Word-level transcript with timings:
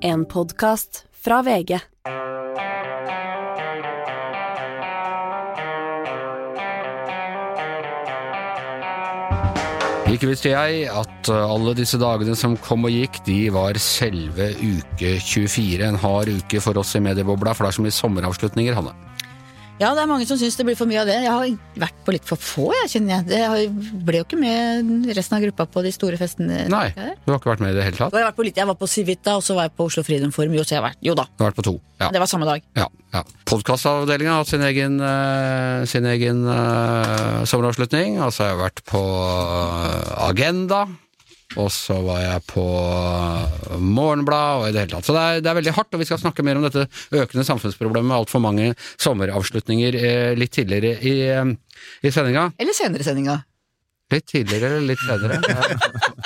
En 0.00 0.24
podkast 0.24 1.04
fra 1.10 1.40
VG. 1.42 1.74
Ikke 10.08 10.28
visste 10.30 10.52
jeg 10.52 10.86
at 10.86 11.30
uh, 11.30 11.40
alle 11.50 11.74
disse 11.78 11.98
dagene 11.98 12.36
som 12.38 12.54
kom 12.62 12.86
og 12.86 12.94
gikk, 12.94 13.18
de 13.26 13.40
var 13.54 13.78
selve 13.82 14.52
uke 14.62 15.16
24. 15.18 15.82
En 15.90 15.98
hard 15.98 16.30
uke 16.30 16.62
for 16.62 16.78
oss 16.78 16.94
i 16.94 17.02
mediebobla, 17.02 17.56
for 17.56 17.66
det 17.66 17.72
er 17.72 17.80
så 17.80 17.86
mye 17.88 17.98
sommeravslutninger, 17.98 18.78
Hanne. 18.78 19.07
Ja, 19.78 19.92
det 19.94 20.02
er 20.02 20.08
mange 20.10 20.26
som 20.26 20.38
syns 20.40 20.56
det 20.58 20.64
blir 20.66 20.74
for 20.74 20.90
mye 20.90 21.04
av 21.04 21.06
det. 21.06 21.20
Jeg 21.22 21.30
har 21.30 21.52
vært 21.78 21.98
på 22.02 22.10
litt 22.10 22.24
for 22.26 22.42
få, 22.42 22.64
jeg, 22.80 22.88
kjenner 22.96 23.12
jeg. 23.14 23.26
Det 23.30 24.00
ble 24.08 24.18
jo 24.18 24.26
ikke 24.26 24.38
med 24.40 25.12
resten 25.14 25.36
av 25.36 25.44
gruppa 25.46 25.68
på 25.70 25.84
de 25.86 25.92
store 25.94 26.18
festene. 26.18 26.64
Nei, 26.72 26.88
du 27.22 27.30
har 27.30 27.38
ikke 27.38 27.52
vært 27.52 27.62
med 27.62 27.76
i 27.76 27.78
det 27.78 27.86
hele 27.86 28.00
tatt? 28.00 28.16
har 28.16 28.26
vært 28.32 28.40
på 28.40 28.48
litt. 28.48 28.58
Jeg 28.58 28.66
var 28.66 28.78
på 28.80 28.90
Civita, 28.90 29.36
og 29.38 29.46
så 29.46 29.54
var 29.54 29.68
jeg 29.68 29.76
på 29.78 29.86
Oslo 29.86 30.02
Freedom 30.02 30.34
Forum. 30.34 30.58
Jo, 30.58 30.66
så 30.66 30.74
jeg 30.74 30.82
har 30.82 30.88
vært. 30.88 30.98
jo 31.06 31.14
da, 31.14 31.28
Du 31.30 31.44
har 31.44 31.52
vært 31.52 31.60
på 31.60 31.66
to. 31.70 31.76
Ja. 32.02 32.10
det 32.14 32.22
var 32.22 32.30
samme 32.30 32.46
dag. 32.50 32.66
ja, 32.78 32.90
ja. 33.14 33.22
Podkastavdelinga 33.46 34.34
har 34.34 34.42
hatt 34.42 34.50
sin 34.50 34.66
egen, 34.66 34.98
uh, 34.98 35.86
sin 35.86 36.10
egen 36.10 36.42
uh, 36.46 37.46
sommeravslutning. 37.46 38.18
Og 38.18 38.34
så 38.34 38.48
har 38.48 38.56
jeg 38.56 38.64
vært 38.66 38.82
på 38.90 39.04
uh, 39.04 40.26
Agenda. 40.26 40.88
Og 41.56 41.70
så 41.72 41.96
var 42.04 42.20
jeg 42.20 42.42
på 42.50 42.62
Morgenblad 43.80 44.60
og 44.60 44.66
i 44.68 44.72
det 44.74 44.82
hele 44.82 44.92
tatt. 44.92 45.06
Så 45.08 45.14
det 45.16 45.22
er, 45.22 45.42
det 45.44 45.48
er 45.48 45.56
veldig 45.56 45.74
hardt, 45.78 45.94
og 45.96 46.02
vi 46.02 46.08
skal 46.08 46.20
snakke 46.20 46.44
mer 46.44 46.60
om 46.60 46.66
dette 46.66 46.84
økende 47.16 47.46
samfunnsproblemet 47.48 48.10
med 48.10 48.18
altfor 48.18 48.42
mange 48.44 48.74
sommeravslutninger 49.00 49.96
eh, 49.96 50.32
litt 50.36 50.52
tidligere 50.58 50.98
i, 51.00 51.14
eh, 51.32 51.54
i 52.04 52.12
sendinga. 52.12 52.50
Eller 52.60 52.76
senere 52.76 53.00
i 53.00 53.08
sendinga. 53.08 53.38
Litt 54.12 54.28
tidligere 54.28 54.76
eller 54.76 54.86
litt 54.92 55.02
senere. 55.04 55.40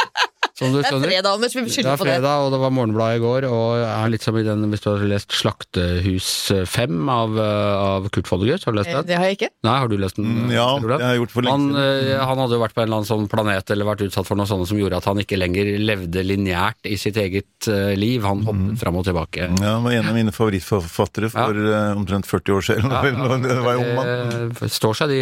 Som 0.62 0.72
du 0.72 0.78
Det 0.82 0.86
er 0.92 1.02
fredag, 1.02 1.30
Anders. 1.36 1.54
Vi 1.56 1.62
Det 1.66 1.72
skylder 1.74 1.92
er 1.92 2.00
på 2.00 2.06
det. 2.06 2.14
fredag, 2.16 2.46
og 2.46 2.52
det 2.54 2.60
var 2.62 2.70
Morgenbladet 2.78 3.18
i 3.18 3.22
går, 3.24 3.46
og 3.50 3.82
er 3.82 4.12
litt 4.14 4.22
som 4.24 4.36
i 4.38 4.44
den, 4.46 4.64
hvis 4.72 4.82
du 4.84 4.88
har 4.92 5.02
lest 5.10 5.32
Slaktehus 5.34 6.28
5 6.70 7.08
av, 7.12 7.38
eh, 7.38 7.74
av 7.82 8.08
Kurt 8.14 8.26
Follegutt, 8.30 8.64
har 8.64 8.72
du 8.72 8.78
lest 8.78 8.88
Eh, 8.92 8.96
den? 9.00 9.06
Det 9.06 9.16
har 9.18 9.24
jeg 9.26 9.38
ikke. 9.38 9.50
Nei, 9.64 9.76
har 9.78 9.88
du 9.88 9.96
lest 9.98 10.16
den? 10.16 10.26
Mm, 10.26 10.50
ja, 10.52 10.66
jeg 10.78 10.82
det 10.88 11.00
har 11.00 11.14
jeg 11.14 11.20
gjort 11.22 11.30
for 11.34 11.42
lenge 11.42 11.52
han, 11.52 11.68
siden. 11.72 12.12
eh, 12.12 12.24
han 12.26 12.38
hadde 12.42 12.56
jo 12.56 12.62
vært 12.62 12.74
på 12.74 12.82
en 12.82 12.88
eller 12.88 12.96
annen 13.00 13.10
sånn 13.10 13.28
planet, 13.32 13.70
eller 13.70 13.84
vært 13.88 14.04
utsatt 14.06 14.26
for 14.26 14.36
noe 14.36 14.46
sånt 14.46 14.68
som 14.68 14.78
gjorde 14.78 14.96
at 14.96 15.04
han 15.10 15.18
ikke 15.18 15.38
lenger 15.38 15.72
levde 15.82 16.22
lineært 16.24 16.84
i 16.86 16.96
sitt 16.96 17.16
eget 17.16 17.68
liv. 17.96 18.22
Han 18.22 18.42
hoppet 18.46 18.78
fram 18.80 18.96
og 18.96 19.04
tilbake. 19.06 19.48
Ja, 19.60 19.74
han 19.78 19.84
var 19.84 19.92
en 19.92 20.08
av 20.08 20.14
mine 20.14 20.32
favorittforfattere 20.32 21.30
for 21.30 21.54
ja. 21.54 21.94
omtrent 21.94 22.26
40 22.26 22.52
år 22.56 22.62
siden. 22.66 22.90
Ja, 22.90 23.02
ja. 23.12 23.36
Det 23.42 23.58
var 23.62 23.76
ung 23.76 23.94
mann. 23.96 24.52
Står 24.68 24.94
seg 24.98 25.08
de, 25.12 25.20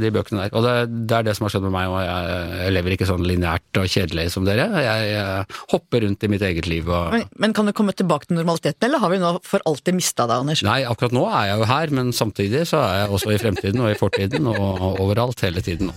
de 0.00 0.10
bøkene 0.14 0.46
der. 0.46 0.54
Og 0.56 0.64
det, 0.64 1.06
det 1.08 1.16
er 1.20 1.22
det 1.30 1.36
som 1.36 1.44
har 1.46 1.54
skjedd 1.54 1.66
med 1.68 1.74
meg, 1.76 1.88
og 1.88 2.00
jeg, 2.02 2.50
jeg 2.64 2.74
lever 2.76 2.96
ikke 2.96 3.08
sånn 3.10 3.26
lineært 3.26 3.80
og 3.80 3.86
kjedelig 3.92 4.30
som 4.32 4.44
dere. 4.46 4.65
Jeg, 4.66 5.10
jeg 5.12 5.58
hopper 5.72 6.06
rundt 6.06 6.26
i 6.26 6.30
mitt 6.32 6.44
eget 6.46 6.68
liv 6.70 6.88
og 6.88 7.12
Men, 7.14 7.26
men 7.42 7.56
kan 7.56 7.68
du 7.68 7.74
komme 7.76 7.94
tilbake 7.96 8.28
til 8.28 8.38
normaliteten, 8.38 8.88
eller 8.88 9.02
har 9.02 9.12
vi 9.12 9.20
nå 9.22 9.34
for 9.46 9.64
alltid 9.68 9.98
mista 9.98 10.28
deg, 10.28 10.44
Anders? 10.44 10.64
Nei, 10.66 10.80
akkurat 10.88 11.14
nå 11.16 11.26
er 11.30 11.52
jeg 11.52 11.60
jo 11.62 11.68
her, 11.72 11.94
men 12.00 12.14
samtidig 12.16 12.64
så 12.70 12.82
er 12.84 13.04
jeg 13.04 13.12
også 13.18 13.34
i 13.34 13.42
fremtiden 13.42 13.84
og 13.84 13.92
i 13.92 13.98
fortiden 13.98 14.50
og, 14.52 14.82
overalt 15.02 15.44
hele 15.46 15.62
tiden. 15.64 15.92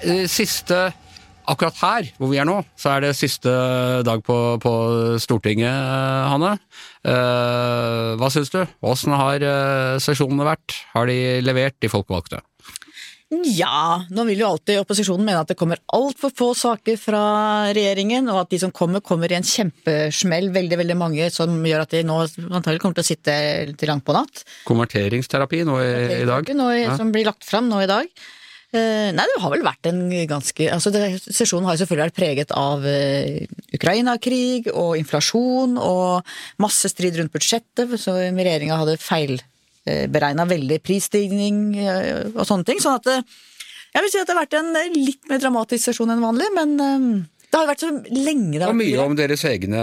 Eh, 0.00 0.26
Siste 0.30 0.90
Akkurat 1.50 1.78
her, 1.80 2.08
hvor 2.20 2.30
vi 2.30 2.38
er 2.38 2.46
nå, 2.46 2.60
så 2.78 2.92
er 2.94 3.04
det 3.04 3.16
siste 3.18 3.50
dag 4.06 4.20
på, 4.22 4.36
på 4.62 4.72
Stortinget, 5.22 5.72
eh, 5.72 6.28
Hanne. 6.30 6.52
Eh, 7.02 8.12
hva 8.20 8.28
syns 8.30 8.52
du? 8.54 8.60
Åssen 8.86 9.16
har 9.18 9.42
eh, 9.42 9.96
sesjonene 10.04 10.46
vært? 10.46 10.76
Har 10.92 11.10
de 11.10 11.40
levert, 11.42 11.78
de 11.82 11.90
folkevalgte? 11.90 12.42
Ja, 13.30 14.02
nå 14.10 14.24
vil 14.26 14.40
jo 14.42 14.48
alltid 14.48 14.80
opposisjonen 14.80 15.22
mene 15.22 15.44
at 15.44 15.52
det 15.52 15.56
kommer 15.58 15.78
altfor 15.94 16.32
få 16.34 16.48
saker 16.58 16.96
fra 16.98 17.20
regjeringen, 17.76 18.26
og 18.32 18.40
at 18.42 18.50
de 18.50 18.58
som 18.58 18.72
kommer, 18.74 19.04
kommer 19.06 19.30
i 19.30 19.36
en 19.38 19.46
kjempesmell, 19.46 20.48
veldig 20.50 20.80
veldig 20.82 20.96
mange, 20.98 21.28
som 21.30 21.54
gjør 21.62 21.84
at 21.84 21.94
de 21.94 22.02
nå 22.08 22.16
antagelig 22.50 22.82
kommer 22.82 22.98
til 22.98 23.06
å 23.06 23.10
sitte 23.12 23.36
til 23.78 23.92
langt 23.92 24.02
på 24.08 24.16
natt. 24.18 24.42
Konverteringsterapi 24.66 25.62
nå 25.68 25.78
i, 25.78 25.94
i 26.24 26.26
dag? 26.26 26.50
Nå, 26.58 26.68
i- 26.74 26.82
Ja. 26.82 26.96
Som 26.98 27.12
blir 27.14 27.24
lagt 27.28 27.44
fram 27.46 27.68
nå 27.70 27.78
i 27.84 27.86
dag. 27.90 28.08
Eh, 28.72 29.10
nei, 29.10 29.24
det 29.26 29.40
har 29.42 29.50
vel 29.50 29.64
vært 29.66 29.86
en 29.90 30.04
ganske 30.30 30.68
altså 30.70 30.92
det, 30.94 31.18
Sesjonen 31.24 31.66
har 31.66 31.74
selvfølgelig 31.76 32.06
vært 32.06 32.18
preget 32.18 32.52
av 32.54 32.84
eh, 32.86 33.46
Ukraina-krig 33.74 34.68
og 34.70 34.94
inflasjon 34.96 35.74
og 35.82 36.22
masse 36.62 36.86
strid 36.92 37.18
rundt 37.18 37.32
budsjettet, 37.34 37.90
så 37.98 38.14
regjeringa 38.30 38.78
hadde 38.78 38.94
feilberegna 39.86 40.46
veldig 40.50 40.80
prisstigning 40.84 41.60
eh, 41.80 42.28
og 42.34 42.46
sånne 42.48 42.68
ting. 42.68 42.80
Sånn 42.82 42.98
at 43.00 43.10
eh, 43.10 43.22
jeg 43.94 44.04
vil 44.04 44.12
si 44.12 44.20
at 44.22 44.28
det 44.28 44.36
har 44.36 44.42
vært 44.44 44.56
en 44.60 44.72
eh, 44.78 44.90
litt 44.94 45.28
mer 45.30 45.42
dramatisk 45.42 45.88
sesjon 45.90 46.12
enn 46.14 46.24
vanlig, 46.24 46.48
men 46.56 46.74
eh, 46.84 47.06
det 47.50 47.58
har 47.58 47.66
vært 47.66 47.82
så 47.82 47.90
lenge 47.90 48.54
det 48.54 48.62
har 48.62 48.70
Og 48.70 48.78
mye 48.78 49.02
om 49.02 49.16
deres 49.18 49.42
egne, 49.48 49.80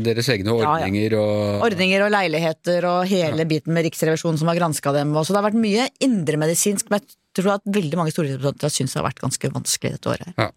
deres 0.00 0.30
egne 0.32 0.54
Ja, 0.54 0.56
ja. 0.56 0.68
ordninger 0.70 1.16
og 1.20 1.66
ordninger 1.66 2.06
og 2.06 2.14
leiligheter 2.14 2.86
og 2.88 3.02
hele 3.10 3.44
biten 3.50 3.76
med 3.76 3.84
Riksrevisjonen 3.84 4.40
som 4.40 4.48
har 4.48 4.56
granska 4.56 4.94
dem. 4.96 5.12
Og 5.12 5.26
så 5.28 5.34
det 5.34 5.42
har 5.42 5.50
vært 5.50 5.60
mye 5.60 5.90
indremedisinsk, 6.00 6.88
men 6.88 7.02
jeg 7.04 7.42
tror 7.42 7.58
at 7.58 7.68
veldig 7.68 8.00
mange 8.00 8.14
stortingsrepresentanter 8.14 8.72
syns 8.72 8.96
det 8.96 9.02
har 9.02 9.08
vært 9.10 9.20
ganske 9.20 9.52
vanskelig 9.52 9.98
dette 9.98 10.14
året. 10.14 10.32
Ja. 10.40 10.48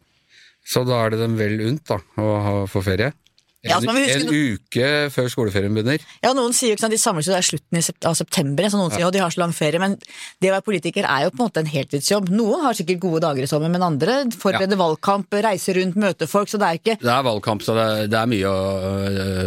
Så 0.63 0.85
da 0.87 1.01
er 1.03 1.11
det 1.11 1.19
dem 1.19 1.35
vel 1.35 1.59
unt 1.67 1.83
da, 1.91 1.99
å 2.23 2.63
få 2.71 2.79
ferie? 2.85 3.11
En, 3.63 3.71
Ja, 3.71 3.77
en 3.79 4.27
uke 4.27 4.87
før 5.13 5.29
skoleferien 5.31 5.71
begynner? 5.71 6.01
Ja, 6.19 6.33
noen 6.35 6.51
sier 6.55 6.73
jo 6.73 6.75
ikke 6.75 6.83
sant, 6.83 6.95
De 6.95 6.99
samles 6.99 7.29
jo 7.29 7.31
der 7.31 7.45
slutten 7.47 7.79
av 8.09 8.17
september, 8.19 8.67
så 8.67 8.79
noen 8.79 8.91
sier 8.91 9.05
jo 9.05 9.11
de 9.15 9.21
har 9.23 9.31
så 9.31 9.39
lang 9.39 9.53
ferie. 9.55 9.79
Men 9.79 9.95
det 10.43 10.49
å 10.49 10.55
være 10.57 10.65
politiker 10.65 11.07
er 11.07 11.25
jo 11.25 11.31
på 11.31 11.39
en 11.39 11.45
måte 11.45 11.63
en 11.63 11.71
heltidsjobb. 11.71 12.27
Noen 12.33 12.65
har 12.65 12.75
sikkert 12.75 12.99
gode 13.05 13.23
dager 13.23 13.45
i 13.45 13.47
sommer, 13.47 13.71
men 13.71 13.85
andre 13.85 14.17
forbereder 14.35 14.79
valgkamp, 14.79 15.39
reiser 15.47 15.79
rundt, 15.79 15.95
møter 15.95 16.27
folk. 16.27 16.51
Så 16.51 16.59
det 16.59 16.67
er 16.67 16.81
ikke 16.81 16.97
Det 16.99 17.13
er 17.15 17.23
valgkamp, 17.29 17.63
så 17.63 17.77
det, 17.77 17.87
det, 18.11 18.19
er 18.19 18.31
mye 18.33 18.51
å, 18.51 18.59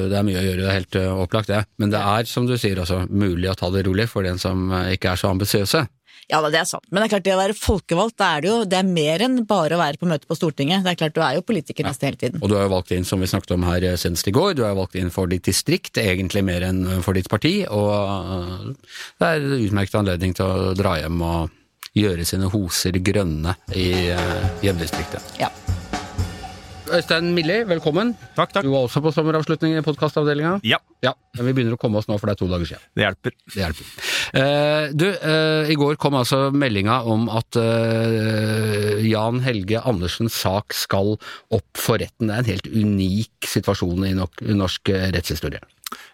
det 0.09 0.17
er 0.17 0.27
mye 0.31 0.41
å 0.41 0.47
gjøre. 0.47 0.63
Det 0.63 0.71
er 0.71 0.79
helt 0.81 1.01
øh, 1.03 1.23
opplagt, 1.27 1.53
det. 1.53 1.63
Men 1.77 1.93
det 1.93 2.01
er, 2.01 2.31
som 2.31 2.49
du 2.49 2.57
sier, 2.57 2.81
også 2.81 3.05
mulig 3.13 3.53
å 3.53 3.59
ta 3.59 3.69
det 3.75 3.85
rolig 3.87 4.09
for 4.09 4.25
den 4.25 4.41
som 4.41 4.71
øh, 4.73 4.95
ikke 4.97 5.13
er 5.13 5.21
så 5.21 5.35
ambisiøse. 5.35 5.85
Ja, 6.27 6.41
det 6.43 6.59
er 6.59 6.67
sant. 6.67 6.87
Men 6.91 7.01
det 7.01 7.07
er 7.07 7.13
klart, 7.15 7.25
det 7.27 7.35
å 7.37 7.39
være 7.39 7.55
folkevalgt, 7.55 8.17
det 8.19 8.27
er 8.27 8.43
det 8.43 8.51
jo 8.51 8.57
det 8.67 8.79
er 8.81 8.89
mer 8.89 9.23
enn 9.27 9.37
bare 9.47 9.77
å 9.77 9.81
være 9.81 10.01
på 10.01 10.09
møte 10.11 10.27
på 10.27 10.39
Stortinget. 10.39 10.83
Det 10.83 10.95
er 10.95 10.99
klart, 10.99 11.15
du 11.15 11.23
er 11.23 11.37
jo 11.39 11.45
politiker 11.47 11.87
nesten 11.87 12.11
hele 12.11 12.19
tiden. 12.19 12.43
Og 12.43 12.51
du 12.51 12.57
er 12.59 12.67
jo 12.67 12.73
valgt 12.75 12.91
inn, 12.97 13.07
som 13.07 13.23
vi 13.23 13.31
snakket 13.31 13.55
om 13.55 13.67
her 13.69 13.87
øh, 13.93 13.99
senest 14.01 14.27
i 14.27 14.35
går, 14.35 14.57
du 14.59 14.65
er 14.65 14.75
jo 14.75 14.81
valgt 14.81 14.99
inn 14.99 15.13
for 15.15 15.31
ditt 15.31 15.47
distrikt, 15.47 16.01
egentlig 16.03 16.43
mer 16.47 16.67
enn 16.67 16.83
for 17.07 17.15
ditt 17.19 17.31
parti. 17.31 17.61
Og 17.71 17.93
øh, 17.95 18.99
det 19.23 19.31
er 19.31 19.47
en 19.47 19.69
utmerket 19.69 20.01
anledning 20.03 20.35
til 20.35 20.51
å 20.51 20.75
dra 20.79 20.99
hjem 20.99 21.23
og 21.23 21.63
gjøre 21.97 22.27
sine 22.29 22.51
hoser 22.53 22.99
grønne 23.01 23.55
i 23.73 23.89
hjemdistriktet. 24.67 25.37
Ja. 25.41 25.53
Øystein 26.87 27.33
Milli, 27.35 27.57
velkommen. 27.67 28.13
Takk, 28.37 28.53
takk. 28.55 28.65
Du 28.67 28.71
var 28.71 28.85
også 28.87 29.01
på 29.03 29.11
sommeravslutning 29.15 29.75
i 29.77 29.83
podkastavdelinga. 29.85 30.61
Ja, 30.67 30.79
Ja, 31.03 31.13
men 31.37 31.47
vi 31.49 31.53
begynner 31.57 31.75
å 31.77 31.81
komme 31.81 31.99
oss 31.99 32.07
nå, 32.09 32.17
for 32.19 32.27
det 32.31 32.37
er 32.37 32.41
to 32.41 32.49
dager 32.51 32.67
siden. 32.67 32.83
det 32.97 33.05
hjelper. 33.05 33.35
Det 33.53 33.61
hjelper. 33.61 33.91
Eh, 34.41 34.87
du, 34.95 35.07
eh, 35.11 35.71
i 35.71 35.77
går 35.79 35.97
kom 36.03 36.15
altså 36.15 36.51
meldinga 36.55 37.01
om 37.05 37.29
at 37.29 37.59
eh, 37.61 39.03
Jan 39.07 39.41
Helge 39.45 39.83
Andersens 39.83 40.35
sak 40.35 40.75
skal 40.75 41.17
opp 41.51 41.77
for 41.77 41.99
retten. 41.99 42.29
Det 42.31 42.35
er 42.35 42.39
en 42.45 42.53
helt 42.55 42.71
unik 42.71 43.51
situasjon 43.51 44.07
i 44.07 44.15
nok, 44.15 44.41
norsk 44.55 44.91
rettshistorie. 45.15 45.61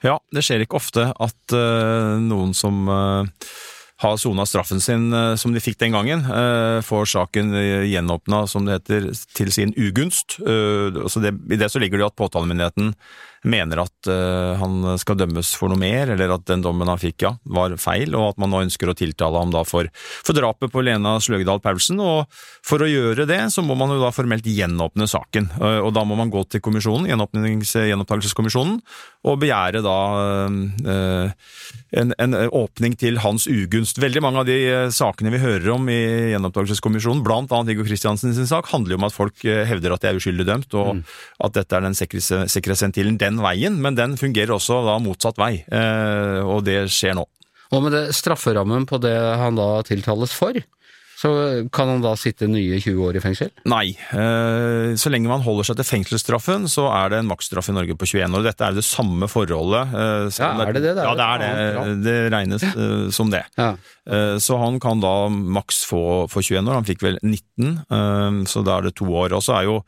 Ja, 0.05 0.19
det 0.33 0.43
skjer 0.45 0.65
ikke 0.65 0.81
ofte 0.81 1.13
at 1.15 1.55
noen 2.21 2.53
som 2.57 2.85
har 4.03 4.19
sona 4.19 4.47
straffen 4.49 4.83
sin 4.83 5.13
eh, 5.15 5.35
som 5.39 5.55
de 5.55 5.63
fikk 5.63 5.79
den 5.81 5.95
gangen, 5.95 6.25
eh, 6.27 6.79
får 6.85 7.11
saken 7.13 7.55
uh, 7.55 7.85
gjenåpna, 7.87 8.45
som 8.51 8.67
det 8.67 8.81
heter, 8.81 9.11
til 9.37 9.53
sin 9.55 9.75
ugunst. 9.79 10.39
Eh, 10.43 11.03
så 11.07 11.23
det, 11.23 11.37
I 11.53 11.61
det 11.61 11.71
så 11.73 11.83
ligger 11.83 12.03
det 12.03 12.11
at 12.11 12.19
påtalemyndigheten 12.19 12.95
mener 13.43 13.83
at 13.83 14.09
uh, 14.11 14.55
han 14.61 14.85
skal 15.01 15.19
dømmes 15.19 15.53
for 15.59 15.73
noe 15.73 15.81
mer, 15.81 16.13
eller 16.15 16.37
at 16.37 16.45
den 16.47 16.63
dommen 16.63 16.89
han 16.91 17.01
fikk, 17.01 17.25
ja, 17.27 17.33
var 17.57 17.75
feil, 17.81 18.15
og 18.15 18.33
at 18.33 18.43
man 18.43 18.53
nå 18.53 18.63
ønsker 18.69 18.91
å 18.91 18.97
tiltale 18.99 19.41
ham 19.41 19.53
da 19.55 19.65
for, 19.67 19.89
for 20.23 20.37
drapet 20.37 20.71
på 20.73 20.85
Lena 20.87 21.17
Sløgedal 21.23 21.63
Paulsen. 21.65 22.01
Og 22.03 22.31
for 22.67 22.85
å 22.85 22.91
gjøre 22.91 23.27
det, 23.27 23.41
så 23.55 23.65
må 23.67 23.75
man 23.79 23.91
jo 23.95 24.01
da 24.03 24.13
formelt 24.15 24.47
gjenåpne 24.47 25.09
saken. 25.11 25.51
Uh, 25.59 25.81
og 25.83 25.91
da 25.97 26.07
må 26.07 26.19
man 26.19 26.31
gå 26.33 26.45
til 26.53 26.63
kommisjonen, 26.63 27.11
gjenopptakelseskommisjonen, 27.11 28.79
og 29.23 29.39
begjære 29.39 29.83
da 29.85 29.97
eh, 30.91 31.51
en, 32.01 32.13
en 32.19 32.35
åpning 32.59 32.97
til 32.99 33.21
hans 33.23 33.45
ugunst. 33.47 34.01
Veldig 34.03 34.23
mange 34.25 34.41
av 34.41 34.49
de 34.49 34.57
sakene 34.95 35.31
vi 35.31 35.39
hører 35.43 35.69
om 35.77 35.87
i 35.93 36.01
gjenopptakelseskommisjonen, 36.33 37.23
blant 37.23 37.53
annet 37.55 37.71
Viggo 37.71 37.87
Kristiansen 37.87 38.35
sin 38.35 38.49
sak, 38.51 38.67
handler 38.73 38.97
jo 38.97 38.99
om 38.99 39.07
at 39.07 39.15
folk 39.15 39.45
hevder 39.47 39.95
at 39.95 40.03
de 40.03 40.11
er 40.11 40.19
uskyldig 40.19 40.47
dømt, 40.49 40.75
og 40.75 41.05
at 41.47 41.55
dette 41.55 41.79
er 41.79 41.87
den 41.87 41.95
sikkerhets- 41.99 42.51
sikkerhetsventilen 42.51 43.21
den 43.21 43.32
veien, 43.41 43.81
men 43.81 43.95
den 43.97 44.19
fungerer 44.21 44.53
også 44.59 44.83
da 44.85 44.99
motsatt 45.03 45.39
vei, 45.41 45.65
eh, 45.73 46.41
og 46.45 46.65
det 46.69 46.85
skjer 46.93 47.17
nå. 47.17 47.25
Og 47.73 47.81
med 47.87 47.95
det 47.97 48.05
strafferammen 48.13 48.85
på 48.85 48.99
det 49.01 49.17
han 49.17 49.57
da 49.57 49.79
tiltales 49.89 50.35
for, 50.37 50.53
så 51.23 51.31
kan 51.71 51.87
han 51.87 52.01
da 52.03 52.17
sitte 52.19 52.49
nye 52.51 52.81
20 52.83 52.99
år 53.07 53.15
i 53.17 53.21
fengsel? 53.23 53.53
Nei. 53.71 53.93
Eh, 54.11 54.97
så 54.99 55.07
lenge 55.13 55.31
man 55.31 55.45
holder 55.45 55.69
seg 55.69 55.77
til 55.79 55.87
fengselsstraffen, 55.87 56.65
så 56.67 56.89
er 56.91 57.13
det 57.13 57.21
en 57.23 57.29
maksstraff 57.31 57.69
i 57.71 57.75
Norge 57.77 57.95
på 57.95 58.09
21 58.11 58.35
år. 58.41 58.43
Dette 58.49 58.67
er 58.67 58.75
det 58.75 58.83
samme 58.83 59.29
forholdet. 59.31 59.95
eh, 59.95 60.27
Ja, 60.43 60.49
er 60.67 60.73
det 60.75 60.83
det? 60.83 60.97
Det 60.99 61.05
er 61.05 61.07
ja, 61.07 61.15
det 61.15 61.29
er 61.29 61.45
det. 61.45 61.95
Det 62.03 62.17
regnes 62.35 62.65
ja. 62.67 62.73
som 63.17 63.31
det. 63.31 63.45
Ja. 63.55 63.71
Så 64.43 64.59
han 64.59 64.81
kan 64.83 64.99
da 65.05 65.15
maks 65.31 65.85
få, 65.87 66.03
for 66.33 66.43
21 66.43 66.67
år. 66.67 66.75
Han 66.81 66.91
fikk 66.91 67.07
vel 67.07 67.21
19, 67.23 67.79
eh, 67.87 68.43
så 68.51 68.65
da 68.67 68.81
er 68.81 68.91
det 68.91 68.97
to 68.99 69.07
år. 69.07 69.39
Og 69.39 69.47
så 69.47 69.61
er 69.61 69.71
jo 69.71 69.79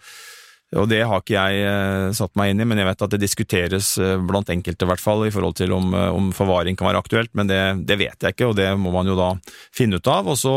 og 0.75 0.89
det 0.91 1.03
har 1.07 1.23
ikke 1.23 1.37
jeg 1.37 1.67
eh, 1.69 2.09
satt 2.17 2.35
meg 2.39 2.53
inn 2.53 2.63
i, 2.63 2.67
men 2.67 2.81
jeg 2.81 2.89
vet 2.89 3.05
at 3.07 3.13
det 3.15 3.23
diskuteres 3.23 3.93
eh, 4.03 4.17
blant 4.19 4.51
enkelte, 4.51 4.87
i 4.87 4.91
hvert 4.91 5.03
fall, 5.03 5.23
i 5.27 5.33
forhold 5.35 5.57
til 5.59 5.75
om, 5.77 5.93
eh, 5.95 6.11
om 6.15 6.33
forvaring 6.35 6.79
kan 6.79 6.89
være 6.89 7.03
aktuelt. 7.05 7.31
Men 7.39 7.51
det, 7.51 7.61
det, 7.87 7.99
vet 8.01 8.27
jeg 8.27 8.37
ikke, 8.37 8.51
og 8.51 8.59
det 8.59 8.73
må 8.81 8.93
man 8.95 9.09
jo 9.09 9.17
da 9.19 9.31
finne 9.75 10.01
ut 10.01 10.11
av. 10.11 10.31
Og 10.33 10.39
så 10.41 10.57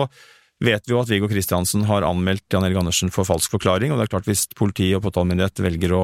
vet 0.63 0.87
vi 0.87 0.95
jo 0.95 1.01
at 1.03 1.11
Viggo 1.11 1.29
Kristiansen 1.29 1.85
har 1.89 2.07
anmeldt 2.07 2.47
Jan 2.53 2.65
Erik 2.65 2.81
Andersen 2.81 3.13
for 3.13 3.29
falsk 3.29 3.53
forklaring, 3.53 3.93
og 3.93 4.01
det 4.01 4.07
er 4.07 4.13
klart 4.15 4.29
hvis 4.29 4.47
politi 4.57 4.89
og 4.97 5.05
påtalemyndighet 5.05 5.61
velger 5.67 5.93
å 5.93 6.03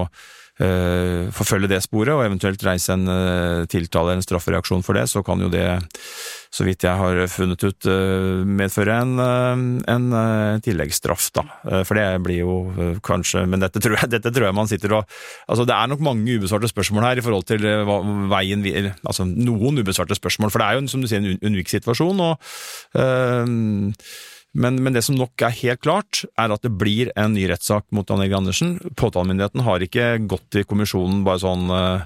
forfølge 1.34 1.70
det 1.72 1.82
sporet, 1.82 2.14
og 2.14 2.24
eventuelt 2.28 2.62
reise 2.66 2.94
en 2.94 3.10
uh, 3.10 3.66
tiltale 3.66 4.14
eller 4.14 4.22
en 4.22 4.26
straffereaksjon 4.26 4.84
for 4.86 4.94
det, 4.98 5.08
så 5.10 5.24
kan 5.26 5.42
jo 5.42 5.50
det, 5.50 5.66
så 6.54 6.66
vidt 6.68 6.86
jeg 6.86 7.00
har 7.00 7.22
funnet 7.34 7.64
ut, 7.66 7.88
uh, 7.90 8.44
medføre 8.46 9.00
en, 9.02 9.24
en 9.90 10.06
tilleggsstraff, 10.64 11.32
da. 11.34 11.46
For 11.88 11.98
det 11.98 12.06
blir 12.26 12.44
jo 12.44 13.00
kanskje 13.04 13.46
Men 13.50 13.64
dette 13.64 13.82
tror, 13.82 13.98
jeg, 13.98 14.12
dette 14.16 14.32
tror 14.34 14.46
jeg 14.48 14.56
man 14.56 14.70
sitter 14.70 15.00
og 15.00 15.16
Altså, 15.48 15.66
det 15.66 15.74
er 15.76 15.90
nok 15.90 16.04
mange 16.06 16.38
ubesvarte 16.38 16.70
spørsmål 16.70 17.08
her 17.08 17.20
i 17.20 17.24
forhold 17.26 17.48
til 17.50 17.66
hva, 17.88 17.98
veien 18.32 18.62
vi 18.66 18.76
Altså 18.84 19.26
noen 19.26 19.82
ubesvarte 19.82 20.18
spørsmål, 20.18 20.54
for 20.54 20.62
det 20.62 20.68
er 20.68 20.78
jo, 20.78 20.86
som 20.92 21.02
du 21.02 21.10
sier, 21.10 21.24
en 21.24 21.42
unik 21.50 21.74
situasjon, 21.74 22.22
og 22.24 22.38
men, 24.54 24.78
men, 24.84 24.94
det 24.94 25.02
som 25.06 25.18
nok 25.18 25.42
er 25.46 25.56
helt 25.64 25.82
klart, 25.82 26.24
er 26.38 26.54
at 26.54 26.62
det 26.66 26.74
blir 26.78 27.10
en 27.20 27.34
ny 27.34 27.48
rettssak 27.50 27.88
mot 27.96 28.08
Dan 28.08 28.22
Egil 28.22 28.38
Andersen. 28.38 28.76
Påtalemyndigheten 29.00 29.66
har 29.66 29.84
ikke 29.86 30.08
gått 30.30 30.46
til 30.54 30.68
kommisjonen 30.70 31.24
bare 31.26 31.42
sånn 31.42 31.66
uh, 31.74 32.06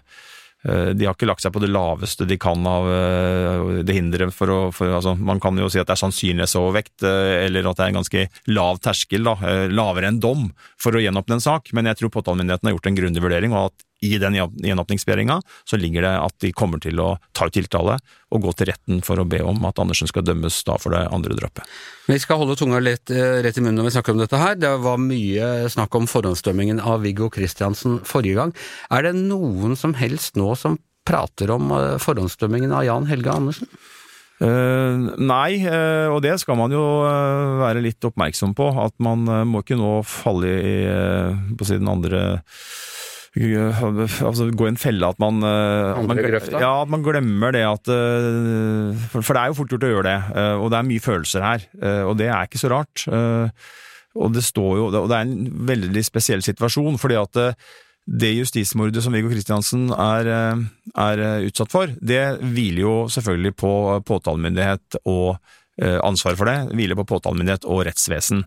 de 0.68 1.06
har 1.06 1.14
ikke 1.14 1.28
lagt 1.30 1.44
seg 1.44 1.54
på 1.54 1.62
det 1.64 1.70
laveste 1.70 2.26
de 2.28 2.36
kan 2.42 2.66
av 2.68 2.88
uh, 2.90 3.82
det 3.88 3.94
hinderet 3.96 4.34
for 4.36 4.52
å 4.52 4.58
for, 4.76 4.90
altså, 4.98 5.14
Man 5.16 5.40
kan 5.44 5.60
jo 5.60 5.70
si 5.72 5.80
at 5.80 5.88
det 5.88 5.96
er 5.96 6.02
sannsynlighetsovervekt, 6.02 7.06
eller 7.08 7.70
at 7.70 7.80
det 7.80 7.86
er 7.86 7.94
en 7.94 8.00
ganske 8.00 8.24
lav 8.52 8.82
terskel, 8.84 9.28
da, 9.28 9.36
lavere 9.72 10.12
enn 10.12 10.24
dom, 10.24 10.48
for 10.82 10.96
å 10.96 11.04
gjenåpne 11.04 11.38
en 11.38 11.46
sak, 11.46 11.72
men 11.78 11.92
jeg 11.92 12.02
tror 12.02 12.16
påtalemyndigheten 12.16 12.72
har 12.72 12.78
gjort 12.78 12.92
en 12.92 13.02
grundig 13.02 13.24
vurdering, 13.28 13.56
og 13.56 13.70
at 13.70 13.87
i 14.06 14.18
den 14.22 14.36
gjenåpningsbegjæringa 14.38 15.40
så 15.66 15.78
ligger 15.80 16.06
det 16.06 16.14
at 16.22 16.36
de 16.44 16.52
kommer 16.56 16.82
til 16.84 17.00
å 17.02 17.16
ta 17.36 17.48
ut 17.48 17.56
tiltale 17.58 17.98
og 18.34 18.44
gå 18.44 18.54
til 18.60 18.70
retten 18.70 19.02
for 19.06 19.20
å 19.20 19.26
be 19.28 19.40
om 19.46 19.64
at 19.70 19.80
Andersen 19.82 20.10
skal 20.10 20.26
dømmes 20.28 20.60
da 20.68 20.78
for 20.82 20.94
det 20.94 21.06
andre 21.16 21.38
drapet. 21.38 21.66
Vi 22.08 22.20
skal 22.22 22.42
holde 22.42 22.58
tunga 22.60 22.82
litt 22.84 23.12
eh, 23.14 23.40
rett 23.46 23.58
i 23.58 23.64
munnen 23.64 23.80
når 23.82 23.90
vi 23.90 23.96
snakker 23.98 24.16
om 24.16 24.22
dette 24.22 24.42
her. 24.42 24.58
Det 24.60 24.74
var 24.84 25.02
mye 25.02 25.70
snakk 25.74 25.96
om 25.98 26.10
forhåndsdømmingen 26.12 26.82
av 26.84 27.06
Viggo 27.06 27.32
Kristiansen 27.34 28.02
forrige 28.08 28.42
gang. 28.42 28.56
Er 28.94 29.08
det 29.08 29.16
noen 29.18 29.78
som 29.80 29.96
helst 29.98 30.38
nå 30.40 30.54
som 30.60 30.78
prater 31.08 31.54
om 31.56 31.72
eh, 31.74 31.96
forhåndsdømmingen 32.04 32.76
av 32.76 32.86
Jan 32.88 33.08
Helge 33.10 33.34
Andersen? 33.34 33.72
Uh, 34.38 35.18
nei, 35.18 35.64
uh, 35.66 36.14
og 36.14 36.20
det 36.22 36.36
skal 36.38 36.60
man 36.60 36.70
jo 36.70 36.84
uh, 37.02 37.58
være 37.64 37.82
litt 37.82 38.06
oppmerksom 38.06 38.54
på. 38.58 38.68
At 38.84 38.94
man 39.02 39.26
må 39.50 39.64
ikke 39.64 39.80
nå 39.80 39.96
falle 40.06 40.52
i 40.62 40.76
på 41.58 41.66
siden 41.66 41.90
andre 41.90 42.22
altså, 43.38 44.48
gå 44.52 44.68
i 44.68 44.72
en 44.74 44.80
felle 44.80 45.08
at 45.08 45.20
man, 45.22 45.42
at 45.44 46.06
man, 46.08 46.22
ja, 46.52 46.72
at 46.84 46.92
man 46.92 47.04
glemmer 47.06 47.54
det 47.56 47.64
at 47.68 47.92
eh, 47.94 48.94
for, 49.12 49.22
for, 49.22 49.34
det 49.36 49.42
er 49.42 49.52
jo 49.52 49.58
fort 49.60 49.74
gjort 49.74 49.88
å 49.88 49.92
gjøre 49.92 50.08
det, 50.08 50.20
eh, 50.42 50.54
og 50.62 50.72
det 50.72 50.80
er 50.80 50.88
mye 50.92 51.04
følelser 51.04 51.46
her. 51.46 51.66
Og 52.08 52.16
det 52.20 52.30
er 52.30 52.48
ikke 52.48 52.62
så 52.62 52.72
rart. 52.72 53.04
Og 54.18 54.32
det 54.34 54.42
står 54.46 54.72
jo, 54.80 54.88
og 54.90 55.12
det 55.12 55.18
er 55.18 55.28
en 55.28 55.68
veldig 55.70 56.04
spesiell 56.06 56.42
situasjon, 56.46 56.98
fordi 57.02 57.20
at 57.20 57.42
det 58.08 58.32
justismordet 58.38 59.04
som 59.04 59.14
Viggo 59.14 59.30
Kristiansen 59.30 59.90
er, 59.92 60.30
er, 60.96 61.24
utsatt 61.44 61.74
for, 61.74 61.92
det 62.00 62.22
hviler 62.40 62.82
jo 62.86 62.96
selvfølgelig 63.12 63.54
på 63.60 63.74
påtalemyndighet 64.08 65.02
og 65.04 65.36
ansvaret 65.78 66.40
for 66.40 66.50
det, 66.50 66.72
hviler 66.80 66.98
på 66.98 67.06
påtalemyndighet 67.12 67.68
og 67.70 67.84
rettsvesen. 67.86 68.42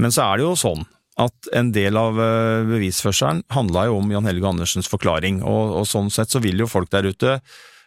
Men 0.00 0.14
så 0.14 0.30
er 0.30 0.40
det 0.40 0.46
jo 0.46 0.56
sånn 0.56 0.86
at 1.20 1.50
en 1.56 1.72
del 1.74 1.98
av 2.00 2.20
eh, 2.20 2.68
bevisførselen 2.68 3.44
handla 3.54 3.88
jo 3.88 3.98
om 4.00 4.14
Jan 4.14 4.28
Helge 4.28 4.48
Andersens 4.52 4.90
forklaring, 4.90 5.42
og, 5.42 5.80
og, 5.80 5.84
sånn 5.88 6.10
sett 6.12 6.32
så 6.32 6.42
vil 6.42 6.62
jo 6.62 6.70
folk 6.70 6.90
der 6.92 7.10
ute 7.10 7.38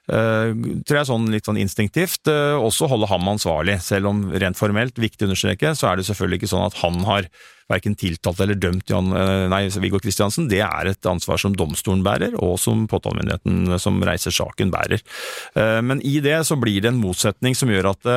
Uh, 0.03 0.51
tror 0.83 0.97
jeg 0.97 1.07
sånn 1.07 1.29
litt 1.31 1.45
sånn 1.47 1.61
instinktivt 1.61 2.27
uh, 2.27 2.59
også 2.59 2.89
holde 2.91 3.07
ham 3.07 3.29
ansvarlig, 3.31 3.77
selv 3.79 4.09
om 4.09 4.25
rent 4.35 4.59
formelt, 4.59 4.99
viktig 4.99 5.23
å 5.23 5.29
understreke, 5.29 5.71
så 5.79 5.87
er 5.87 5.95
det 5.99 6.03
selvfølgelig 6.09 6.41
ikke 6.41 6.49
sånn 6.51 6.65
at 6.65 6.75
han 6.81 6.97
har 7.07 7.29
verken 7.71 7.95
tiltalt 7.95 8.41
eller 8.43 8.59
dømt 8.59 8.91
Jan, 8.91 9.13
uh, 9.15 9.45
nei, 9.47 9.61
Viggo 9.79 10.01
Kristiansen. 10.03 10.49
Det 10.51 10.59
er 10.65 10.91
et 10.91 11.07
ansvar 11.07 11.39
som 11.39 11.55
domstolen 11.55 12.03
bærer, 12.03 12.35
og 12.35 12.57
som 12.59 12.83
påtalemyndigheten 12.91 13.79
som 13.79 14.03
reiser 14.03 14.35
saken 14.35 14.75
bærer. 14.75 14.99
Men 15.55 16.03
i 16.03 16.17
det 16.23 16.41
så 16.49 16.57
blir 16.59 16.83
det 16.83 16.91
en 16.91 16.99
motsetning 16.99 17.55
som 17.55 17.71
gjør 17.71 17.93
at 17.93 18.09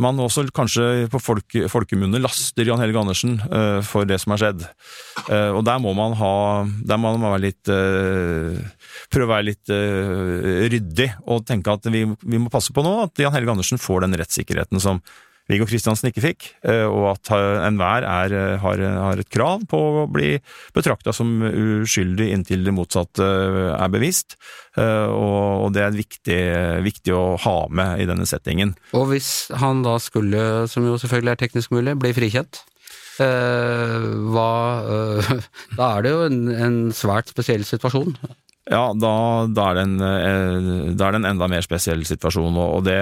man 0.00 0.18
også 0.20 0.44
kanskje 0.54 1.06
på 1.12 1.20
folk, 1.22 1.56
folkemunne 1.72 2.20
laster 2.20 2.68
Jan 2.68 2.80
Helge 2.82 3.00
Andersen 3.00 3.36
uh, 3.48 3.80
for 3.84 4.08
det 4.08 4.18
som 4.22 4.34
har 4.34 4.42
skjedd. 4.42 4.64
Uh, 5.26 5.56
og 5.56 5.62
der 5.66 5.80
må 5.82 5.94
man 5.96 6.14
ha 6.20 6.32
Der 6.86 7.00
må 7.00 7.14
man 7.16 7.24
være 7.32 7.44
litt 7.46 7.70
uh, 7.72 8.58
Prøve 9.12 9.26
å 9.26 9.32
være 9.32 9.48
litt 9.48 9.70
ryddig 9.70 11.08
og 11.24 11.46
tenke 11.48 11.72
at 11.72 11.88
vi, 11.92 12.04
vi, 12.04 12.40
må 12.40 12.52
passe 12.52 12.74
på 12.74 12.84
nå 12.84 12.92
at 13.06 13.22
Jan 13.22 13.34
Helge 13.34 13.54
Andersen 13.54 13.80
får 13.80 14.04
den 14.04 14.16
rettssikkerheten 14.20 14.82
som 14.82 15.00
Viggo 15.46 15.66
Kristiansen 15.68 16.10
ikke 16.10 16.24
fikk, 16.24 16.46
eh, 16.66 16.84
og 16.90 17.12
at 17.12 17.30
enhver 17.68 18.02
er, 18.02 18.34
eh, 18.34 18.54
har, 18.62 18.80
har, 18.82 19.20
et 19.22 19.30
krav 19.30 19.62
på 19.70 19.78
å 20.02 20.06
bli 20.10 20.34
betrakta 20.74 21.14
som 21.14 21.38
uskyldig 21.46 22.32
inntil 22.34 22.66
det 22.66 22.74
motsatte 22.74 23.22
eh, 23.22 23.72
er 23.76 23.92
bevist. 23.92 24.38
Og 24.76 25.70
det 25.72 25.80
er 25.80 25.94
viktig, 25.96 26.40
viktig, 26.84 27.12
å 27.16 27.38
ha 27.40 27.54
med 27.72 28.02
i 28.02 28.08
denne 28.10 28.26
settingen. 28.28 28.74
Og 28.92 29.06
hvis 29.14 29.48
han 29.62 29.80
da 29.86 29.94
skulle, 30.02 30.66
som 30.68 30.84
jo 30.84 30.98
selvfølgelig 31.00 31.32
er 31.32 31.40
teknisk 31.40 31.72
mulig, 31.72 31.94
bli 32.02 32.10
frikjent? 32.16 32.60
Hva, 33.16 34.50
da 35.78 35.88
er 35.94 36.04
det 36.04 36.12
jo 36.12 36.26
en, 36.26 36.42
en 36.52 36.76
svært 36.92 37.32
spesiell 37.32 37.64
situasjon. 37.64 38.18
Ja, 38.66 38.90
da, 38.98 39.14
da, 39.46 39.70
er 39.70 39.84
en, 39.84 39.94
eh, 40.02 40.90
da, 40.98 41.06
er 41.06 41.14
det 41.14 41.22
en, 41.22 41.30
enda 41.30 41.46
mer 41.50 41.62
spesiell 41.62 42.02
situasjon, 42.06 42.58
og 42.58 42.82
det, 42.86 42.98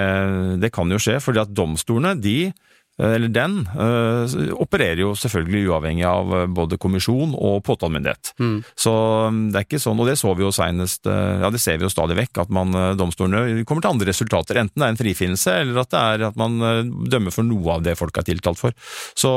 det 0.60 0.72
kan 0.74 0.90
jo 0.92 1.00
skje. 1.00 1.16
fordi 1.24 1.40
at 1.40 1.54
domstolene, 1.56 2.12
de, 2.20 2.50
eh, 2.98 3.14
eller 3.14 3.32
den, 3.32 3.62
øh, 3.72 4.34
opererer 4.60 5.00
jo 5.00 5.14
selvfølgelig 5.16 5.70
uavhengig 5.70 6.04
av 6.04 6.34
både 6.52 6.76
kommisjon 6.76 7.32
og 7.32 7.62
påtalemyndighet. 7.64 8.34
Mm. 8.36 8.58
Så 8.76 8.92
mm, 9.32 9.40
det 9.54 9.62
er 9.62 9.68
ikke 9.70 9.80
sånn, 9.86 10.04
og 10.04 10.10
det 10.10 10.18
så 10.20 10.34
vi 10.36 10.44
jo 10.44 10.52
senest, 10.52 11.08
ja 11.08 11.48
det 11.48 11.62
ser 11.64 11.80
vi 11.80 11.88
jo 11.88 11.94
stadig 11.94 12.18
vekk, 12.20 12.44
at 12.44 12.52
man, 12.52 12.76
domstolene 13.00 13.64
kommer 13.64 13.86
til 13.86 13.94
andre 13.94 14.12
resultater. 14.12 14.60
Enten 14.60 14.84
det 14.84 14.90
er 14.90 14.96
en 14.98 15.00
frifinnelse, 15.00 15.58
eller 15.64 15.80
at 15.86 15.96
det 15.96 16.04
er 16.04 16.28
at 16.28 16.40
man 16.44 16.60
dømmer 17.08 17.32
for 17.32 17.48
noe 17.48 17.78
av 17.78 17.88
det 17.88 17.96
folk 17.96 18.20
er 18.20 18.28
tiltalt 18.28 18.60
for. 18.60 18.76
Så, 19.16 19.32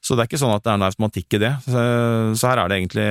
så 0.00 0.16
det 0.16 0.24
er 0.24 0.32
ikke 0.32 0.40
sånn 0.40 0.56
at 0.56 0.64
det 0.64 0.72
er 0.72 0.80
en 0.80 0.88
automatikk 0.88 1.36
i 1.36 1.44
det. 1.44 1.56
Så, 1.68 1.88
så 2.40 2.54
her 2.54 2.64
er 2.64 2.72
det 2.72 2.80
egentlig 2.80 3.10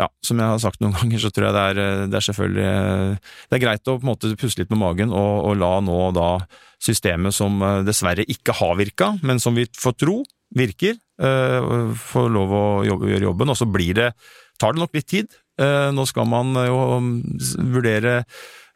ja, 0.00 0.08
som 0.24 0.40
jeg 0.40 0.52
har 0.52 0.62
sagt 0.62 0.80
noen 0.82 0.96
ganger, 1.00 1.22
så 1.22 1.30
tror 1.32 1.48
jeg 1.48 1.56
det 1.56 1.66
er, 1.72 1.82
eh, 1.84 2.06
det 2.10 2.18
er 2.18 2.26
selvfølgelig 2.30 2.66
eh, 2.70 3.30
Det 3.50 3.58
er 3.58 3.64
greit 3.66 3.90
å 3.90 3.96
på 3.98 4.06
en 4.06 4.12
måte 4.12 4.34
puste 4.40 4.62
litt 4.62 4.72
med 4.72 4.82
magen 4.82 5.14
og, 5.14 5.32
og 5.50 5.60
la 5.60 5.72
nå 5.84 6.00
da 6.16 6.30
systemet 6.80 7.36
som 7.36 7.60
eh, 7.62 7.82
dessverre 7.86 8.26
ikke 8.32 8.56
har 8.60 8.78
virka, 8.80 9.14
men 9.26 9.42
som 9.42 9.58
vi 9.58 9.68
får 9.68 9.98
tro 10.00 10.20
virker, 10.56 10.96
få 11.20 12.22
lov 12.32 12.52
å 12.56 12.62
jobbe, 12.82 13.06
gjøre 13.12 13.26
jobben. 13.28 13.52
Og 13.52 13.58
så 13.60 13.68
blir 13.70 13.92
det 13.94 14.06
tar 14.58 14.74
det 14.74 14.80
nok 14.80 14.96
litt 14.96 15.06
tid. 15.06 15.36
Nå 15.94 16.06
skal 16.10 16.26
man 16.26 16.50
jo 16.58 16.80
um, 16.96 17.10
vurdere 17.70 18.16
Uh, 18.24 18.69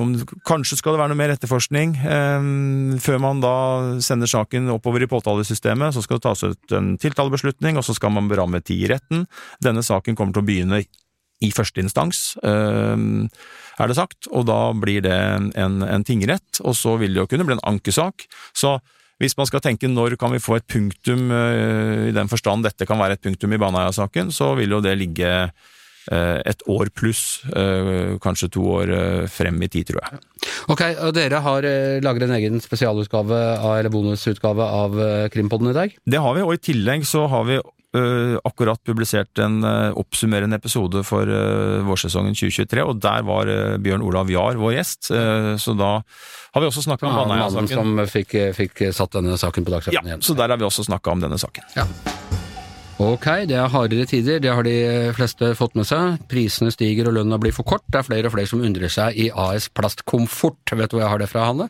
om, 0.00 0.12
kanskje 0.46 0.78
skal 0.80 0.94
det 0.94 1.00
være 1.00 1.12
noe 1.12 1.20
mer 1.20 1.32
etterforskning. 1.34 1.94
Uh, 2.02 2.96
før 3.02 3.20
man 3.22 3.42
da 3.44 3.56
sender 4.04 4.30
saken 4.30 4.70
oppover 4.74 5.04
i 5.04 5.10
påtalesystemet, 5.10 5.94
så 5.94 6.04
skal 6.04 6.20
det 6.20 6.26
tas 6.26 6.44
ut 6.46 6.76
en 6.76 6.94
tiltalebeslutning, 7.00 7.78
og 7.78 7.86
så 7.86 7.96
skal 7.96 8.14
man 8.14 8.30
beramme 8.30 8.62
tid 8.64 8.86
i 8.86 8.90
retten. 8.94 9.26
Denne 9.64 9.84
saken 9.86 10.18
kommer 10.18 10.36
til 10.36 10.44
å 10.44 10.48
begynne 10.48 10.82
i 11.44 11.52
første 11.52 11.82
instans, 11.84 12.32
uh, 12.46 12.96
er 13.76 13.90
det 13.90 13.98
sagt, 13.98 14.28
og 14.32 14.46
da 14.48 14.60
blir 14.72 15.02
det 15.04 15.16
en, 15.60 15.80
en 15.84 16.04
tingrett, 16.06 16.62
og 16.64 16.76
så 16.78 16.96
vil 17.00 17.12
det 17.12 17.24
jo 17.24 17.30
kunne 17.30 17.44
bli 17.48 17.58
en 17.58 17.66
ankesak. 17.68 18.24
Så 18.56 18.78
hvis 19.20 19.36
man 19.36 19.48
skal 19.48 19.62
tenke 19.64 19.88
når 19.88 20.16
kan 20.20 20.32
vi 20.32 20.40
få 20.40 20.58
et 20.58 20.68
punktum, 20.68 21.28
i 21.32 22.12
den 22.12 22.28
forstand 22.28 22.64
dette 22.64 22.88
kan 22.88 23.00
være 23.00 23.16
et 23.16 23.22
punktum 23.24 23.52
i 23.52 23.60
Baneheia-saken, 23.60 24.28
så 24.32 24.50
vil 24.58 24.76
jo 24.76 24.82
det 24.84 24.92
ligge 25.00 25.30
Eh, 25.32 25.48
et 26.12 26.62
år 26.70 26.90
pluss, 26.94 27.42
eh, 27.50 28.16
kanskje 28.22 28.50
to 28.54 28.64
år 28.78 28.92
eh, 28.94 29.28
frem 29.30 29.58
i 29.62 29.68
tid, 29.68 29.90
tror 29.90 30.02
jeg. 30.02 30.20
Ok, 30.72 30.82
og 31.02 31.14
Dere 31.16 31.40
har 31.42 31.66
laget 32.04 32.26
en 32.26 32.36
egen 32.36 32.60
spesialutgave 32.62 33.40
eller 33.62 33.90
bonusutgave 33.90 34.66
av 34.66 34.98
Krimpodden 35.32 35.72
i 35.72 35.76
dag? 35.76 35.96
Det 36.06 36.20
har 36.22 36.36
vi, 36.36 36.44
og 36.44 36.54
i 36.54 36.62
tillegg 36.70 37.06
så 37.08 37.26
har 37.30 37.48
vi 37.48 37.62
akkurat 37.96 38.76
publisert 38.84 39.40
en 39.40 39.64
oppsummerende 39.96 40.58
episode 40.60 41.00
for 41.06 41.30
vårsesongen 41.86 42.36
2023, 42.36 42.84
og 42.84 43.00
der 43.00 43.24
var 43.24 43.48
Bjørn 43.80 44.04
Olav 44.04 44.28
Jahr 44.28 44.60
vår 44.60 44.76
gjest. 44.76 45.08
så 45.08 45.76
da 45.78 45.94
har 46.02 46.60
vi 46.60 46.68
også 46.68 46.84
snakka 46.84 47.08
om 47.08 47.16
Baneheia-saken. 47.22 47.72
Mannen 47.72 48.04
som 48.04 48.12
fikk, 48.12 48.36
fikk, 48.58 48.88
satt 48.92 49.16
denne 49.16 49.40
saken 49.40 49.64
på 49.64 49.78
dagsordenen 49.78 50.12
ja, 50.12 50.16
igjen. 50.18 50.26
Så 50.28 50.36
der 50.36 50.52
har 50.52 50.60
vi 50.60 50.68
også 50.68 50.84
snakka 50.90 51.16
om 51.16 51.24
denne 51.24 51.40
saken. 51.40 51.72
Ja. 51.78 51.88
Ok, 52.96 53.26
det 53.44 53.58
er 53.60 53.68
hardere 53.68 54.06
tider, 54.08 54.38
det 54.40 54.48
har 54.48 54.64
de 54.64 55.12
fleste 55.12 55.50
fått 55.58 55.74
med 55.76 55.84
seg. 55.84 56.16
Prisene 56.30 56.72
stiger 56.72 57.10
og 57.10 57.18
lønna 57.18 57.36
blir 57.36 57.52
for 57.52 57.68
kort. 57.68 57.84
Det 57.92 58.00
er 58.00 58.06
flere 58.08 58.30
og 58.30 58.32
flere 58.32 58.48
som 58.48 58.62
undrer 58.64 58.88
seg 58.92 59.18
i 59.20 59.26
AS 59.28 59.68
Plastkomfort. 59.68 60.72
Vet 60.72 60.88
du 60.88 60.96
hvor 60.96 61.04
jeg 61.04 61.12
har 61.12 61.20
det 61.20 61.28
fra, 61.28 61.44
Hanne? 61.50 61.68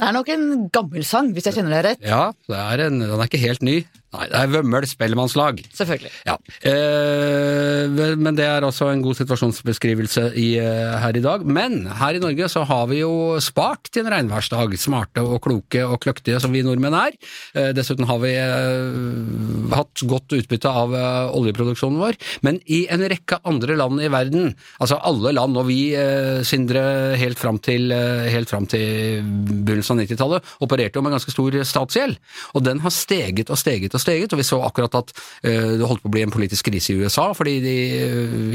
Det 0.00 0.06
er 0.08 0.16
nok 0.16 0.30
en 0.32 0.44
gammel 0.72 1.04
sang, 1.04 1.26
hvis 1.36 1.44
jeg 1.44 1.58
kjenner 1.58 1.76
det 1.76 1.80
rett. 1.84 2.04
Ja, 2.08 2.30
det 2.48 2.56
er 2.56 2.86
en, 2.86 3.02
den 3.02 3.20
er 3.20 3.28
ikke 3.28 3.42
helt 3.42 3.60
ny. 3.60 3.82
Nei, 4.10 4.24
det 4.26 4.38
er 4.40 4.48
Vømmøl 4.50 4.86
spellemannslag. 4.90 5.60
Selvfølgelig. 5.76 6.10
Ja, 6.26 6.34
eh, 6.66 8.16
men 8.18 8.34
det 8.34 8.46
er 8.48 8.64
også 8.66 8.88
en 8.90 9.04
god 9.04 9.14
situasjonsbeskrivelse 9.20 10.24
i, 10.34 10.56
eh, 10.58 10.96
her 10.98 11.14
i 11.14 11.22
dag. 11.22 11.44
Men 11.46 11.84
her 12.00 12.16
i 12.16 12.22
Norge 12.22 12.48
så 12.50 12.64
har 12.66 12.88
vi 12.90 13.04
jo 13.04 13.38
spart 13.38 13.92
til 13.92 14.06
en 14.06 14.12
regnværsdag, 14.16 14.74
smarte 14.80 15.22
og 15.22 15.38
kloke 15.44 15.84
og 15.86 16.00
kløktige 16.02 16.40
som 16.40 16.50
vi 16.50 16.64
nordmenn 16.66 16.96
er. 16.96 17.14
Eh, 17.54 17.70
dessuten 17.76 18.08
har 18.08 18.18
vi 18.18 18.34
eh, 18.34 19.76
hatt 19.76 19.89
godt 20.08 20.34
utbytte 20.36 20.70
av 20.70 20.94
eh, 20.96 21.36
oljeproduksjonen 21.36 22.00
vår. 22.00 22.18
Men 22.46 22.60
i 22.70 22.82
en 22.92 23.04
rekke 23.10 23.40
andre 23.48 23.76
land 23.78 24.02
i 24.02 24.10
verden, 24.12 24.54
altså 24.78 25.00
alle 25.06 25.34
land, 25.36 25.58
og 25.60 25.68
vi, 25.70 25.80
eh, 25.98 26.40
Sindre, 26.46 26.82
helt 27.20 27.40
fram 27.40 27.60
til, 27.62 27.90
eh, 27.94 28.28
helt 28.32 28.50
fram 28.50 28.68
til 28.70 29.20
begynnelsen 29.24 29.98
av 29.98 30.04
90-tallet, 30.04 30.54
opererte 30.66 31.00
jo 31.00 31.04
med 31.06 31.16
ganske 31.16 31.34
stor 31.34 31.58
statsgjeld. 31.66 32.18
Og 32.54 32.64
den 32.66 32.82
har 32.84 32.94
steget 32.94 33.50
og 33.50 33.60
steget 33.60 33.94
og 33.94 34.02
steget, 34.02 34.32
og 34.32 34.40
vi 34.40 34.46
så 34.46 34.60
akkurat 34.64 35.00
at 35.00 35.12
det 35.42 35.86
holdt 35.86 36.02
på 36.02 36.10
å 36.10 36.12
bli 36.12 36.22
en 36.24 36.32
politisk 36.32 36.68
krise 36.68 36.92
i 36.92 37.00
USA 37.00 37.30
fordi 37.36 37.54
de 37.62 37.74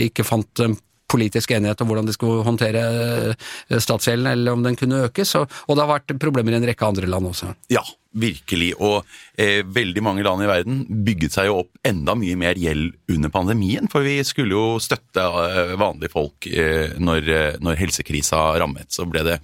ikke 0.05 0.25
fant 0.27 0.61
politisk 1.11 1.51
enighet 1.55 1.81
om 1.81 1.89
hvordan 1.89 2.07
de 2.09 2.15
skulle 2.15 2.45
håndtere 2.45 3.35
statsgjelden, 3.69 4.31
eller 4.31 4.57
om 4.57 4.63
den 4.65 4.77
kunne 4.79 5.05
økes, 5.07 5.35
og, 5.39 5.51
og 5.67 5.77
det 5.77 5.85
har 5.85 5.93
vært 5.93 6.15
problemer 6.21 6.55
i 6.55 6.59
en 6.59 6.67
rekke 6.67 6.87
andre 6.87 7.09
land 7.09 7.29
også. 7.31 7.53
Ja, 7.73 7.83
virkelig. 8.15 8.73
Og 8.79 9.03
eh, 9.37 9.61
veldig 9.63 10.03
mange 10.05 10.25
land 10.25 10.43
i 10.43 10.49
verden 10.49 10.83
bygget 11.05 11.37
seg 11.37 11.49
jo 11.49 11.61
opp 11.63 11.87
enda 11.87 12.15
mye 12.17 12.37
mer 12.39 12.59
gjeld 12.59 12.95
under 13.11 13.33
pandemien. 13.33 13.89
For 13.91 14.05
vi 14.05 14.19
skulle 14.27 14.55
jo 14.55 14.83
støtte 14.83 15.25
eh, 15.45 15.75
vanlige 15.79 16.13
folk 16.15 16.49
eh, 16.51 16.95
når, 16.99 17.31
eh, 17.31 17.57
når 17.63 17.81
helsekrisa 17.81 18.47
rammet. 18.61 18.91
Så 18.95 19.07
ble 19.09 19.25
det 19.27 19.39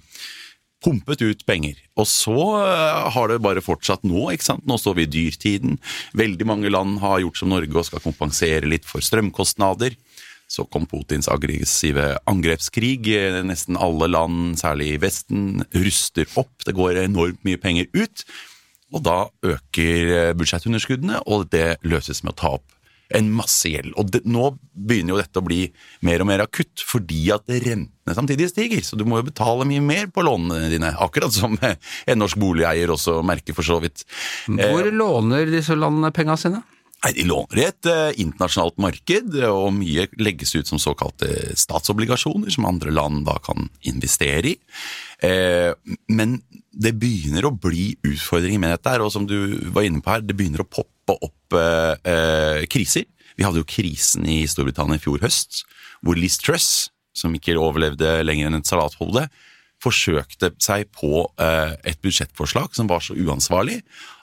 pumpet 0.82 1.22
ut 1.22 1.44
penger. 1.46 1.78
Og 1.98 2.08
så 2.10 2.36
eh, 2.64 3.08
har 3.14 3.30
det 3.30 3.42
bare 3.44 3.64
fortsatt 3.64 4.04
nå. 4.08 4.26
ikke 4.32 4.50
sant? 4.50 4.66
Nå 4.68 4.78
står 4.80 4.98
vi 4.98 5.06
i 5.06 5.12
dyrtiden. 5.16 5.78
Veldig 6.18 6.48
mange 6.48 6.72
land 6.72 6.98
har 7.04 7.22
gjort 7.22 7.40
som 7.40 7.52
Norge 7.52 7.78
og 7.78 7.88
skal 7.88 8.04
kompensere 8.04 8.68
litt 8.68 8.88
for 8.88 9.04
strømkostnader. 9.04 9.96
Så 10.52 10.66
kom 10.68 10.84
Putins 10.84 11.30
aggressive 11.32 12.18
angrepskrig. 12.28 13.08
Nesten 13.48 13.78
alle 13.80 14.10
land, 14.10 14.58
særlig 14.60 14.92
i 14.92 15.00
Vesten, 15.00 15.62
ruster 15.72 16.28
opp. 16.36 16.52
Det 16.66 16.76
går 16.76 17.04
enormt 17.06 17.40
mye 17.46 17.60
penger 17.60 17.88
ut. 17.96 18.26
Og 18.92 19.02
da 19.06 19.16
øker 19.46 20.12
eh, 20.12 20.36
budsjettunderskuddene, 20.36 21.24
og 21.26 21.48
det 21.52 21.78
løses 21.86 22.22
med 22.24 22.34
å 22.36 22.40
ta 22.42 22.54
opp 22.60 22.78
en 23.12 23.28
masse 23.34 23.68
gjeld. 23.68 23.92
Og 24.00 24.08
det, 24.12 24.22
nå 24.28 24.52
begynner 24.72 25.14
jo 25.14 25.20
dette 25.20 25.40
å 25.40 25.44
bli 25.44 25.62
mer 26.06 26.24
og 26.24 26.28
mer 26.30 26.44
akutt, 26.46 26.82
fordi 26.88 27.26
at 27.34 27.48
rentene 27.50 28.16
samtidig 28.16 28.48
stiger. 28.52 28.82
Så 28.86 28.96
du 28.98 29.04
må 29.08 29.20
jo 29.20 29.28
betale 29.28 29.66
mye 29.68 29.82
mer 29.84 30.08
på 30.12 30.24
lånene 30.24 30.70
dine, 30.72 30.94
akkurat 31.04 31.34
som 31.34 31.58
eh, 31.60 31.76
en 32.10 32.22
norsk 32.22 32.40
boligeier 32.40 32.92
også 32.92 33.20
merker 33.26 33.56
for 33.56 33.68
så 33.68 33.78
vidt. 33.82 34.06
Hvor 34.48 34.88
låner 34.92 35.50
disse 35.52 35.76
landene 35.78 36.12
penga 36.14 36.38
sine? 36.40 36.62
Nei, 37.02 37.12
De 37.16 37.24
låner 37.26 37.58
i 37.58 37.64
et 37.66 37.88
eh, 37.90 38.20
internasjonalt 38.22 38.78
marked, 38.82 39.34
og 39.48 39.72
mye 39.74 40.06
legges 40.22 40.54
ut 40.54 40.68
som 40.70 40.78
såkalte 40.78 41.28
statsobligasjoner, 41.58 42.52
som 42.54 42.68
andre 42.68 42.94
land 42.94 43.24
da 43.26 43.38
kan 43.42 43.66
investere 43.90 44.52
i. 44.52 44.56
Eh, 45.26 45.72
men 46.14 46.38
det 46.72 46.94
begynner 47.02 47.48
å 47.48 47.54
bli 47.54 47.92
utfordringer 48.06 48.62
med 48.62 48.76
dette, 48.76 48.94
her, 48.94 49.02
og 49.02 49.10
som 49.14 49.26
du 49.26 49.36
var 49.74 49.88
inne 49.88 50.02
på 50.02 50.14
her, 50.14 50.22
det 50.22 50.36
begynner 50.38 50.62
å 50.62 50.70
poppe 50.70 51.18
opp 51.18 51.58
eh, 51.58 51.94
eh, 52.06 52.62
kriser. 52.70 53.08
Vi 53.34 53.46
hadde 53.46 53.62
jo 53.62 53.68
krisen 53.68 54.28
i 54.28 54.42
Storbritannia 54.46 55.00
i 55.00 55.02
fjor 55.02 55.24
høst, 55.24 55.64
hvor 56.06 56.18
Liz 56.18 56.38
Truss, 56.38 56.92
som 57.16 57.34
ikke 57.34 57.58
overlevde 57.58 58.20
lenger 58.24 58.48
enn 58.48 58.60
et 58.60 58.68
salathode, 58.68 59.26
forsøkte 59.82 60.52
seg 60.62 60.86
på 60.94 61.24
eh, 61.42 61.74
et 61.90 61.98
budsjettforslag 62.04 62.76
som 62.76 62.86
var 62.90 63.02
så 63.02 63.16
uansvarlig 63.18 63.80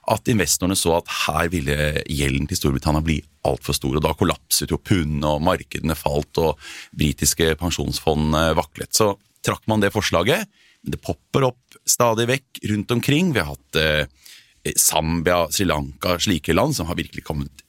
at 0.09 0.29
investorene 0.31 0.77
så 0.77 0.95
at 0.97 1.11
her 1.25 1.49
ville 1.53 1.75
gjelden 2.05 2.47
til 2.49 2.59
Storbritannia 2.59 3.03
bli 3.05 3.19
altfor 3.47 3.77
stor. 3.77 3.97
og 3.97 4.05
Da 4.05 4.15
kollapset 4.17 4.73
jo 4.73 4.81
pundet, 4.81 5.27
og 5.27 5.43
markedene 5.45 5.97
falt, 5.97 6.41
og 6.41 6.59
britiske 6.97 7.53
pensjonsfond 7.59 8.37
eh, 8.37 8.55
vaklet. 8.57 8.93
Så 8.95 9.13
trakk 9.45 9.65
man 9.71 9.83
det 9.83 9.93
forslaget. 9.95 10.49
Men 10.83 10.95
det 10.95 11.01
popper 11.03 11.49
opp 11.51 11.79
stadig 11.87 12.27
vekk 12.29 12.63
rundt 12.71 12.95
omkring. 12.95 13.33
Vi 13.35 13.43
har 13.43 13.53
hatt 13.53 13.79
eh, 13.79 14.73
Zambia, 14.77 15.45
Sri 15.51 15.67
Lanka, 15.67 16.17
slike 16.19 16.55
land 16.55 16.75
som 16.77 16.89
har 16.89 16.99
virkelig 16.99 17.25
kommet 17.27 17.63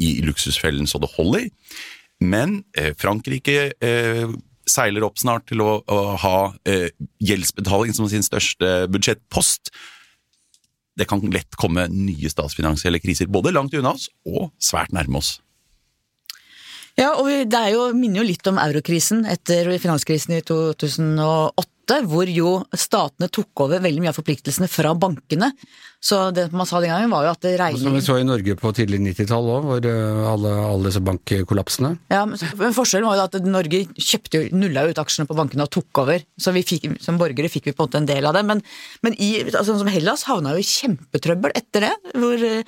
i 0.00 0.14
luksusfellen 0.24 0.88
så 0.88 1.00
det 1.02 1.12
holder. 1.16 1.48
Men 2.22 2.62
eh, 2.78 2.92
Frankrike 2.98 3.72
eh, 3.82 4.26
seiler 4.68 5.04
opp 5.06 5.18
snart 5.20 5.48
til 5.50 5.62
å, 5.64 5.80
å 5.82 5.98
ha 6.22 6.36
eh, 6.68 6.88
gjeldsbetaling 7.22 7.94
som 7.96 8.08
sin 8.10 8.24
største 8.26 8.86
budsjettpost. 8.92 9.72
Det 10.98 11.08
kan 11.08 11.22
lett 11.32 11.56
komme 11.56 11.86
nye 11.88 12.30
statsfinansielle 12.30 13.00
kriser, 13.00 13.30
både 13.32 13.54
langt 13.54 13.74
unna 13.78 13.94
oss 13.96 14.10
og 14.28 14.50
svært 14.60 14.92
nærme 14.92 15.22
oss. 15.22 15.38
Ja, 16.98 17.14
og 17.16 17.30
det 17.48 17.60
jo, 17.72 17.86
minner 17.96 18.20
jo 18.20 18.28
litt 18.28 18.48
om 18.50 18.60
eurokrisen 18.60 19.24
etter 19.24 19.70
finanskrisen 19.80 20.36
i 20.36 20.42
2008, 20.44 21.71
hvor 22.08 22.28
jo 22.30 22.52
statene 22.78 23.28
tok 23.32 23.64
over 23.64 23.82
veldig 23.82 24.02
mye 24.04 24.12
av 24.12 24.18
forpliktelsene 24.18 24.68
fra 24.70 24.92
bankene. 24.94 25.50
Så 26.02 26.18
det 26.34 26.48
man 26.54 26.66
sa 26.66 26.80
den 26.82 26.90
gangen 26.90 27.12
var 27.12 27.26
jo 27.26 27.32
at 27.34 27.44
det 27.44 27.54
Som 27.78 27.94
vi 27.94 28.02
så 28.02 28.16
i 28.18 28.26
Norge 28.26 28.56
på 28.58 28.72
tidlig 28.74 28.98
90-tall 29.02 29.50
òg, 29.54 29.66
hvor 29.68 29.86
eh, 29.86 30.22
alle, 30.32 30.54
alle 30.66 30.88
disse 30.88 31.02
bankkollapsene. 31.04 31.92
ja, 32.10 32.24
men 32.26 32.74
Forskjellen 32.74 33.06
var 33.06 33.20
jo 33.20 33.26
at 33.28 33.38
Norge 33.46 33.84
kjøpte 33.94 34.40
jo, 34.40 34.56
nulla 34.56 34.86
ut 34.88 34.98
aksjene 34.98 35.28
på 35.30 35.36
bankene 35.38 35.66
og 35.68 35.74
tok 35.74 36.02
over. 36.02 36.24
Så 36.38 36.54
vi 36.56 36.64
fikk, 36.66 36.88
som 37.02 37.20
borgere 37.20 37.52
fikk 37.52 37.70
vi 37.70 37.76
på 37.76 37.84
en 37.84 37.90
måte 37.90 38.02
en 38.02 38.10
del 38.10 38.26
av 38.26 38.34
det. 38.38 38.42
Men, 38.48 38.64
men 39.06 39.18
i, 39.18 39.34
altså, 39.52 39.78
som 39.78 39.90
Hellas 39.92 40.26
havna 40.30 40.56
jo 40.56 40.64
i 40.64 40.66
kjempetrøbbel 40.66 41.54
etter 41.58 41.86
det. 41.86 41.94
hvor 42.16 42.50
eh, 42.50 42.66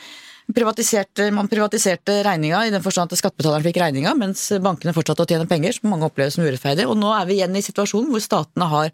privatiserte, 0.52 1.30
Man 1.32 1.48
privatiserte 1.48 2.22
regninga 2.26 2.66
i 2.66 2.72
den 2.74 2.82
forstand 2.84 3.12
at 3.12 3.20
skattebetaleren 3.20 3.64
fikk 3.64 3.80
regninga, 3.80 4.14
mens 4.18 4.50
bankene 4.60 4.94
fortsatte 4.96 5.24
å 5.24 5.28
tjene 5.28 5.48
penger, 5.48 5.76
som 5.76 5.90
mange 5.90 6.08
opplever 6.08 6.34
som 6.34 6.44
urettferdig. 6.44 6.88
Og 6.90 6.98
nå 7.00 7.12
er 7.16 7.28
vi 7.28 7.38
igjen 7.38 7.56
i 7.56 7.64
situasjonen 7.64 8.10
hvor 8.12 8.24
statene 8.24 8.68
har 8.68 8.92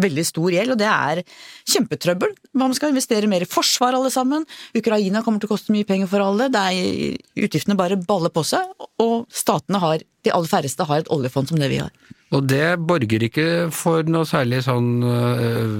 veldig 0.00 0.24
stor 0.26 0.54
gjeld, 0.54 0.74
og 0.74 0.80
det 0.80 0.88
er 0.90 1.22
kjempetrøbbel. 1.68 2.34
Man 2.60 2.74
skal 2.76 2.92
investere 2.92 3.30
mer 3.30 3.44
i 3.44 3.48
forsvar 3.48 3.96
alle 3.96 4.12
sammen. 4.12 4.46
Ukraina 4.76 5.24
kommer 5.24 5.42
til 5.42 5.50
å 5.50 5.54
koste 5.54 5.74
mye 5.74 5.88
penger 5.88 6.10
for 6.10 6.24
alle. 6.24 6.50
Det 6.52 6.62
er, 6.72 7.18
utgiftene 7.46 7.78
bare 7.78 8.00
baller 8.00 8.32
på 8.32 8.44
seg, 8.46 8.70
og 9.02 9.26
statene 9.32 9.82
har, 9.82 10.04
de 10.24 10.32
aller 10.34 10.50
færreste 10.50 10.86
har 10.88 11.02
et 11.02 11.12
oljefond 11.12 11.50
som 11.50 11.60
det 11.60 11.70
vi 11.72 11.82
har. 11.82 11.92
Og 12.30 12.44
det 12.46 12.78
borger 12.86 13.24
ikke 13.26 13.46
for 13.74 14.06
noe 14.06 14.26
særlig 14.28 14.60
sånn 14.62 15.02
øh, 15.02 15.72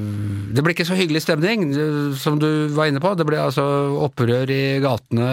Det 0.51 0.65
blir 0.67 0.75
ikke 0.75 0.89
så 0.89 0.97
hyggelig 0.99 1.23
stemning, 1.23 1.69
øh, 1.71 2.17
som 2.19 2.41
du 2.43 2.67
var 2.75 2.91
inne 2.91 3.03
på. 3.03 3.13
Det 3.15 3.27
blir 3.29 3.39
altså 3.45 3.63
opprør 4.03 4.51
i 4.51 4.81
gatene, 4.83 5.29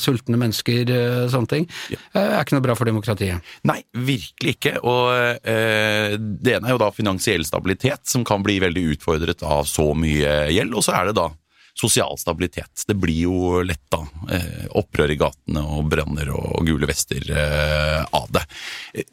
sultne 0.00 0.40
mennesker, 0.40 0.88
øh, 0.88 1.20
sånne 1.32 1.52
ting. 1.52 1.68
Det 1.90 2.22
er 2.22 2.40
ikke 2.40 2.56
noe 2.56 2.64
bra 2.64 2.78
for 2.78 2.88
demokratiet. 2.88 3.44
Nei, 3.68 3.82
virkelig 3.92 4.56
ikke. 4.56 4.78
Og 4.80 5.12
eh, 5.44 6.16
det 6.16 6.56
ene 6.56 6.70
er 6.70 6.78
jo 6.78 6.82
da 6.86 6.92
finansiell 6.96 7.44
stabilitet, 7.44 8.06
som 8.08 8.24
kan 8.24 8.44
bli 8.44 8.56
veldig 8.64 8.88
utfordret 8.96 9.44
av 9.44 9.68
så 9.68 9.90
mye 9.92 10.46
gjeld. 10.54 10.72
Og 10.72 10.86
så 10.86 10.96
er 10.96 11.10
det 11.10 11.18
da 11.20 11.28
sosial 11.74 12.14
stabilitet. 12.20 12.84
Det 12.86 12.94
blir 12.94 13.24
jo 13.26 13.62
lett 13.66 13.82
da 13.90 13.98
eh, 14.30 14.66
opprør 14.78 15.10
i 15.10 15.16
gatene 15.18 15.62
og 15.74 15.88
branner 15.90 16.30
og 16.34 16.60
gule 16.68 16.86
vester 16.86 17.24
eh, 17.34 18.04
av 18.14 18.28
det. 18.34 18.44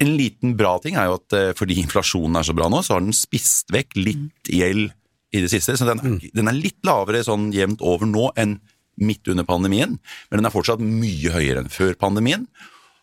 En 0.03 0.11
liten 0.19 0.53
bra 0.59 0.75
ting 0.83 0.97
er 0.99 1.09
jo 1.09 1.17
at 1.17 1.37
eh, 1.37 1.51
fordi 1.57 1.79
inflasjonen 1.81 2.37
er 2.37 2.45
så 2.45 2.53
bra 2.57 2.69
nå, 2.69 2.83
så 2.85 2.95
har 2.99 3.05
den 3.05 3.17
spist 3.17 3.73
vekk 3.73 3.97
litt 3.97 4.51
gjeld 4.53 4.91
i 5.33 5.41
det 5.41 5.49
siste. 5.53 5.73
Så 5.79 5.87
den, 5.89 6.03
er- 6.05 6.29
den 6.37 6.51
er 6.51 6.59
litt 6.59 6.77
lavere 6.85 7.23
sånn 7.25 7.49
jevnt 7.55 7.81
over 7.81 8.05
nå 8.09 8.29
enn 8.37 8.59
midt 9.01 9.25
under 9.31 9.47
pandemien, 9.47 9.95
men 10.29 10.37
den 10.41 10.45
er 10.45 10.53
fortsatt 10.53 10.81
mye 10.83 11.31
høyere 11.33 11.63
enn 11.63 11.71
før 11.73 11.95
pandemien. 11.97 12.43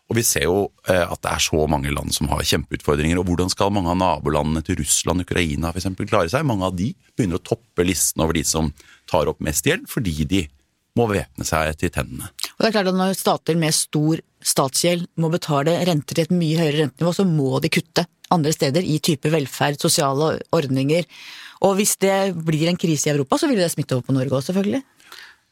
Og 0.09 0.15
vi 0.17 0.23
ser 0.25 0.47
jo 0.47 0.61
at 0.89 1.19
det 1.21 1.29
er 1.35 1.41
så 1.43 1.65
mange 1.69 1.91
land 1.93 2.09
som 2.15 2.29
har 2.31 2.39
kjempeutfordringer. 2.41 3.19
Og 3.21 3.27
hvordan 3.27 3.51
skal 3.53 3.69
mange 3.75 3.91
av 3.91 3.97
nabolandene 3.99 4.63
til 4.65 4.79
Russland, 4.79 5.21
Ukraina 5.21 5.69
f.eks. 5.69 5.85
klare 6.09 6.31
seg? 6.31 6.47
Mange 6.49 6.65
av 6.65 6.73
de 6.79 6.87
begynner 7.13 7.37
å 7.37 7.43
toppe 7.45 7.85
listen 7.85 8.23
over 8.25 8.33
de 8.39 8.41
som 8.47 8.71
tar 9.09 9.31
opp 9.31 9.41
mest 9.43 9.67
gjeld, 9.67 9.89
fordi 9.89 10.15
de 10.29 10.45
må 10.97 11.07
væpne 11.09 11.45
seg 11.47 11.75
til 11.79 11.91
tennene. 11.93 12.29
Og 12.57 12.63
det 12.63 12.69
er 12.69 12.75
klart 12.75 12.91
at 12.91 12.97
Når 12.97 13.17
stater 13.17 13.59
med 13.59 13.75
stor 13.75 14.21
statsgjeld 14.39 15.07
må 15.19 15.29
betale 15.31 15.75
renter 15.87 16.15
til 16.15 16.25
et 16.25 16.35
mye 16.35 16.59
høyere 16.59 16.85
rentenivå, 16.85 17.13
så 17.15 17.25
må 17.27 17.59
de 17.63 17.71
kutte 17.73 18.05
andre 18.33 18.53
steder 18.53 18.85
i 18.85 18.99
type 19.03 19.31
velferd, 19.31 19.79
sosiale 19.81 20.37
ordninger. 20.55 21.07
Og 21.65 21.75
hvis 21.79 21.97
det 21.99 22.35
blir 22.45 22.69
en 22.69 22.79
krise 22.79 23.09
i 23.09 23.13
Europa, 23.13 23.39
så 23.39 23.49
vil 23.49 23.59
det 23.59 23.71
smitte 23.73 23.97
over 23.97 24.07
på 24.07 24.15
Norge 24.15 24.37
òg, 24.37 24.45
selvfølgelig. 24.45 24.83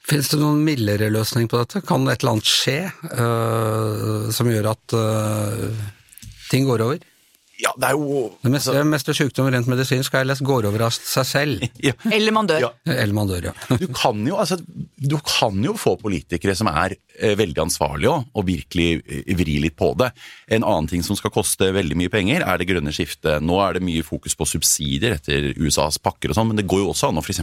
Fins 0.08 0.30
det 0.32 0.40
noen 0.40 0.62
mildere 0.64 1.10
løsning 1.12 1.50
på 1.52 1.60
dette? 1.60 1.82
Kan 1.84 2.08
et 2.08 2.22
eller 2.22 2.38
annet 2.38 2.48
skje 2.48 2.78
uh, 2.88 4.30
som 4.32 4.48
gjør 4.48 4.70
at 4.72 4.96
uh, 4.96 5.88
ting 6.52 6.68
går 6.70 6.86
over? 6.86 7.02
Ja, 7.58 7.72
det 7.80 7.88
er 7.90 7.96
jo 7.98 8.28
Det 8.44 8.52
meste, 8.54 8.70
altså, 8.70 8.86
meste 8.86 9.14
sykdom 9.18 9.48
rent 9.50 9.70
medisinsk 9.70 10.14
er 10.14 10.22
ellers 10.22 10.38
lest 10.44 10.46
går 10.46 10.68
over 10.70 10.84
av 10.88 10.94
seg 10.94 11.26
selv. 11.26 11.66
ja. 11.88 11.94
Eller 12.14 12.36
man 12.36 12.50
dør. 12.50 12.68
Ja. 12.68 12.70
Eller 12.94 13.16
man 13.18 13.32
dør, 13.32 13.50
ja. 13.50 13.78
Du 13.82 13.88
kan 13.98 14.22
jo, 14.28 14.38
altså, 14.38 14.60
du 14.62 15.18
kan 15.26 15.58
jo 15.66 15.74
få 15.80 15.96
politikere 16.02 16.54
som 16.58 16.70
er 16.70 16.94
eh, 17.18 17.34
veldig 17.40 17.64
ansvarlige 17.66 18.14
også, 18.14 18.30
og 18.38 18.48
virkelig 18.50 18.88
eh, 19.02 19.34
vri 19.40 19.58
litt 19.64 19.78
på 19.80 19.90
det. 19.98 20.12
En 20.54 20.68
annen 20.68 20.90
ting 20.92 21.06
som 21.06 21.18
skal 21.18 21.34
koste 21.34 21.72
veldig 21.74 21.98
mye 21.98 22.14
penger, 22.14 22.46
er 22.46 22.62
det 22.62 22.70
grønne 22.70 22.94
skiftet. 22.94 23.42
Nå 23.42 23.58
er 23.66 23.80
det 23.80 23.86
mye 23.90 24.06
fokus 24.06 24.38
på 24.38 24.50
subsidier 24.50 25.18
etter 25.18 25.50
USAs 25.58 25.98
pakker 26.04 26.34
og 26.34 26.38
sånn, 26.38 26.52
men 26.52 26.62
det 26.62 26.68
går 26.70 26.86
jo 26.86 26.92
også 26.94 27.10
an 27.10 27.18
å 27.18 27.26
f.eks. 27.26 27.42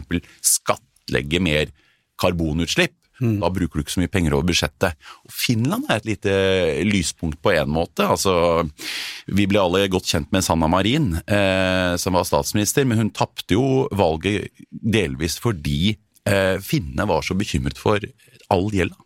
skattlegge 0.54 1.42
mer 1.42 1.74
karbonutslipp. 2.22 2.94
Da 3.20 3.50
bruker 3.52 3.78
du 3.78 3.84
ikke 3.84 3.94
så 3.94 4.02
mye 4.02 4.10
penger 4.10 4.34
over 4.34 4.48
budsjettet. 4.48 4.96
Og 5.26 5.34
Finland 5.34 5.86
er 5.88 6.00
et 6.00 6.08
lite 6.08 6.32
lyspunkt 6.88 7.38
på 7.44 7.52
en 7.54 7.70
måte. 7.70 8.06
Altså, 8.10 8.64
vi 9.30 9.46
ble 9.50 9.62
alle 9.62 9.84
godt 9.92 10.10
kjent 10.10 10.32
med 10.34 10.44
Sanna 10.46 10.68
Marin, 10.70 11.12
eh, 11.22 11.94
som 12.00 12.18
var 12.18 12.26
statsminister, 12.26 12.86
men 12.88 12.98
hun 12.98 13.12
tapte 13.14 13.54
jo 13.54 13.86
valget 13.94 14.50
delvis 14.70 15.38
fordi 15.42 15.94
eh, 16.26 16.58
finnene 16.58 17.06
var 17.10 17.22
så 17.22 17.38
bekymret 17.38 17.78
for 17.78 18.02
all 18.52 18.68
gjelda. 18.74 18.98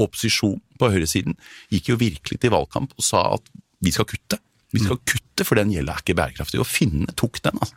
Opposisjonen 0.00 0.60
på 0.80 0.92
høyresiden 0.92 1.34
gikk 1.72 1.90
jo 1.90 2.00
virkelig 2.00 2.38
til 2.40 2.52
valgkamp 2.54 2.92
og 2.96 3.04
sa 3.04 3.24
at 3.34 3.48
vi 3.80 3.92
skal 3.94 4.08
kutte. 4.08 4.38
Vi 4.70 4.84
skal 4.84 5.00
kutte, 5.02 5.46
for 5.48 5.58
den 5.58 5.72
gjelda 5.72 5.96
er 5.96 6.04
ikke 6.04 6.18
bærekraftig. 6.18 6.60
Og 6.62 6.68
finnene 6.68 7.16
tok 7.18 7.40
den, 7.42 7.56
altså. 7.58 7.76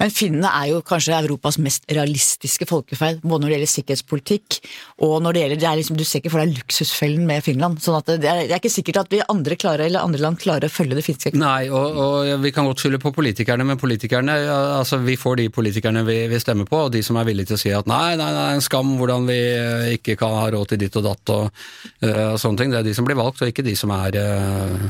Men 0.00 0.12
finnene 0.12 0.50
er 0.60 0.70
jo 0.74 0.82
kanskje 0.86 1.16
Europas 1.16 1.58
mest 1.62 1.86
realistiske 1.92 2.68
folkeferd, 2.68 3.22
både 3.22 3.42
når 3.42 3.48
det 3.48 3.56
gjelder 3.56 3.72
sikkerhetspolitikk 3.72 4.58
og 5.06 5.14
når 5.24 5.36
det 5.36 5.42
gjelder 5.42 5.60
det 5.60 5.68
er 5.68 5.78
liksom, 5.80 5.96
Du 5.96 6.04
ser 6.04 6.22
ikke 6.22 6.32
for 6.32 6.42
deg 6.42 6.56
luksusfellen 6.56 7.26
med 7.28 7.44
Finland. 7.44 7.80
sånn 7.82 7.98
at 7.98 8.08
det 8.08 8.28
er, 8.30 8.42
det 8.46 8.54
er 8.54 8.60
ikke 8.60 8.72
sikkert 8.72 9.00
at 9.04 9.12
vi 9.12 9.22
andre 9.24 9.56
klarer, 9.56 9.86
eller 9.86 10.04
andre 10.04 10.22
land 10.22 10.40
klarer 10.40 10.68
å 10.68 10.72
følge 10.72 10.98
det 10.98 11.04
finske. 11.06 11.32
Nei, 11.36 11.68
og, 11.68 11.96
og 12.00 12.30
vi 12.42 12.52
kan 12.54 12.68
godt 12.68 12.82
skylde 12.82 13.00
på 13.02 13.12
politikerne, 13.16 13.66
men 13.66 13.80
politikerne, 13.80 14.36
altså 14.78 15.00
vi 15.04 15.16
får 15.20 15.40
de 15.40 15.48
politikerne 15.52 16.04
vi, 16.06 16.18
vi 16.30 16.40
stemmer 16.40 16.68
på, 16.68 16.86
og 16.86 16.92
de 16.94 17.02
som 17.04 17.18
er 17.20 17.28
villige 17.28 17.52
til 17.52 17.58
å 17.58 17.62
si 17.62 17.72
at 17.76 17.88
nei, 17.90 18.16
nei, 18.20 18.30
nei, 18.36 18.46
en 18.56 18.64
skam 18.64 18.94
hvordan 19.00 19.28
vi 19.28 19.38
eh, 19.54 19.94
ikke 19.96 20.16
kan 20.20 20.36
ha 20.36 20.46
råd 20.52 20.72
til 20.72 20.82
ditt 20.84 20.96
og 21.00 21.06
datt 21.06 21.34
og, 21.34 21.62
eh, 22.04 22.22
og 22.32 22.40
sånne 22.40 22.62
ting. 22.62 22.72
Det 22.72 22.80
er 22.80 22.88
de 22.88 22.94
som 22.96 23.08
blir 23.08 23.18
valgt, 23.18 23.42
og 23.42 23.52
ikke 23.52 23.64
de 23.66 23.76
som 23.78 23.92
er 23.94 24.16
uh, 24.20 24.86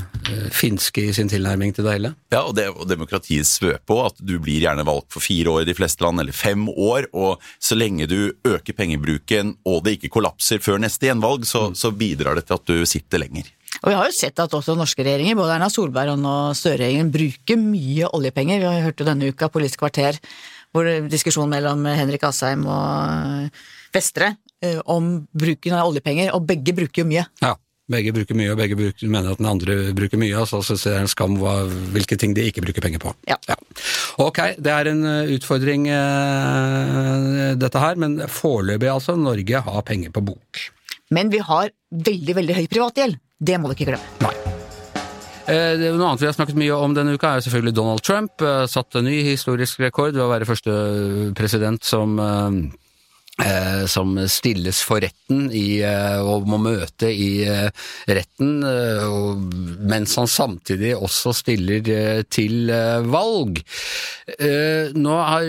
finske 0.54 1.08
i 1.08 1.14
sin 1.16 1.30
tilnærming 1.30 1.74
til 1.76 1.86
det 1.86 1.96
hele. 1.96 2.12
Ja, 2.34 2.44
og, 2.44 2.54
det, 2.58 2.68
er 2.68 2.90
demokratiet 2.90 3.48
svøper 3.48 3.96
òg, 3.96 4.12
at 4.12 4.22
du 4.22 4.36
blir 4.42 4.62
gjerne 4.64 4.86
valgt 4.86 4.95
for 5.12 5.24
fire 5.24 5.52
år 5.52 5.64
i 5.64 5.68
de 5.68 5.76
fleste 5.76 6.04
land, 6.04 6.22
eller 6.22 6.36
fem 6.36 6.66
år, 6.70 7.10
og 7.16 7.42
så 7.62 7.78
lenge 7.78 8.08
du 8.10 8.32
øker 8.46 8.76
pengebruken 8.76 9.54
og 9.68 9.82
det 9.86 9.96
ikke 9.98 10.12
kollapser 10.16 10.62
før 10.64 10.80
neste 10.82 11.08
gjenvalg, 11.08 11.46
så, 11.48 11.68
så 11.76 11.92
bidrar 11.94 12.38
det 12.38 12.46
til 12.48 12.58
at 12.58 12.72
du 12.72 12.88
sitter 12.88 13.22
lenger. 13.22 13.52
Og 13.82 13.90
vi 13.90 13.96
har 13.98 14.08
jo 14.08 14.16
sett 14.16 14.40
at 14.40 14.54
også 14.56 14.76
norske 14.78 15.04
regjeringer, 15.04 15.36
både 15.38 15.56
Erna 15.56 15.68
Solberg 15.72 16.14
og 16.14 16.22
nå 16.22 16.36
Støre-regjeringen, 16.56 17.12
bruker 17.12 17.60
mye 17.60 18.08
oljepenger. 18.16 18.62
Vi 18.62 18.70
har 18.70 18.86
hørt 18.86 19.02
jo 19.02 19.08
denne 19.08 19.28
uka 19.28 19.50
Politisk 19.52 19.82
kvarter, 19.82 20.18
hvor 20.74 20.88
diskusjonen 21.10 21.52
mellom 21.52 21.84
Henrik 21.88 22.24
Asheim 22.28 22.64
og 22.68 23.62
Vestre 23.94 24.34
eh, 24.64 24.80
om 24.92 25.26
bruken 25.32 25.76
av 25.76 25.90
oljepenger, 25.90 26.32
og 26.36 26.48
begge 26.48 26.74
bruker 26.76 27.04
jo 27.04 27.08
mye. 27.12 27.28
Ja. 27.44 27.56
Begge 27.86 28.10
bruker 28.10 28.34
mye, 28.34 28.50
og 28.50 28.58
begge 28.58 28.74
bruker, 28.74 29.06
mener 29.06 29.36
at 29.36 29.38
den 29.38 29.46
andre 29.46 29.76
bruker 29.94 30.18
mye, 30.18 30.34
og 30.40 30.48
så 30.50 30.58
syns 30.66 30.82
jeg 30.82 30.90
det 30.90 30.98
er 30.98 31.04
en 31.04 31.12
skam 31.12 31.36
hva, 31.38 31.52
hvilke 31.94 32.18
ting 32.18 32.32
de 32.34 32.42
ikke 32.48 32.64
bruker 32.64 32.82
penger 32.82 33.02
på. 33.04 33.12
Ja. 33.30 33.38
Ok, 34.22 34.38
det 34.56 34.72
er 34.72 34.88
en 34.88 35.02
uh, 35.04 35.34
utfordring 35.36 35.90
uh, 35.92 37.52
dette 37.60 37.82
her, 37.82 37.98
men 38.00 38.16
foreløpig 38.32 38.88
altså, 38.88 39.16
Norge 39.20 39.60
har 39.66 39.84
penger 39.84 40.14
på 40.14 40.24
bok. 40.32 40.62
Men 41.12 41.30
vi 41.30 41.42
har 41.44 41.70
veldig, 41.92 42.34
veldig 42.40 42.56
høy 42.56 42.66
privatgjeld. 42.72 43.18
Det 43.36 43.58
må 43.60 43.68
du 43.68 43.76
ikke 43.76 43.90
glemme. 43.92 44.24
Nei. 44.24 44.32
Eh, 45.46 45.76
det 45.78 45.90
er 45.92 45.94
Noe 45.94 46.08
annet 46.10 46.24
vi 46.24 46.26
har 46.26 46.34
snakket 46.34 46.58
mye 46.58 46.74
om 46.74 46.94
denne 46.96 47.14
uka, 47.14 47.36
er 47.36 47.44
selvfølgelig 47.44 47.76
Donald 47.76 48.02
Trump. 48.02 48.42
eh, 48.42 48.64
Satt 48.66 48.96
en 48.98 49.06
ny 49.06 49.20
historisk 49.28 49.78
rekord 49.84 50.16
ved 50.16 50.24
å 50.24 50.30
være 50.32 50.48
første 50.48 50.72
president 51.38 51.84
som 51.86 52.16
eh, 53.42 53.86
som 53.90 54.14
stilles 54.30 54.78
for 54.86 55.00
retten 55.04 55.50
i, 55.54 55.82
eh, 55.84 56.20
og 56.22 56.46
må 56.48 56.58
møte 56.62 57.10
i 57.10 57.44
eh, 57.46 57.70
retten, 58.08 58.64
eh, 58.66 59.04
og, 59.06 59.36
mens 59.86 60.16
han 60.20 60.28
samtidig 60.30 60.96
også 60.96 61.32
stiller 61.36 61.90
eh, 61.92 62.22
til 62.30 62.70
eh, 62.72 63.00
valg. 63.06 63.62
Nå 64.96 65.14
har 65.22 65.44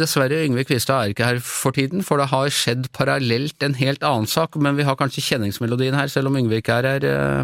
dessverre 0.00 0.44
Yngve 0.46 0.64
Kvistad 0.66 0.98
er 0.98 1.08
ikke 1.12 1.28
her 1.28 1.38
for 1.44 1.70
tiden, 1.76 2.02
for 2.06 2.16
det 2.20 2.30
har 2.32 2.48
skjedd 2.52 2.84
parallelt 2.96 3.58
en 3.62 3.78
helt 3.78 4.02
annen 4.06 4.28
sak, 4.30 4.50
men 4.58 4.76
vi 4.78 4.86
har 4.88 4.96
kanskje 4.98 5.26
kjenningsmelodien 5.28 5.98
her, 5.98 6.08
selv 6.12 6.28
om 6.32 6.38
Yngve 6.40 6.56
ikke 6.62 6.74
er 6.80 6.86
her, 6.96 7.02
eh, 7.06 7.40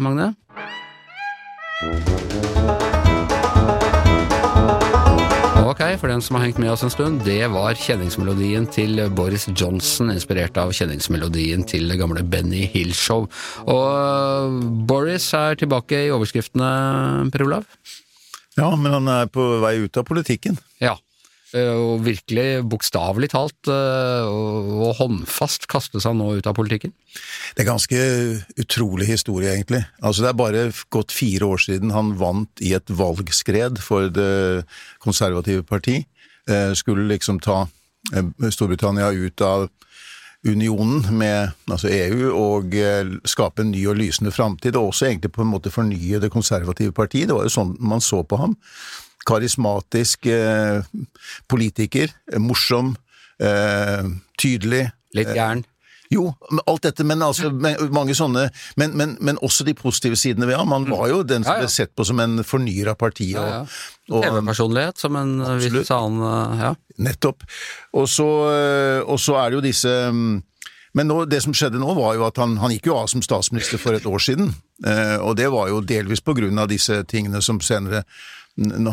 Magne? 5.75 5.91
her, 5.91 5.97
for 5.99 6.07
den 6.07 6.21
som 6.21 6.37
har 6.37 6.45
hengt 6.45 6.59
med 6.59 6.71
oss 6.71 6.83
en 6.83 6.89
stund, 6.89 7.23
det 7.25 7.49
var 7.51 7.75
kjenningsmelodien 7.75 8.65
til 8.71 8.99
Boris 9.11 9.47
Johnson, 9.51 10.11
inspirert 10.13 10.55
av 10.57 10.71
kjenningsmelodien 10.71 11.65
til 11.67 11.89
det 11.89 11.97
gamle 11.99 12.23
Benny 12.23 12.63
Hill-show. 12.71 13.27
Og 13.67 14.61
Boris 14.87 15.27
er 15.35 15.59
tilbake 15.59 16.05
i 16.05 16.11
overskriftene, 16.15 17.27
Per 17.31 17.43
Olav? 17.43 17.67
Ja, 18.55 18.69
men 18.79 18.93
han 18.93 19.11
er 19.11 19.27
på 19.27 19.43
vei 19.59 19.75
ut 19.83 19.99
av 19.99 20.07
politikken. 20.07 20.55
Ja. 20.79 20.95
Og 21.55 22.01
virkelig 22.03 22.65
bokstavelig 22.67 23.29
talt 23.31 23.69
og 23.71 24.65
og 24.85 24.95
håndfast 24.99 25.67
kaste 25.71 26.01
han 26.03 26.19
nå 26.19 26.35
ut 26.39 26.47
av 26.49 26.55
politikken? 26.57 26.93
Det 27.55 27.63
er 27.63 27.69
ganske 27.69 27.99
utrolig 28.61 29.07
historie, 29.09 29.53
egentlig. 29.53 29.83
Altså, 30.01 30.25
det 30.25 30.31
er 30.31 30.39
bare 30.39 30.65
gått 30.93 31.15
fire 31.15 31.47
år 31.55 31.63
siden 31.63 31.93
han 31.95 32.15
vant 32.19 32.63
i 32.63 32.73
et 32.77 32.91
valgskred 32.91 33.79
for 33.83 34.11
Det 34.15 34.65
konservative 35.01 35.63
parti. 35.63 36.03
Eh, 36.49 36.73
skulle 36.73 37.07
liksom 37.09 37.39
ta 37.39 37.67
eh, 38.13 38.49
Storbritannia 38.51 39.09
ut 39.09 39.41
av 39.41 39.69
unionen 40.45 41.17
med 41.17 41.55
altså 41.71 41.89
EU 41.89 42.29
og 42.35 42.75
eh, 42.77 43.15
skape 43.25 43.63
en 43.63 43.71
ny 43.73 43.81
og 43.89 43.97
lysende 43.97 44.31
framtid, 44.31 44.75
og 44.75 44.91
også 44.91 45.09
egentlig 45.09 45.31
på 45.33 45.41
en 45.41 45.49
måte 45.49 45.73
fornye 45.73 46.19
Det 46.21 46.29
konservative 46.31 46.93
partiet. 46.93 47.29
Det 47.29 47.37
var 47.37 47.47
jo 47.47 47.55
sånn 47.55 47.75
man 47.79 48.03
så 48.03 48.21
på 48.23 48.37
ham. 48.37 48.53
Karismatisk 49.25 50.27
eh, 50.31 50.83
politiker, 51.49 52.11
eh, 52.31 52.41
morsom, 52.41 52.95
eh, 53.39 54.03
tydelig. 54.39 54.89
Litt 55.15 55.33
gæren? 55.33 55.63
Jo, 56.13 56.27
alt 56.69 56.83
dette, 56.85 57.01
men 57.03 57.23
altså 57.25 57.49
mange 57.49 58.13
sånne 58.15 58.43
men, 58.77 58.91
men, 58.93 59.15
men 59.25 59.39
også 59.41 59.65
de 59.65 59.73
positive 59.73 60.15
sidene 60.19 60.45
ved 60.45 60.59
ham. 60.59 60.69
Han 60.75 60.85
var 60.85 61.07
jo 61.09 61.23
den 61.25 61.43
som 61.43 61.57
ble 61.57 61.69
sett 61.71 61.95
på 61.97 62.05
som 62.05 62.21
en 62.21 62.43
fornyer 62.45 62.91
av 62.91 62.99
partiet. 63.01 63.39
Ja, 63.41 63.63
ja. 63.65 64.19
TV-personlighet, 64.21 65.01
som 65.01 65.17
en 65.17 65.39
Absolutt. 65.41 65.79
viss 65.81 65.93
annen 65.95 66.61
Ja. 66.61 66.75
Nettopp. 67.01 67.41
Og 67.97 68.05
så, 68.07 68.27
og 69.01 69.17
så 69.19 69.39
er 69.41 69.49
det 69.49 69.57
jo 69.57 69.63
disse 69.65 69.95
mm, 70.13 70.43
Men 70.95 71.09
nå, 71.09 71.17
det 71.27 71.41
som 71.43 71.57
skjedde 71.57 71.81
nå, 71.81 71.89
var 71.97 72.13
jo 72.15 72.23
at 72.29 72.37
han, 72.39 72.53
han 72.61 72.71
gikk 72.71 72.85
jo 72.87 73.01
av 73.01 73.09
som 73.11 73.25
statsminister 73.25 73.81
for 73.81 73.97
et 73.97 74.05
år 74.07 74.21
siden. 74.23 74.53
Eh, 74.85 75.17
og 75.19 75.35
det 75.35 75.49
var 75.51 75.67
jo 75.73 75.81
delvis 75.83 76.23
på 76.23 76.35
grunn 76.37 76.59
av 76.59 76.69
disse 76.71 77.01
tingene 77.09 77.41
som 77.43 77.59
senere 77.63 78.05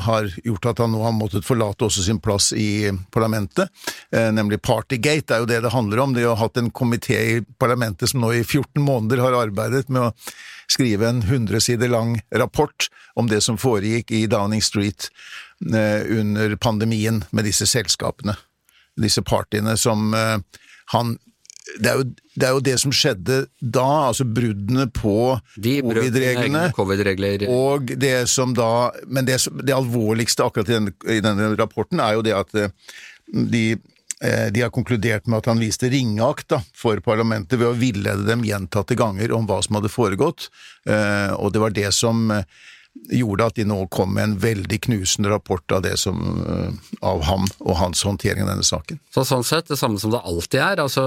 har 0.01 0.33
gjort 0.45 0.67
at 0.67 0.79
han 0.79 0.93
nå 0.93 1.03
har 1.05 1.13
måttet 1.15 1.47
forlate 1.47 1.87
også 1.87 2.03
sin 2.03 2.21
plass 2.21 2.53
i 2.53 2.91
parlamentet, 3.15 3.71
eh, 4.13 4.33
nemlig 4.33 4.63
Partygate. 4.63 5.27
Det 5.27 5.37
er 5.37 5.45
jo 5.45 5.51
det 5.51 5.61
det 5.63 5.75
handler 5.75 6.03
om. 6.03 6.15
De 6.15 6.25
har 6.27 6.37
hatt 6.37 6.57
en 6.57 6.71
komité 6.71 7.19
i 7.37 7.41
parlamentet 7.59 8.11
som 8.11 8.21
nå 8.21 8.33
i 8.33 8.45
14 8.45 8.83
måneder 8.83 9.23
har 9.23 9.39
arbeidet 9.39 9.89
med 9.89 10.09
å 10.09 10.13
skrive 10.67 11.09
en 11.09 11.23
100 11.23 11.61
sider 11.61 11.89
lang 11.89 12.21
rapport 12.35 12.89
om 13.15 13.29
det 13.29 13.43
som 13.45 13.59
foregikk 13.59 14.11
i 14.11 14.27
Downing 14.27 14.63
Street 14.63 15.11
eh, 15.75 16.03
under 16.19 16.57
pandemien 16.57 17.25
med 17.31 17.45
disse 17.45 17.67
selskapene, 17.67 18.35
disse 18.97 19.23
partiene 19.23 19.77
som 19.77 20.15
eh, 20.15 20.39
han 20.93 21.19
det 21.79 21.89
er, 21.89 22.01
jo, 22.01 22.07
det 22.35 22.47
er 22.47 22.57
jo 22.57 22.65
det 22.65 22.75
som 22.83 22.95
skjedde 22.95 23.37
da, 23.61 23.87
altså 24.09 24.27
bruddene 24.27 24.89
på 24.91 25.15
covid-reglene. 25.55 26.65
covid-regler. 26.75 27.47
Og 27.53 27.93
det 28.03 28.27
som 28.33 28.55
da 28.57 28.91
Men 29.07 29.29
det, 29.29 29.39
det 29.63 29.77
alvorligste 29.77 30.45
akkurat 30.45 30.69
i 30.69 30.77
denne, 30.77 30.95
i 31.07 31.23
denne 31.23 31.53
rapporten 31.59 32.03
er 32.03 32.19
jo 32.19 32.27
det 32.27 32.35
at 32.37 32.59
eh, 32.59 32.75
de 33.31 33.65
eh, 33.73 34.49
de 34.55 34.65
har 34.65 34.75
konkludert 34.75 35.31
med 35.31 35.39
at 35.39 35.53
han 35.53 35.63
viste 35.63 35.91
ringeakt 35.93 36.51
da, 36.51 36.61
for 36.75 36.99
parlamentet 37.05 37.61
ved 37.61 37.71
å 37.71 37.79
villede 37.79 38.27
dem 38.27 38.45
gjentatte 38.47 38.99
ganger 38.99 39.35
om 39.35 39.47
hva 39.47 39.63
som 39.63 39.79
hadde 39.79 39.93
foregått, 39.93 40.51
Eh, 40.83 41.31
og 41.39 41.53
det 41.55 41.61
var 41.63 41.71
det 41.71 41.93
som 41.95 42.27
gjorde 43.13 43.47
at 43.49 43.57
de 43.57 43.65
nå 43.67 43.79
kom 43.93 44.13
med 44.15 44.25
en 44.25 44.35
veldig 44.41 44.79
knusende 44.87 45.31
rapport 45.33 45.73
av 45.73 45.83
det 45.85 45.95
som 46.01 46.21
eh, 46.45 46.93
av 47.05 47.23
ham 47.27 47.47
og 47.65 47.75
hans 47.81 48.03
håndtering 48.07 48.45
av 48.45 48.53
denne 48.53 48.67
saken. 48.67 49.01
Så 49.15 49.25
sånn 49.27 49.45
sett, 49.47 49.71
det 49.71 49.79
samme 49.81 50.01
som 50.01 50.13
det 50.13 50.21
alltid 50.21 50.61
er. 50.61 50.83
Altså, 50.85 51.05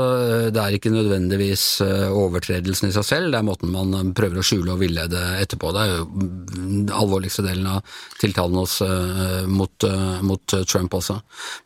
det 0.54 0.62
er 0.62 0.76
ikke 0.76 0.94
nødvendigvis 0.94 1.66
eh, 1.86 2.08
overtredelsen 2.10 2.90
i 2.90 2.96
seg 2.96 3.08
selv, 3.08 3.32
det 3.32 3.40
er 3.40 3.48
måten 3.48 3.74
man 3.74 3.94
eh, 3.96 4.08
prøver 4.18 4.42
å 4.42 4.46
skjule 4.46 4.76
og 4.76 4.82
villede 4.82 5.22
etterpå. 5.44 5.72
Det 5.76 5.84
er 5.84 5.94
jo 5.94 6.08
den 6.56 6.90
alvorligste 6.96 7.46
delen 7.46 7.70
av 7.78 7.96
tiltalen 8.22 8.60
hos, 8.60 8.80
eh, 8.86 9.46
mot, 9.50 9.88
eh, 9.88 10.20
mot 10.26 10.58
Trump 10.66 10.98
også. 11.00 11.20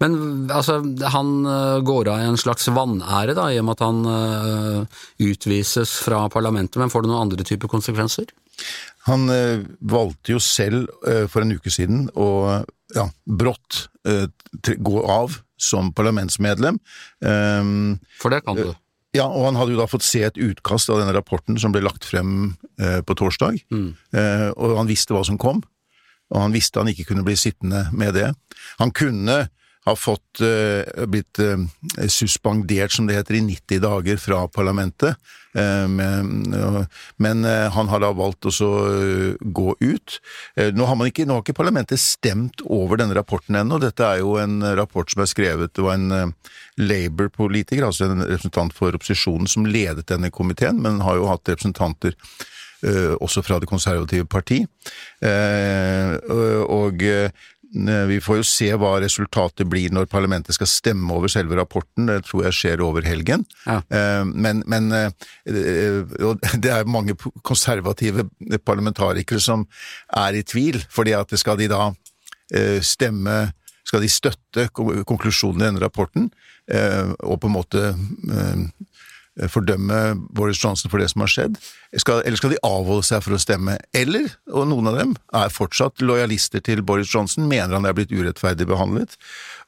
Men 0.03 0.19
altså, 0.53 0.81
han 1.15 1.33
eh, 1.47 1.79
går 1.87 2.11
av 2.11 2.25
i 2.25 2.29
en 2.29 2.39
slags 2.39 2.69
vanære, 2.75 3.37
da, 3.39 3.49
i 3.49 3.59
og 3.63 3.69
med 3.69 3.79
at 3.79 3.87
han 3.87 4.03
eh, 4.13 5.01
utvises 5.31 5.95
fra 6.05 6.25
parlamentet, 6.31 6.79
men 6.81 6.91
får 6.91 7.05
det 7.05 7.13
noen 7.13 7.25
andre 7.27 7.47
typer 7.47 7.71
konsekvenser? 7.71 8.29
Han 9.07 9.29
eh, 9.31 9.61
valgte 9.79 10.33
jo 10.35 10.41
selv 10.43 10.89
eh, 11.07 11.25
for 11.31 11.45
en 11.45 11.53
uke 11.55 11.71
siden 11.71 12.07
å 12.19 12.27
ja, 12.95 13.05
brått 13.25 13.85
eh, 14.09 14.27
gå 14.77 15.03
av 15.05 15.39
som 15.59 15.93
parlamentsmedlem. 15.95 16.77
Ehm, 17.25 17.97
For 18.19 18.31
det 18.33 18.41
kan 18.45 18.55
du. 18.59 18.69
ja, 19.15 19.25
og 19.27 19.45
han 19.49 19.59
hadde 19.59 19.73
jo 19.75 19.79
da 19.81 19.87
fått 19.91 20.05
se 20.07 20.21
et 20.27 20.37
utkast 20.39 20.89
av 20.91 21.01
denne 21.01 21.15
rapporten 21.15 21.59
som 21.59 21.73
ble 21.75 21.81
lagt 21.83 22.07
frem 22.07 22.53
på 22.79 23.15
torsdag, 23.19 23.57
eh, 24.15 24.49
og 24.55 24.77
han 24.79 24.87
visste 24.87 25.11
hva 25.15 25.25
som 25.27 25.35
kom, 25.41 25.59
og 26.31 26.37
han 26.39 26.55
visste 26.55 26.79
han 26.79 26.87
ikke 26.91 27.09
kunne 27.09 27.25
bli 27.27 27.35
sittende 27.35 27.89
med 27.91 28.15
det. 28.15 28.29
Han 28.79 28.91
kunne 28.95 29.49
har 29.85 29.95
fått 29.95 30.41
eh, 30.41 31.05
blitt 31.07 31.39
eh, 31.39 32.07
suspendert, 32.07 32.91
som 32.91 33.07
det 33.07 33.15
heter, 33.19 33.39
i 33.39 33.41
90 33.41 33.79
dager 33.83 34.17
fra 34.17 34.47
parlamentet. 34.47 35.15
Eh, 35.55 35.87
men, 35.87 37.45
han 37.73 37.91
har 37.91 38.03
da 38.03 38.11
valgt 38.15 38.45
å 38.49 38.51
gå 39.39 39.75
ut. 39.79 40.19
Nå 40.75 40.85
har, 40.85 41.05
ikke, 41.07 41.25
nå 41.25 41.37
har 41.37 41.45
ikke 41.45 41.57
parlamentet 41.57 42.01
stemt 42.01 42.61
over 42.65 42.99
denne 42.99 43.17
rapporten 43.17 43.57
ennå. 43.59 43.79
Dette 43.81 44.05
er 44.05 44.21
jo 44.23 44.35
en 44.41 44.61
rapport 44.77 45.09
som 45.09 45.23
er 45.23 45.31
skrevet 45.31 45.73
Det 45.73 45.85
var 45.85 45.97
en 45.97 46.33
Labour-politiker, 46.79 47.85
altså 47.85 48.09
en 48.09 48.23
representant 48.23 48.75
for 48.75 48.95
opposisjonen, 48.95 49.49
som 49.49 49.67
ledet 49.67 50.07
denne 50.11 50.31
komiteen, 50.31 50.81
men 50.83 51.03
har 51.05 51.19
jo 51.19 51.29
hatt 51.31 51.49
representanter 51.49 52.17
også 53.19 53.41
fra 53.43 53.57
Det 53.59 53.67
konservative 53.67 54.23
parti. 54.31 54.61
Og 55.19 57.03
vi 58.09 58.17
får 58.21 58.39
jo 58.39 58.45
se 58.47 58.69
hva 58.81 58.95
resultatet 59.01 59.67
blir 59.69 59.93
når 59.93 60.07
parlamentet 60.09 60.55
skal 60.57 60.69
stemme 60.69 61.13
over 61.13 61.29
selve 61.29 61.57
rapporten. 61.59 62.07
Det 62.09 62.23
tror 62.25 62.47
jeg 62.47 62.57
skjer 62.57 62.81
over 62.81 63.05
helgen. 63.05 63.45
Ja. 63.65 63.81
Eh, 63.93 64.25
Men, 64.25 64.63
men 64.65 64.91
eh, 64.91 65.11
eh, 65.45 66.01
det 66.63 66.71
er 66.73 66.89
mange 66.89 67.15
konservative 67.43 68.25
parlamentarikere 68.65 69.39
som 69.39 69.67
er 70.17 70.39
i 70.39 70.43
tvil, 70.43 70.81
fordi 70.89 71.13
at 71.13 71.33
skal 71.37 71.57
de 71.61 71.69
da 71.69 71.91
eh, 72.53 72.81
stemme 72.81 73.53
Skal 73.89 74.03
de 74.03 74.09
støtte 74.11 74.67
konklusjonen 74.69 75.63
i 75.63 75.65
denne 75.65 75.81
rapporten, 75.81 76.27
eh, 76.69 77.09
og 77.25 77.39
på 77.41 77.47
en 77.49 77.55
måte 77.55 77.79
eh, 77.89 78.59
fordømme 79.47 79.99
Boris 80.35 80.59
Johnson 80.63 80.91
for 80.91 80.99
det 81.01 81.09
som 81.11 81.23
har 81.23 81.31
skjedd, 81.31 81.59
skal, 81.97 82.21
eller 82.21 82.37
skal 82.37 82.53
de 82.53 82.59
avholde 82.65 83.05
seg 83.07 83.23
for 83.25 83.33
å 83.33 83.41
stemme? 83.41 83.77
Eller, 83.97 84.27
og 84.51 84.67
noen 84.69 84.91
av 84.91 84.97
dem 84.99 85.15
er 85.33 85.53
fortsatt 85.53 86.03
lojalister 86.05 86.61
til 86.65 86.83
Boris 86.85 87.09
Johnson, 87.09 87.47
mener 87.49 87.77
han 87.77 87.87
er 87.89 87.95
blitt 87.97 88.13
urettferdig 88.13 88.67
behandlet. 88.69 89.15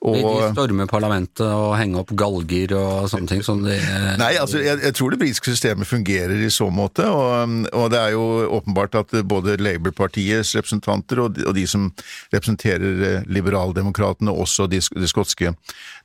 Og, 0.02 0.17
de 0.17 0.26
Og, 0.26 0.43
stormer 0.54 0.89
parlamentet 0.89 1.45
og 1.45 1.76
henger 1.78 2.02
opp 2.02 2.13
galger 2.17 2.74
og 2.78 3.10
sånne 3.12 3.30
ting 3.30 3.43
som 3.45 3.60
de 3.62 3.76
Nei, 4.17 4.32
altså, 4.41 4.58
jeg, 4.62 4.80
jeg 4.82 4.95
tror 4.97 5.13
det 5.13 5.19
britiske 5.21 5.54
systemet 5.54 5.89
fungerer 5.89 6.41
i 6.41 6.50
så 6.54 6.71
måte, 6.74 7.06
og, 7.06 7.67
og 7.78 7.89
det 7.93 8.00
er 8.02 8.15
jo 8.15 8.24
åpenbart 8.58 8.97
at 9.02 9.13
både 9.30 9.60
Labour-partiets 9.62 10.56
representanter 10.58 11.21
og 11.21 11.36
de, 11.38 11.45
og 11.50 11.58
de 11.58 11.67
som 11.69 11.89
representerer 12.34 13.06
eh, 13.08 13.30
liberaldemokratene, 13.30 14.34
også 14.34 14.65
de, 14.71 14.82
det 14.97 15.10
skotske 15.10 15.54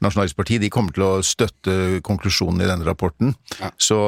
nasjonalistpartiet, 0.05 0.65
de 0.65 0.73
kommer 0.73 0.97
til 0.97 1.07
å 1.07 1.15
støtte 1.25 2.03
konklusjonen 2.05 2.65
i 2.65 2.69
denne 2.69 2.89
rapporten. 2.89 3.33
Så, 3.79 3.99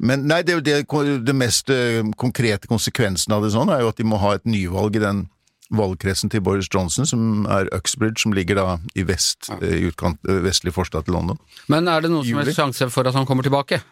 men 0.00 0.24
nei, 0.30 0.40
det, 0.46 0.54
er 0.54 0.60
jo 0.60 0.64
det, 0.64 1.18
det 1.26 1.34
mest 1.36 1.70
eh, 1.70 2.00
konkrete 2.16 2.70
konsekvensen 2.70 3.34
av 3.36 3.44
det 3.44 3.52
sånn 3.52 3.70
er 3.72 3.82
jo 3.84 3.90
at 3.92 4.00
de 4.00 4.06
må 4.08 4.20
ha 4.22 4.34
et 4.38 4.48
nyvalg 4.48 4.96
i 4.96 5.02
den 5.04 5.26
valgkretsen 5.74 6.32
til 6.32 6.40
Boris 6.40 6.68
Johnson, 6.72 7.06
som 7.06 7.44
er 7.52 7.68
Uxbridge, 7.76 8.22
som 8.22 8.32
ligger 8.32 8.56
da 8.56 8.66
i 8.96 9.04
vest, 9.08 9.50
ja. 9.50 9.58
i 9.60 9.90
utkant, 9.90 10.20
eh, 10.28 10.40
vestlig 10.44 10.72
forstad 10.76 11.04
til 11.06 11.18
London. 11.18 11.40
Men 11.68 11.88
er 11.88 12.04
det 12.04 12.12
noen 12.12 12.24
som 12.24 12.40
helst 12.40 12.60
sjanse 12.60 12.90
for 12.92 13.08
at 13.08 13.16
han 13.18 13.28
kommer 13.28 13.46
tilbake? 13.46 13.82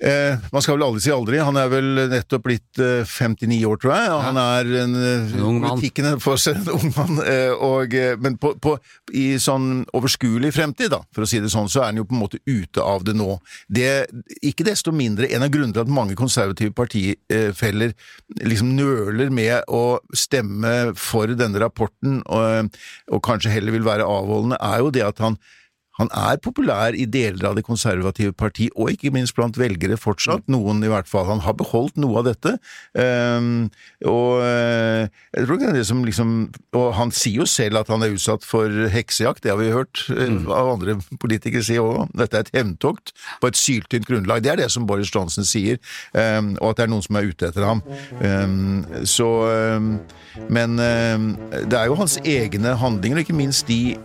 Eh, 0.00 0.38
man 0.52 0.62
skal 0.64 0.78
vel 0.78 0.86
aldri 0.86 1.02
si 1.04 1.10
aldri. 1.12 1.40
Han 1.44 1.58
er 1.60 1.68
vel 1.68 1.88
nettopp 2.08 2.46
blitt 2.46 2.80
eh, 2.80 3.04
59 3.04 3.58
år, 3.68 3.80
tror 3.82 3.92
jeg. 3.92 4.12
Og 4.14 4.22
han 4.24 4.38
er 4.40 4.70
en, 4.84 4.94
eh, 4.96 5.34
En 5.36 5.42
ung 5.50 5.58
mann. 5.60 5.82
For 6.24 6.40
seg 6.40 6.56
en 6.62 6.70
ung 6.78 6.94
mann. 6.96 7.20
Eh, 7.20 7.52
og, 7.52 7.92
eh, 7.94 8.16
men 8.20 8.38
på, 8.40 8.54
på, 8.64 8.78
i 9.12 9.34
sånn 9.42 9.84
overskuelig 9.96 10.54
fremtid, 10.56 10.94
da, 10.94 11.02
for 11.12 11.26
å 11.26 11.28
si 11.28 11.42
det 11.42 11.52
sånn, 11.52 11.68
så 11.68 11.82
er 11.82 11.90
han 11.90 12.00
jo 12.00 12.06
på 12.08 12.16
en 12.16 12.22
måte 12.22 12.40
ute 12.48 12.80
av 12.80 13.04
det 13.04 13.14
nå. 13.18 13.36
Det, 13.68 14.08
ikke 14.40 14.64
desto 14.70 14.94
mindre 14.94 15.28
en 15.28 15.44
av 15.44 15.52
grunnene 15.52 15.76
til 15.76 15.84
at 15.84 15.92
mange 15.92 16.16
konservative 16.18 16.72
partifeller 16.76 17.92
liksom 18.40 18.72
nøler 18.78 19.28
med 19.34 19.68
å 19.68 20.00
stemme 20.16 20.94
for 20.98 21.28
denne 21.36 21.60
rapporten, 21.60 22.22
og, 22.24 22.72
og 23.12 23.24
kanskje 23.26 23.52
heller 23.52 23.76
vil 23.76 23.84
være 23.86 24.08
avholdende, 24.08 24.60
er 24.64 24.80
jo 24.80 24.94
det 24.94 25.04
at 25.04 25.20
han 25.20 25.36
han 26.00 26.08
er 26.16 26.40
populær 26.40 26.96
i 26.96 27.04
deler 27.04 27.50
av 27.50 27.56
det 27.58 27.64
konservative 27.66 28.32
parti, 28.36 28.70
og 28.72 28.94
ikke 28.94 29.12
minst 29.12 29.36
blant 29.36 29.58
velgere 29.60 29.98
fortsatt. 30.00 30.46
Noen 30.50 30.80
i 30.84 30.90
hvert 30.90 31.08
fall. 31.10 31.26
Han 31.28 31.42
har 31.44 31.56
beholdt 31.58 31.98
noe 32.00 32.22
av 32.22 32.28
dette. 32.30 32.54
Ehm, 32.98 33.68
og 34.08 34.40
eh, 34.46 35.10
jeg 35.36 35.46
tror 35.46 35.60
det 35.60 35.68
er 35.68 35.76
det 35.76 35.86
som 35.86 36.00
liksom 36.06 36.30
Og 36.76 36.86
han 36.96 37.10
sier 37.14 37.42
jo 37.42 37.46
selv 37.48 37.80
at 37.80 37.90
han 37.92 38.02
er 38.02 38.14
utsatt 38.14 38.44
for 38.46 38.70
heksejakt, 38.92 39.42
det 39.44 39.52
har 39.52 39.58
vi 39.60 39.72
hørt 39.74 40.04
eh, 40.14 40.32
av 40.48 40.72
andre 40.76 40.96
politikere 41.20 41.64
si 41.66 41.76
òg. 41.80 42.08
Dette 42.16 42.38
er 42.38 42.46
et 42.46 42.54
hevntokt 42.56 43.12
på 43.42 43.50
et 43.50 43.58
syltynt 43.58 44.08
grunnlag. 44.08 44.44
Det 44.44 44.54
er 44.54 44.62
det 44.62 44.70
som 44.72 44.86
Boris 44.88 45.12
Johnson 45.12 45.44
sier, 45.46 45.80
ehm, 46.16 46.54
og 46.60 46.72
at 46.72 46.80
det 46.80 46.86
er 46.86 46.92
noen 46.94 47.04
som 47.04 47.20
er 47.20 47.28
ute 47.28 47.50
etter 47.50 47.66
ham. 47.66 47.84
Ehm, 48.24 49.04
så 49.04 49.30
Men 50.50 50.76
det 50.78 51.76
er 51.76 51.86
jo 51.90 51.98
hans 51.98 52.16
egne 52.24 52.76
handlinger, 52.78 53.18
og 53.18 53.24
ikke 53.26 53.36
minst 53.36 53.68
de 53.68 53.96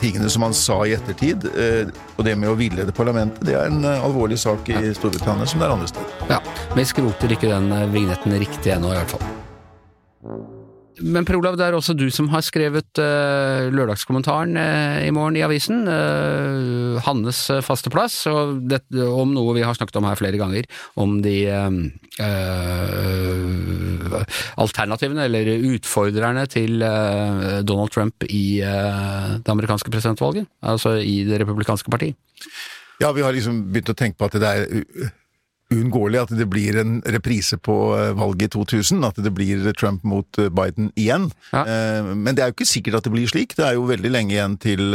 tingene 0.00 0.30
som 0.30 0.46
han 0.46 0.54
sa 0.56 0.80
i 0.86 0.94
ettertid, 0.96 1.48
eh, 1.54 1.92
og 2.16 2.24
det 2.26 2.36
med 2.38 2.52
å 2.52 2.58
villede 2.58 2.94
parlamentet, 2.96 3.44
det 3.46 3.56
er 3.58 3.70
en 3.70 3.84
eh, 3.84 4.04
alvorlig 4.04 4.38
sak 4.42 4.68
i 4.72 4.92
Storbritannia 4.96 5.48
som 5.48 5.62
det 5.62 5.68
er 5.68 5.76
andre 5.76 5.90
steder. 5.92 6.28
Ja, 6.32 6.42
vi 6.76 6.88
skroter 6.88 7.36
ikke 7.36 7.52
den 7.52 7.72
vignetten 7.94 8.38
riktig 8.40 8.76
ennå, 8.76 8.92
i 8.94 9.00
hvert 9.00 9.16
fall. 9.16 10.55
Men 11.04 11.26
Per 11.28 11.36
Olav, 11.36 11.58
det 11.58 11.66
er 11.66 11.74
også 11.76 11.92
du 11.96 12.06
som 12.14 12.30
har 12.32 12.44
skrevet 12.44 13.00
uh, 13.02 13.68
lørdagskommentaren 13.68 14.56
uh, 14.56 15.02
i 15.04 15.10
morgen 15.12 15.36
i 15.36 15.42
avisen. 15.44 15.82
Uh, 15.84 16.96
Hannes 17.04 17.40
faste 17.66 17.92
plass, 17.92 18.22
og 18.30 18.62
det, 18.70 18.80
om 19.04 19.34
noe 19.36 19.56
vi 19.58 19.64
har 19.66 19.76
snakket 19.76 19.98
om 20.00 20.08
her 20.08 20.16
flere 20.16 20.40
ganger. 20.40 20.68
Om 20.96 21.18
de 21.24 21.36
alternativene, 24.56 25.26
eller 25.26 25.50
utfordrerne 25.74 26.46
til 26.48 26.80
Donald 26.80 27.92
Trump 27.92 28.24
i 28.30 28.62
det 28.62 29.52
amerikanske 29.52 29.92
presidentvalget. 29.92 30.48
Altså 30.64 30.96
i 31.02 31.18
Det 31.28 31.42
republikanske 31.42 31.92
parti. 31.92 32.14
Ja, 33.02 33.12
vi 33.12 33.24
har 33.26 33.36
liksom 33.36 33.66
begynt 33.68 33.92
å 33.92 33.98
tenke 33.98 34.16
på 34.16 34.30
at 34.30 34.38
det 34.40 34.48
er 34.48 35.12
uunngåelig 35.72 36.20
at 36.22 36.32
det 36.38 36.46
blir 36.50 36.78
en 36.78 36.98
reprise 37.10 37.58
på 37.58 37.76
eh, 37.96 38.12
valget 38.18 38.54
i 38.54 38.54
2000, 38.54 39.04
at 39.08 39.18
det 39.22 39.32
blir 39.34 39.72
Trump 39.74 40.04
mot 40.06 40.38
eh, 40.38 40.50
Biden 40.52 40.92
igjen. 40.94 41.30
Ja. 41.52 41.64
Eh, 41.66 42.10
Men 42.14 42.36
det 42.36 42.44
er 42.44 42.50
jo 42.52 42.56
ikke 42.58 42.68
sikkert 42.70 43.00
at 43.00 43.08
det 43.08 43.14
blir 43.14 43.30
slik. 43.30 43.56
Det 43.58 43.66
er 43.66 43.74
jo 43.78 43.88
veldig 43.88 44.12
lenge 44.14 44.36
igjen 44.36 44.56
til 44.62 44.94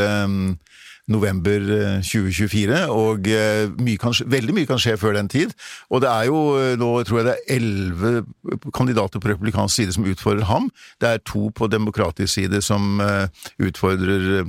november 1.12 1.66
eh, 1.76 2.00
2024, 2.08 2.86
og 2.94 3.28
mye 3.84 4.00
kan, 4.00 4.16
veldig 4.32 4.56
mye 4.56 4.70
kan 4.70 4.80
skje 4.80 4.96
før 5.02 5.18
den 5.20 5.32
tid. 5.32 5.52
Og 5.92 6.06
det 6.06 6.12
er 6.12 6.30
jo 6.30 6.42
nå, 6.80 6.92
tror 7.04 7.20
jeg 7.20 7.28
det 7.28 7.36
er 7.36 7.56
elleve 7.58 8.72
kandidater 8.72 9.20
på 9.20 9.34
republikansk 9.34 9.76
side 9.82 9.98
som 9.98 10.08
utfordrer 10.08 10.48
ham. 10.48 10.72
Det 11.04 11.10
er 11.10 11.26
to 11.28 11.50
på 11.52 11.68
demokratisk 11.68 12.32
side 12.38 12.64
som 12.64 13.02
utfordrer 13.60 14.46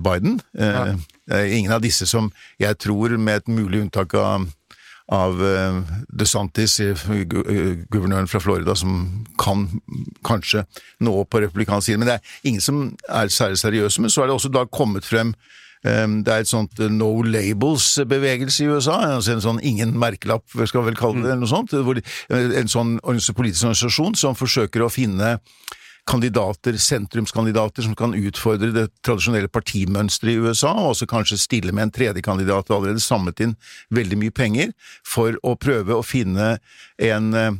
Biden. 0.00 0.40
Ja. 0.56 0.96
Ingen 1.44 1.72
av 1.72 1.84
disse 1.84 2.08
som 2.08 2.32
jeg 2.58 2.78
tror, 2.80 3.14
med 3.20 3.44
et 3.44 3.48
mulig 3.52 3.84
unntak 3.84 4.16
av 4.18 4.48
av 5.12 5.40
eh, 5.44 5.80
DeSantis, 6.16 6.78
gu- 7.28 7.84
guvernøren 7.92 8.28
fra 8.30 8.40
Florida, 8.40 8.72
som 8.78 9.24
kan 9.40 9.66
kanskje 10.24 10.62
nå 11.04 11.18
på 11.28 11.42
republikansk 11.44 11.90
side. 11.90 11.98
Men 12.00 12.08
det 12.08 12.14
er 12.20 12.48
ingen 12.48 12.64
som 12.64 12.78
er 13.08 13.28
særlig 13.28 13.58
seriøse. 13.60 14.00
Men 14.00 14.10
så 14.14 14.22
er 14.24 14.30
det 14.30 14.38
også 14.38 14.52
da 14.54 14.62
kommet 14.72 15.04
frem 15.04 15.34
eh, 15.84 16.06
det 16.24 16.32
er 16.32 16.46
et 16.46 16.48
sånt 16.48 16.80
eh, 16.80 16.88
no 16.88 17.10
labels-bevegelse 17.22 18.64
i 18.64 18.70
USA, 18.72 18.96
altså 19.18 19.34
en 19.36 19.44
sånn 19.44 19.60
ingen 19.66 19.92
merkelapp, 20.00 20.46
skal 20.64 20.82
vi 20.86 20.92
vel 20.92 20.96
kalle 21.02 21.20
det, 21.20 21.34
eller 21.34 21.44
noe 21.44 21.52
sånt. 21.52 21.76
En 22.32 22.72
sånn 22.72 22.96
politisk 23.04 23.68
organisasjon 23.68 24.16
som 24.16 24.38
forsøker 24.38 24.86
å 24.86 24.92
finne 24.92 25.36
kandidater, 26.06 26.76
sentrumskandidater, 26.80 27.82
som 27.82 27.94
kan 27.96 28.14
utfordre 28.14 28.72
det 28.74 28.88
tradisjonelle 29.04 29.48
partimønsteret 29.52 30.34
i 30.34 30.40
USA, 30.42 30.74
og 30.74 30.92
også 30.92 31.08
kanskje 31.10 31.40
stille 31.40 31.72
med 31.72 31.88
en 31.88 31.94
tredje 31.94 32.24
kandidat, 32.24 32.68
og 32.70 32.76
allerede 32.76 33.02
samlet 33.02 33.40
inn 33.44 33.54
veldig 33.94 34.20
mye 34.20 34.34
penger 34.34 34.74
for 35.06 35.38
å 35.42 35.56
prøve 35.60 35.96
å 35.96 36.04
finne 36.04 36.58
en 37.00 37.32
eh, 37.38 37.54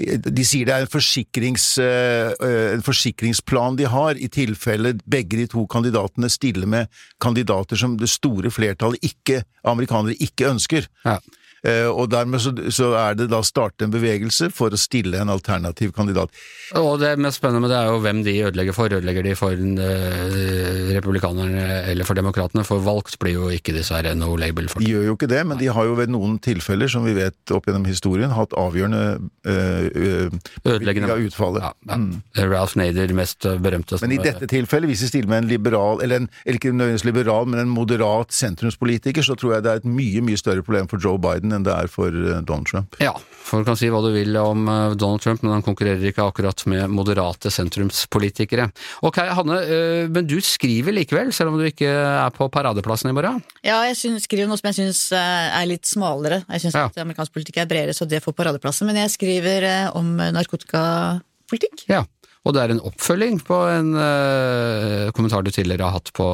de 0.00 0.44
sier 0.46 0.68
det 0.68 0.74
er 0.74 0.84
en, 0.84 0.90
forsikrings, 0.90 1.64
eh, 1.82 2.30
en 2.76 2.84
forsikringsplan 2.84 3.76
de 3.76 3.88
har, 3.90 4.16
i 4.16 4.30
tilfelle 4.32 4.94
begge 5.04 5.40
de 5.40 5.48
to 5.50 5.66
kandidatene 5.70 6.30
stiller 6.30 6.70
med 6.70 7.02
kandidater 7.20 7.76
som 7.76 7.96
det 8.00 8.08
store 8.08 8.52
flertallet 8.54 9.02
ikke, 9.04 9.42
amerikanere 9.66 10.16
ikke 10.22 10.48
ønsker. 10.54 10.86
Ja. 11.04 11.18
Eh, 11.66 11.86
Og 11.90 12.08
dermed 12.10 12.40
så, 12.40 12.52
så 12.72 12.92
er 12.96 13.18
det 13.18 13.28
da 13.30 13.42
starte 13.44 13.84
en 13.84 13.92
bevegelse 13.92 14.48
for 14.54 14.72
å 14.72 14.78
stille 14.80 15.20
en 15.20 15.28
alternativ 15.32 15.92
kandidat. 15.96 16.30
Og 16.78 17.00
det 17.02 17.16
mest 17.20 17.40
spennende 17.40 17.64
med 17.66 17.72
det 17.72 17.78
er 17.80 17.90
jo 17.90 17.98
hvem 18.04 18.22
de 18.24 18.34
ødelegger 18.48 18.76
for. 18.76 18.92
Ødelegger 18.96 19.26
de 19.26 19.34
for 19.36 19.52
eh, 19.52 20.94
republikanerne 20.94 21.64
eller 21.90 22.08
for 22.08 22.18
demokratene? 22.18 22.64
For 22.66 22.82
valgt 22.84 23.18
blir 23.20 23.36
jo 23.36 23.50
ikke 23.52 23.74
dessverre 23.76 24.14
no 24.16 24.32
label. 24.40 24.70
For. 24.72 24.80
De 24.80 24.92
gjør 24.94 25.08
jo 25.10 25.16
ikke 25.18 25.28
det, 25.30 25.42
men 25.50 25.60
de 25.60 25.68
har 25.74 25.88
jo 25.88 25.96
ved 25.98 26.12
noen 26.14 26.38
tilfeller, 26.42 26.88
som 26.90 27.04
vi 27.04 27.14
vet 27.18 27.54
opp 27.54 27.68
gjennom 27.68 27.84
historien, 27.88 28.32
hatt 28.34 28.54
avgjørende 28.56 29.02
øh, 29.46 29.90
øh, 29.90 30.38
Ødeleggende. 30.64 31.12
av 31.12 31.26
utfallet. 31.26 31.66
Ja, 31.66 31.72
ja. 31.90 32.48
Ralph 32.50 32.78
Nader, 32.80 33.12
mest 33.16 33.44
berømte. 33.60 33.98
Men 34.00 34.16
i 34.16 34.20
dette 34.22 34.48
tilfellet, 34.50 34.90
hvis 34.92 35.04
de 35.04 35.10
stiller 35.12 35.30
med 35.32 35.44
en 35.44 35.50
liberal, 35.50 36.00
eller, 36.04 36.22
en, 36.24 36.30
eller 36.46 36.60
ikke 36.60 36.72
nødvendigvis 36.72 37.04
liberal, 37.08 37.48
men 37.50 37.64
en 37.66 37.72
moderat 37.74 38.32
sentrumspolitiker, 38.32 39.22
så 39.26 39.36
tror 39.38 39.56
jeg 39.58 39.66
det 39.66 39.72
er 39.74 39.82
et 39.82 39.88
mye, 39.90 40.24
mye 40.24 40.40
større 40.40 40.64
problem 40.64 40.88
for 40.90 41.02
Joe 41.02 41.18
Biden 41.20 41.49
siden 41.50 41.58
enn 41.58 41.66
det 41.66 41.74
er 41.74 41.90
for 41.90 42.14
eh, 42.14 42.40
Donald 42.46 42.68
Trump. 42.70 42.96
Ja, 43.02 43.12
folk 43.50 43.66
kan 43.66 43.78
si 43.78 43.90
hva 43.90 44.00
du 44.04 44.10
vil 44.14 44.36
om 44.38 44.68
eh, 44.68 44.94
Donald 44.98 45.22
Trump, 45.24 45.42
men 45.42 45.56
han 45.56 45.64
konkurrerer 45.66 46.10
ikke 46.10 46.26
akkurat 46.28 46.62
med 46.70 46.90
moderate 46.90 47.50
sentrumspolitikere. 47.50 48.68
Ok, 49.06 49.18
Hanne, 49.36 49.58
eh, 49.64 50.04
men 50.10 50.28
du 50.30 50.38
skriver 50.44 50.94
likevel, 50.94 51.32
selv 51.34 51.52
om 51.52 51.58
du 51.60 51.66
ikke 51.68 51.90
er 51.90 52.30
på 52.34 52.48
paradeplassen 52.52 53.10
i 53.10 53.16
morgen? 53.16 53.42
Ja, 53.66 53.82
jeg 53.88 53.98
synes, 53.98 54.28
skriver 54.28 54.50
noe 54.50 54.60
som 54.60 54.70
jeg 54.70 54.78
syns 54.80 55.02
er 55.16 55.66
litt 55.68 55.88
smalere. 55.88 56.42
Jeg 56.48 56.66
syns 56.66 56.78
Ja. 56.78 56.86
at 56.86 57.02
amerikansk 57.02 57.34
politikk 57.34 57.60
er 57.62 57.70
bredere, 57.70 57.96
så 57.96 58.06
det 58.08 58.22
får 58.22 58.36
paradeplassen. 58.38 58.86
Men 58.86 58.96
jeg 59.02 59.14
skriver 59.16 59.90
om 59.98 60.16
narkotikapolitikk. 60.16 61.86
Ja. 61.90 62.04
Og 62.40 62.54
det 62.56 62.62
er 62.62 62.72
en 62.72 62.80
oppfølging 62.88 63.42
på 63.44 63.56
en 63.68 63.90
uh, 63.92 65.10
kommentar 65.12 65.42
du 65.44 65.50
tidligere 65.52 65.84
har 65.84 65.98
hatt 65.98 66.08
på 66.16 66.24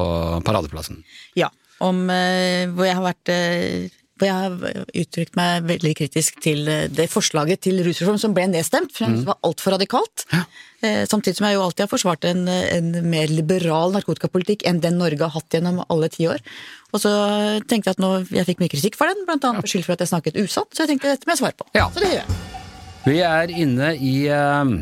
paradeplassen. 0.47 1.01
Ja. 1.35 1.49
Om 1.83 2.05
uh, 2.07 2.63
hvor 2.71 2.87
jeg 2.87 2.95
har 2.95 3.03
vært 3.03 3.31
eh, 3.33 3.89
hvor 4.17 4.29
jeg 4.29 4.37
har 4.43 4.87
uttrykt 5.01 5.37
meg 5.39 5.67
veldig 5.69 5.93
kritisk 6.01 6.41
til 6.43 6.67
eh, 6.71 6.87
det 6.91 7.09
forslaget 7.11 7.63
til 7.67 7.81
rusreform 7.85 8.19
som 8.21 8.33
ble 8.37 8.47
nedstemt, 8.51 8.93
for 8.95 9.07
det 9.07 9.27
var 9.27 9.39
altfor 9.47 9.77
radikalt. 9.77 10.27
Ja. 10.33 10.45
Samtidig 11.09 11.39
som 11.39 11.47
jeg 11.47 11.55
jo 11.55 11.63
alltid 11.65 11.87
har 11.87 11.89
forsvart 11.89 12.25
en, 12.29 12.43
en 12.47 12.91
mer 13.09 13.31
liberal 13.33 13.95
narkotikapolitikk 13.95 14.61
enn 14.69 14.77
den 14.83 14.99
Norge 15.01 15.25
har 15.25 15.33
hatt 15.33 15.55
gjennom 15.55 15.79
alle 15.87 16.05
tiår. 16.13 16.43
Og 16.93 17.01
så 17.01 17.13
tenkte 17.65 17.89
jeg 17.89 17.97
at 17.97 18.03
nå, 18.03 18.11
jeg 18.29 18.45
fikk 18.45 18.61
mye 18.61 18.73
kritikk 18.75 18.99
for 18.99 19.09
den, 19.09 19.25
blant 19.25 19.47
annet 19.49 19.65
beskyldt 19.65 19.87
for 19.89 19.97
at 19.97 20.05
jeg 20.05 20.11
snakket 20.13 20.37
usant, 20.37 20.69
så 20.69 20.85
jeg 20.85 20.93
tenkte 20.93 21.15
dette 21.15 21.25
må 21.25 21.33
jeg 21.33 21.41
svare 21.41 21.57
på. 21.57 21.65
Ja. 21.73 21.89
Så 21.89 22.03
det 22.03 22.11
gjør 22.11 22.21
jeg. 22.21 22.37
Vi 23.07 23.17
er 23.25 23.55
inne 23.55 23.89
i 23.97 24.15
eh, 24.29 24.77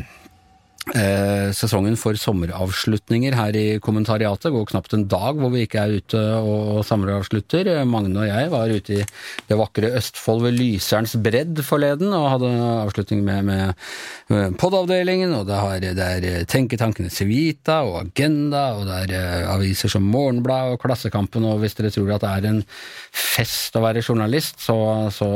eh, 0.94 1.50
sesongen 1.56 1.96
for 1.98 2.16
sommeravslutninger 2.20 3.34
her 3.36 3.56
i 3.58 3.64
kommentariatet. 3.82 4.52
Går 4.54 4.68
knapt 4.70 4.94
en 4.94 5.06
dag 5.10 5.38
hvor 5.40 5.50
vi 5.54 5.64
ikke 5.66 5.82
er 5.82 5.96
ute 5.98 6.22
og 6.38 6.84
sommeravslutter. 6.86 7.70
Magne 7.88 8.22
og 8.22 8.28
jeg 8.28 8.50
var 8.52 8.74
ute 8.74 8.98
i 9.00 9.06
det 9.48 9.58
vakre 9.58 9.90
Østfold 9.98 10.44
ved 10.44 10.58
Lyserens 10.58 11.16
bredd 11.22 11.62
forleden 11.66 12.14
og 12.16 12.28
hadde 12.34 12.52
avslutning 12.86 13.24
med, 13.26 13.50
med, 13.50 14.58
podavdelingen, 14.60 15.34
og 15.36 15.46
det, 15.48 15.56
har, 15.58 15.88
det 15.98 16.06
er 16.06 16.46
Tenketankene 16.50 17.10
Civita 17.12 17.80
og 17.86 18.00
Agenda, 18.04 18.66
og 18.76 18.86
det 18.88 19.00
er 19.06 19.16
eh, 19.18 19.48
aviser 19.54 19.92
som 19.92 20.06
Morgenbladet 20.12 20.76
og 20.76 20.82
Klassekampen, 20.84 21.46
og 21.48 21.62
hvis 21.62 21.76
dere 21.78 21.92
tror 21.94 22.14
at 22.16 22.26
det 22.26 22.34
er 22.34 22.50
en 22.52 22.62
fest 23.16 23.76
å 23.76 23.82
være 23.84 24.04
journalist, 24.04 24.60
så, 24.62 24.76
så 25.14 25.28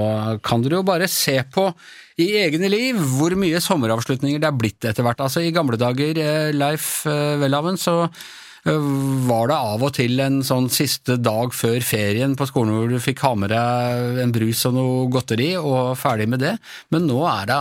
kan 0.44 0.62
dere 0.64 0.80
jo 0.80 0.86
bare 0.86 1.10
se 1.10 1.38
på 1.54 1.70
i 2.18 2.28
egne 2.42 2.70
liv 2.72 2.98
hvor 3.16 3.34
mye 3.38 3.62
sommeravslutninger 3.62 4.42
det 4.42 4.50
er 4.50 4.58
blitt 4.58 4.86
etter 4.88 5.06
hvert. 5.06 5.22
Altså 5.22 5.44
I 5.44 5.54
gamle 5.54 5.78
dager, 5.80 6.18
eh, 6.18 6.52
Leif 6.56 7.06
eh, 7.08 7.38
Welhaven, 7.40 7.78
så 7.80 7.96
eh, 8.06 8.88
var 9.28 9.50
det 9.50 9.56
av 9.56 9.84
og 9.86 9.94
til 9.96 10.20
en 10.24 10.40
sånn 10.46 10.68
siste 10.72 11.16
dag 11.20 11.54
før 11.56 11.78
ferien 11.86 12.34
på 12.38 12.48
skolen 12.50 12.74
hvor 12.76 12.90
du 12.90 12.98
fikk 13.02 13.22
ha 13.26 13.32
med 13.38 13.54
deg 13.54 14.20
en 14.24 14.34
brus 14.34 14.64
og 14.68 14.76
noe 14.76 15.08
godteri 15.12 15.52
og 15.60 15.94
ferdig 16.00 16.28
med 16.32 16.44
det. 16.44 16.56
Men 16.92 17.06
nå 17.08 17.22
er 17.30 17.50
det 17.50 17.60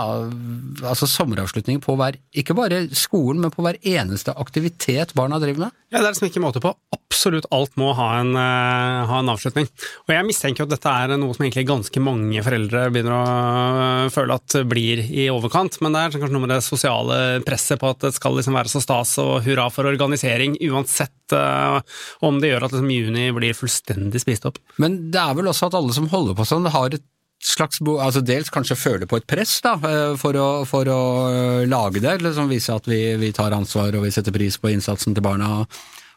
altså 0.83 1.09
sommeravslutning 1.09 1.81
på 1.85 1.97
hver, 1.99 2.19
ikke 2.33 2.57
bare 2.57 2.87
skolen, 2.97 3.43
men 3.45 3.53
på 3.53 3.65
hver 3.65 3.79
eneste 3.83 4.35
aktivitet 4.35 5.15
barna 5.17 5.41
driver 5.41 5.67
med. 5.67 5.77
Ja, 5.89 6.03
Det 6.03 6.05
er 6.05 6.11
liksom 6.13 6.27
ikke 6.29 6.41
måte 6.43 6.61
på. 6.61 6.69
Absolutt 6.93 7.47
alt 7.55 7.73
må 7.81 7.89
ha 7.97 8.07
en, 8.19 8.35
uh, 8.37 9.07
ha 9.09 9.19
en 9.19 9.31
avslutning. 9.33 9.65
Og 10.05 10.13
jeg 10.13 10.27
mistenker 10.27 10.67
at 10.67 10.71
dette 10.71 10.91
er 10.93 11.15
noe 11.17 11.33
som 11.33 11.45
egentlig 11.47 11.65
ganske 11.65 12.03
mange 12.05 12.43
foreldre 12.45 12.83
begynner 12.93 13.15
å 13.15 13.23
øh, 13.25 14.11
føle 14.13 14.37
at 14.37 14.55
blir 14.69 15.01
i 15.01 15.25
overkant, 15.33 15.79
men 15.81 15.95
det 15.95 16.03
er 16.03 16.13
kanskje 16.13 16.35
noe 16.35 16.45
med 16.45 16.53
det 16.53 16.61
sosiale 16.65 17.19
presset 17.45 17.81
på 17.81 17.89
at 17.89 18.05
det 18.05 18.13
skal 18.15 18.37
liksom 18.37 18.59
være 18.59 18.71
så 18.71 18.83
stas 18.85 19.15
og 19.23 19.39
hurra 19.47 19.65
for 19.73 19.89
organisering, 19.89 20.59
uansett 20.69 21.33
uh, 21.33 21.81
om 22.25 22.37
det 22.37 22.53
gjør 22.53 22.69
at 22.69 22.77
liksom 22.77 22.93
juni 22.93 23.29
blir 23.35 23.57
fullstendig 23.57 24.21
spist 24.21 24.45
opp. 24.49 24.61
Men 24.77 25.07
det 25.09 25.23
er 25.25 25.33
vel 25.41 25.49
også 25.49 25.71
at 25.71 25.79
alle 25.79 25.97
som 25.97 26.11
holder 26.13 26.37
på 26.37 26.45
sånn, 26.47 26.69
har 26.69 26.93
et 26.93 27.07
slags 27.43 27.79
altså 27.81 28.21
Dels 28.25 28.51
kanskje 28.51 28.77
føler 28.77 29.07
på 29.09 29.19
et 29.19 29.27
press 29.27 29.59
da, 29.63 29.75
eh, 29.87 30.15
for 30.19 30.35
å, 30.35 30.49
for 30.67 30.89
å 30.91 31.01
eh, 31.29 31.67
lage 31.69 32.03
det, 32.03 32.19
liksom 32.23 32.51
vise 32.51 32.75
at 32.75 32.87
vi, 32.89 33.15
vi 33.19 33.31
tar 33.35 33.55
ansvar 33.55 33.95
og 33.95 34.05
vi 34.05 34.11
setter 34.13 34.35
pris 34.35 34.59
på 34.59 34.71
innsatsen 34.73 35.15
til 35.15 35.25
barna. 35.25 35.63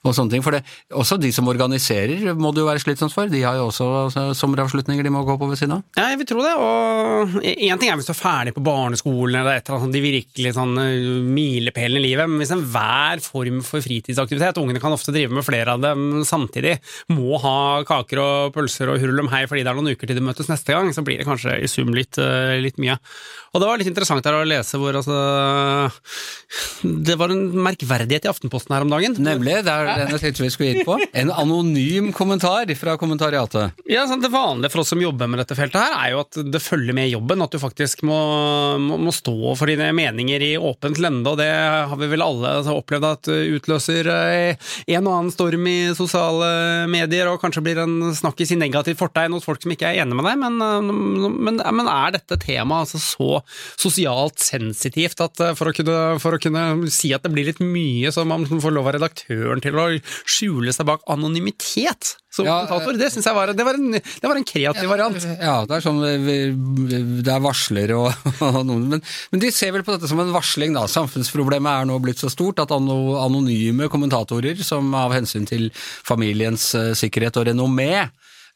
Og 0.03 0.15
sånne 0.17 0.35
ting, 0.35 0.43
for 0.43 0.57
det, 0.57 0.65
Også 0.99 1.15
de 1.21 1.31
som 1.35 1.47
organiserer 1.47 2.35
må 2.35 2.51
det 2.51 2.63
jo 2.63 2.67
være 2.67 2.83
slitsomt 2.83 3.15
for. 3.15 3.31
De 3.31 3.43
har 3.45 3.55
jo 3.59 3.69
også 3.69 3.87
altså, 4.07 4.25
sommeravslutninger 4.35 5.07
de 5.07 5.13
må 5.15 5.23
gå 5.27 5.37
på 5.39 5.47
ved 5.47 5.61
siden 5.61 5.77
av. 5.77 5.85
Ja, 5.95 6.09
jeg 6.11 6.19
vil 6.23 6.29
tro 6.33 6.43
det. 6.43 6.55
Og 6.59 7.37
én 7.53 7.79
ting 7.79 7.91
er 7.93 7.99
hvis 8.01 8.09
du 8.11 8.15
er 8.15 8.19
ferdig 8.19 8.55
på 8.57 8.65
barneskolen 8.67 9.39
eller 9.39 9.61
et 9.61 9.69
eller 9.69 9.79
annet 9.79 9.87
sånt, 9.87 9.95
de 9.95 10.03
virkelig 10.03 10.55
sånn 10.57 10.75
uh, 10.75 11.23
milepælene 11.23 12.03
i 12.03 12.07
livet, 12.09 12.31
men 12.31 12.43
hvis 12.43 12.55
enhver 12.57 13.23
form 13.23 13.61
for 13.67 13.85
fritidsaktivitet, 13.85 14.59
ungene 14.63 14.83
kan 14.83 14.97
ofte 14.97 15.15
drive 15.15 15.39
med 15.39 15.47
flere 15.47 15.77
av 15.77 15.87
dem 15.87 16.25
samtidig, 16.27 16.79
må 17.15 17.39
ha 17.45 17.57
kaker 17.87 18.23
og 18.23 18.57
pølser 18.57 18.91
og 18.91 18.99
hurlum 19.03 19.31
hei 19.31 19.45
fordi 19.47 19.63
det 19.63 19.71
er 19.71 19.79
noen 19.79 19.95
uker 19.95 20.11
til 20.11 20.19
de 20.19 20.27
møtes 20.27 20.51
neste 20.51 20.75
gang, 20.75 20.91
så 20.91 21.07
blir 21.07 21.23
det 21.23 21.29
kanskje 21.29 21.61
i 21.63 21.71
sum 21.71 21.95
litt, 21.95 22.19
uh, 22.19 22.59
litt 22.59 22.83
mye. 22.83 22.99
Og 23.53 23.61
det 23.61 23.69
var 23.69 23.79
litt 23.79 23.91
interessant 23.91 24.25
her 24.25 24.35
å 24.39 24.45
lese 24.49 24.79
hvor 24.81 24.97
altså 24.97 25.17
Det 27.05 27.19
var 27.21 27.33
en 27.35 27.43
merkverdighet 27.67 28.25
i 28.25 28.31
Aftenposten 28.31 28.73
her 28.73 28.87
om 28.87 28.93
dagen. 28.93 29.15
Nemlig, 29.21 29.59
det 29.99 30.07
den 30.07 30.17
jeg 30.17 30.25
tenkte 30.27 30.45
vi 30.45 30.51
skulle 30.53 30.75
inn 30.75 30.87
på. 30.87 30.99
En 31.23 31.33
anonym 31.35 32.13
kommentar 32.17 32.71
fra 32.79 32.97
kommentariatet. 33.01 33.79
Ja, 33.91 34.07
Det 34.07 34.31
vanlige 34.33 34.73
for 34.73 34.83
oss 34.83 34.93
som 34.93 35.03
jobber 35.03 35.31
med 35.31 35.43
dette 35.43 35.57
feltet, 35.59 35.81
her 35.81 35.97
er 35.99 36.13
jo 36.15 36.23
at 36.23 36.39
det 36.53 36.63
følger 36.63 36.97
med 36.97 37.11
jobben. 37.11 37.43
At 37.43 37.55
du 37.55 37.59
faktisk 37.63 38.05
må, 38.07 38.19
må, 38.79 38.99
må 39.01 39.15
stå 39.15 39.55
for 39.59 39.71
dine 39.71 39.91
meninger 39.97 40.43
i 40.45 40.53
åpent 40.59 41.01
lende, 41.03 41.33
og 41.33 41.41
det 41.41 41.49
har 41.51 41.97
vi 41.99 42.11
vel 42.13 42.25
alle 42.25 42.57
altså, 42.61 42.77
opplevd 42.81 43.09
at 43.09 43.31
utløser 43.33 44.11
eh, 44.13 44.71
en 44.97 45.09
og 45.09 45.17
annen 45.17 45.35
storm 45.35 45.67
i 45.71 45.79
sosiale 45.97 46.53
medier, 46.91 47.31
og 47.31 47.41
kanskje 47.43 47.65
blir 47.65 47.83
en 47.83 48.13
snakkis 48.17 48.55
i 48.55 48.61
negativt 48.61 49.01
fortegn 49.01 49.37
hos 49.37 49.47
folk 49.49 49.63
som 49.65 49.75
ikke 49.75 49.91
er 49.91 50.03
enig 50.05 50.19
med 50.19 50.29
deg. 50.29 50.41
Men, 50.43 50.59
eh, 50.67 50.93
men, 51.51 51.61
men 51.63 51.93
er 51.93 52.17
dette 52.19 52.41
temaet 52.43 52.87
altså 52.87 53.03
så 53.03 53.43
sosialt 53.81 54.43
sensitivt 54.43 55.21
at 55.25 55.43
eh, 55.43 55.55
for 55.59 55.71
å, 55.71 55.77
kunne, 55.77 55.99
for 56.23 56.37
å 56.37 56.43
kunne 56.43 56.91
si 56.93 57.13
at 57.15 57.25
det 57.25 57.33
blir 57.35 57.49
litt 57.51 57.63
mye, 57.63 58.13
så 58.15 58.27
man 58.29 58.47
får 58.47 58.75
lov 58.75 58.91
av 58.91 58.97
redaktøren 58.99 59.63
til 59.63 59.79
å 59.79 59.82
skjule 60.25 60.75
seg 60.75 60.89
bak 60.89 61.05
anonymitet 61.13 62.17
som 62.33 62.47
Ja, 62.47 62.63
kommentator? 62.65 62.97
Det 62.97 63.11
syns 63.13 63.29
jeg 63.29 63.37
var, 63.37 63.53
det 63.53 63.67
var, 63.67 63.77
en, 63.77 63.93
det 63.93 64.31
var 64.31 64.39
en 64.39 64.47
kreativ 64.49 64.89
variant. 64.89 65.27
Ja, 65.37 65.57
det 65.69 65.77
er 65.77 65.85
sånn 65.85 66.01
Det 66.01 67.33
er 67.35 67.43
varsler 67.45 67.93
og, 67.99 68.09
og 68.49 68.63
noen 68.69 68.89
men, 68.95 69.05
men 69.35 69.43
de 69.43 69.53
ser 69.55 69.75
vel 69.77 69.85
på 69.85 69.97
dette 69.97 70.09
som 70.11 70.23
en 70.23 70.33
varsling, 70.35 70.77
da. 70.77 70.87
Samfunnsproblemet 70.91 71.83
er 71.83 71.91
nå 71.91 71.99
blitt 72.05 72.23
så 72.23 72.33
stort 72.33 72.63
at 72.63 72.73
anonyme 72.73 73.91
kommentatorer 73.93 74.65
som 74.65 74.95
av 74.97 75.15
hensyn 75.17 75.49
til 75.49 75.69
familiens 75.77 76.73
eh, 76.79 76.93
sikkerhet 76.99 77.41
og 77.41 77.51
renommé 77.51 77.93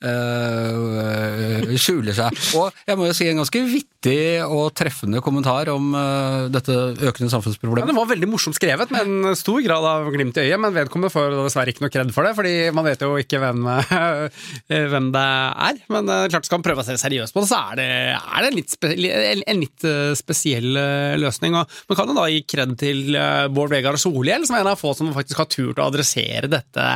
eh, 0.05 1.75
skjuler 1.81 2.17
seg. 2.17 2.41
Og 2.59 2.75
jeg 2.87 2.99
må 2.99 3.09
jo 3.09 3.17
si 3.17 3.29
en 3.31 3.41
ganske 3.41 3.63
vittig 3.71 4.19
og 4.45 4.71
treffende 4.77 5.23
kommentar 5.25 5.71
om 5.73 5.89
uh, 5.97 6.47
dette 6.53 6.73
økende 6.73 7.27
Ja, 7.27 7.33
samfunnsproblemet. 7.33 7.91
det 7.91 7.97
var 7.97 8.09
veldig 8.11 8.29
morsomt 8.31 8.59
skrevet, 8.59 8.93
med 8.95 9.09
en 9.09 9.39
stor 9.39 9.59
grad 9.65 9.87
av 9.89 10.11
glimt 10.15 10.37
i 10.39 10.45
øyet, 10.47 10.61
men 10.63 10.75
vedkommende 10.75 11.11
får 11.11 11.35
dessverre 11.41 11.73
ikke 11.73 11.85
noe 11.85 11.95
kred 11.95 12.13
for 12.15 12.29
det, 12.29 12.35
fordi 12.39 12.55
man 12.77 12.87
vet 12.87 13.03
jo 13.03 13.17
ikke 13.19 13.41
hvem, 13.43 13.67
hvem 14.93 15.09
det 15.15 15.25
er. 15.25 15.81
Men 15.93 16.13
klart 16.31 16.47
skal 16.47 16.61
man 16.61 16.67
prøve 16.69 16.85
å 16.85 16.87
se 16.87 16.99
seriøst 17.03 17.35
på 17.35 17.43
det, 17.43 17.51
så 17.51 17.63
er 17.73 17.81
det, 17.81 17.89
er 18.15 18.45
det 18.45 18.53
en, 18.53 18.59
litt 18.61 18.77
spe, 18.77 18.93
en, 18.95 19.43
en 19.43 19.65
litt 19.65 19.89
spesiell 20.21 20.71
løsning. 21.23 21.59
Og 21.59 21.77
man 21.91 21.99
kan 21.99 22.13
jo 22.13 22.19
da 22.21 22.29
gi 22.31 22.45
kred 22.47 22.77
til 22.81 23.19
Bård 23.57 23.75
Vegar 23.75 23.99
Solhjell, 24.01 24.47
som 24.47 24.59
er 24.59 24.65
en 24.65 24.73
av 24.75 24.81
få 24.81 24.95
som 24.97 25.11
faktisk 25.17 25.43
har 25.43 25.51
turt 25.51 25.83
å 25.83 25.89
adressere 25.91 26.51
dette 26.53 26.87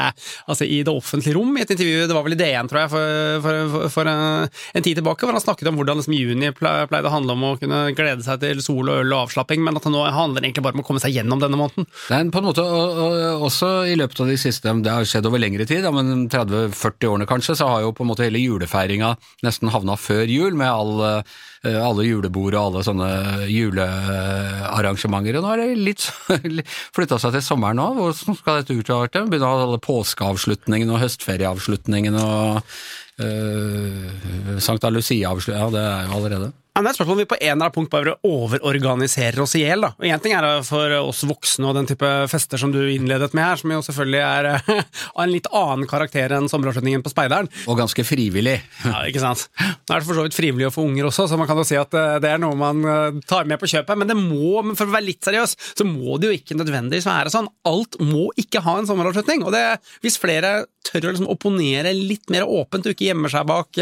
altså 0.46 0.66
i 0.66 0.80
det 0.86 0.92
offentlige 0.94 1.36
rom, 1.36 1.52
i 1.56 1.64
et 1.64 1.74
intervju, 1.74 2.06
det 2.06 2.16
var 2.16 2.26
vel 2.26 2.36
i 2.36 2.40
DN, 2.40 2.70
tror 2.70 2.84
jeg, 2.84 2.89
for, 2.90 3.40
for, 3.44 3.86
for, 3.94 4.10
en, 4.10 4.48
en 4.48 4.86
tid 4.86 4.98
tilbake, 4.98 5.26
hvor 5.26 5.36
han 5.36 5.42
snakket 5.44 5.70
om 5.70 5.78
hvordan 5.80 6.00
liksom, 6.00 6.16
juni 6.16 6.52
pleide 6.56 7.06
å 7.08 7.14
handle 7.14 7.36
om 7.36 7.46
å 7.50 7.54
kunne 7.60 7.82
glede 7.96 8.24
seg 8.26 8.42
til 8.42 8.62
sol 8.64 8.90
og 8.90 9.04
øl 9.04 9.14
og 9.14 9.26
avslapping, 9.26 9.62
men 9.64 9.78
at 9.78 9.86
det 9.86 9.94
nå 9.94 10.04
handler 10.14 10.44
egentlig 10.44 10.64
bare 10.66 10.78
om 10.78 10.84
å 10.84 10.86
komme 10.86 11.02
seg 11.02 11.14
gjennom 11.16 11.42
denne 11.42 11.58
måneden. 11.60 11.88
Nei, 12.12 12.22
på 12.32 12.42
en 12.42 12.48
måte, 12.50 12.64
og, 12.64 13.00
og, 13.04 13.46
også 13.50 13.72
i 13.90 13.96
løpet 13.98 14.24
av 14.24 14.32
de 14.32 14.38
siste, 14.40 14.74
det 14.84 14.94
har 14.94 15.08
skjedd 15.08 15.28
over 15.30 15.42
lengre 15.42 15.66
tid, 15.68 15.86
ja, 15.86 15.94
men 15.94 16.28
30-40 16.32 17.10
årene 17.12 17.28
kanskje, 17.30 17.58
så 17.60 17.70
har 17.70 17.84
jo 17.86 17.94
på 17.96 18.06
en 18.06 18.12
måte 18.12 18.26
hele 18.26 18.42
julefeiringa 18.42 19.14
nesten 19.46 19.72
havna 19.72 19.96
før 20.00 20.26
jul, 20.30 20.56
med 20.58 20.70
all, 20.70 20.94
eh, 21.06 21.38
alle 21.68 22.06
julebord 22.06 22.54
og 22.56 22.62
alle 22.62 22.84
sånne 22.86 23.08
julearrangementer. 23.50 25.36
Og 25.36 25.44
nå 25.44 25.50
har 25.50 25.60
det 25.60 25.74
litt 25.76 26.06
flytta 26.96 27.18
seg 27.20 27.36
til 27.36 27.44
sommeren 27.44 27.80
nå, 27.80 27.90
hvordan 27.98 28.38
skal 28.38 28.62
dette 28.62 28.78
utarte? 28.78 29.26
Begynne 29.26 29.48
å 29.48 29.58
ha 29.58 29.66
alle 29.68 29.82
påskeavslutningene 29.84 30.96
og 30.96 31.04
høstferieavslutningene 31.04 32.24
og 32.24 32.62
øh, 33.20 34.56
Sankta 34.64 34.92
Lucia-avslutningen, 34.92 35.60
ja 35.60 35.70
det 35.74 35.84
er 35.84 36.08
jo 36.08 36.18
allerede. 36.20 36.50
Ja, 36.70 36.84
det 36.84 36.86
er 36.86 36.92
et 36.92 36.98
spørsmål 37.00 37.16
om 37.16 37.20
vi 37.24 37.26
på 37.26 37.36
en 37.40 37.48
eller 37.48 37.66
annen 37.66 37.74
punkt 37.74 37.90
bare 37.90 38.12
overorganiserer 38.22 39.42
oss 39.42 39.56
i 39.58 39.64
hjel. 39.64 39.82
Én 40.06 40.20
ting 40.22 40.36
er 40.36 40.44
det 40.46 40.66
for 40.68 40.92
oss 41.00 41.24
voksne 41.26 41.66
og 41.66 41.74
den 41.74 41.88
type 41.90 42.08
fester 42.30 42.60
som 42.62 42.70
du 42.70 42.78
innledet 42.84 43.34
med 43.34 43.42
her, 43.42 43.58
som 43.58 43.72
jo 43.74 43.80
selvfølgelig 43.82 44.20
er 44.22 44.48
eh, 44.52 44.68
av 45.16 45.24
en 45.24 45.32
litt 45.32 45.48
annen 45.50 45.88
karakter 45.90 46.30
enn 46.36 46.46
sommeravslutningen 46.52 47.02
på 47.02 47.10
Speideren. 47.10 47.50
Og 47.66 47.80
ganske 47.80 48.04
frivillig. 48.06 48.54
Ja, 48.86 49.00
ikke 49.10 49.22
sant? 49.22 49.48
Nå 49.58 49.96
er 49.96 49.98
det 49.98 50.06
for 50.06 50.20
så 50.20 50.28
vidt 50.28 50.38
frivillig 50.38 50.68
å 50.68 50.74
få 50.76 50.86
unger 50.86 51.08
også, 51.10 51.26
så 51.26 51.40
man 51.40 51.50
kan 51.50 51.58
jo 51.58 51.66
si 51.66 51.78
at 51.80 51.96
eh, 51.98 52.20
det 52.22 52.30
er 52.36 52.42
noe 52.44 52.54
man 52.60 52.86
eh, 52.86 53.18
tar 53.26 53.50
med 53.50 53.58
på 53.58 53.72
kjøpet. 53.74 53.98
Men 53.98 54.12
det 54.12 54.18
må, 54.20 54.62
for 54.70 54.86
å 54.86 54.94
være 54.94 55.08
litt 55.08 55.26
seriøs, 55.26 55.56
så 55.74 55.88
må 55.88 56.20
det 56.22 56.30
jo 56.30 56.38
ikke 56.38 56.58
nødvendigvis 56.60 57.10
være 57.10 57.34
sånn. 57.34 57.50
Alt 57.66 57.98
må 57.98 58.28
ikke 58.38 58.62
ha 58.62 58.76
en 58.78 58.86
sommeravslutning. 58.86 59.42
Og 59.42 59.50
det, 59.56 59.64
hvis 60.06 60.20
flere 60.22 60.60
tør 60.86 61.10
å 61.10 61.16
liksom 61.16 61.28
opponere 61.34 61.90
litt 61.98 62.30
mer 62.32 62.46
åpent 62.46 62.86
og 62.86 62.94
ikke 62.94 63.10
gjemmer 63.10 63.28
seg 63.32 63.44
bak 63.50 63.76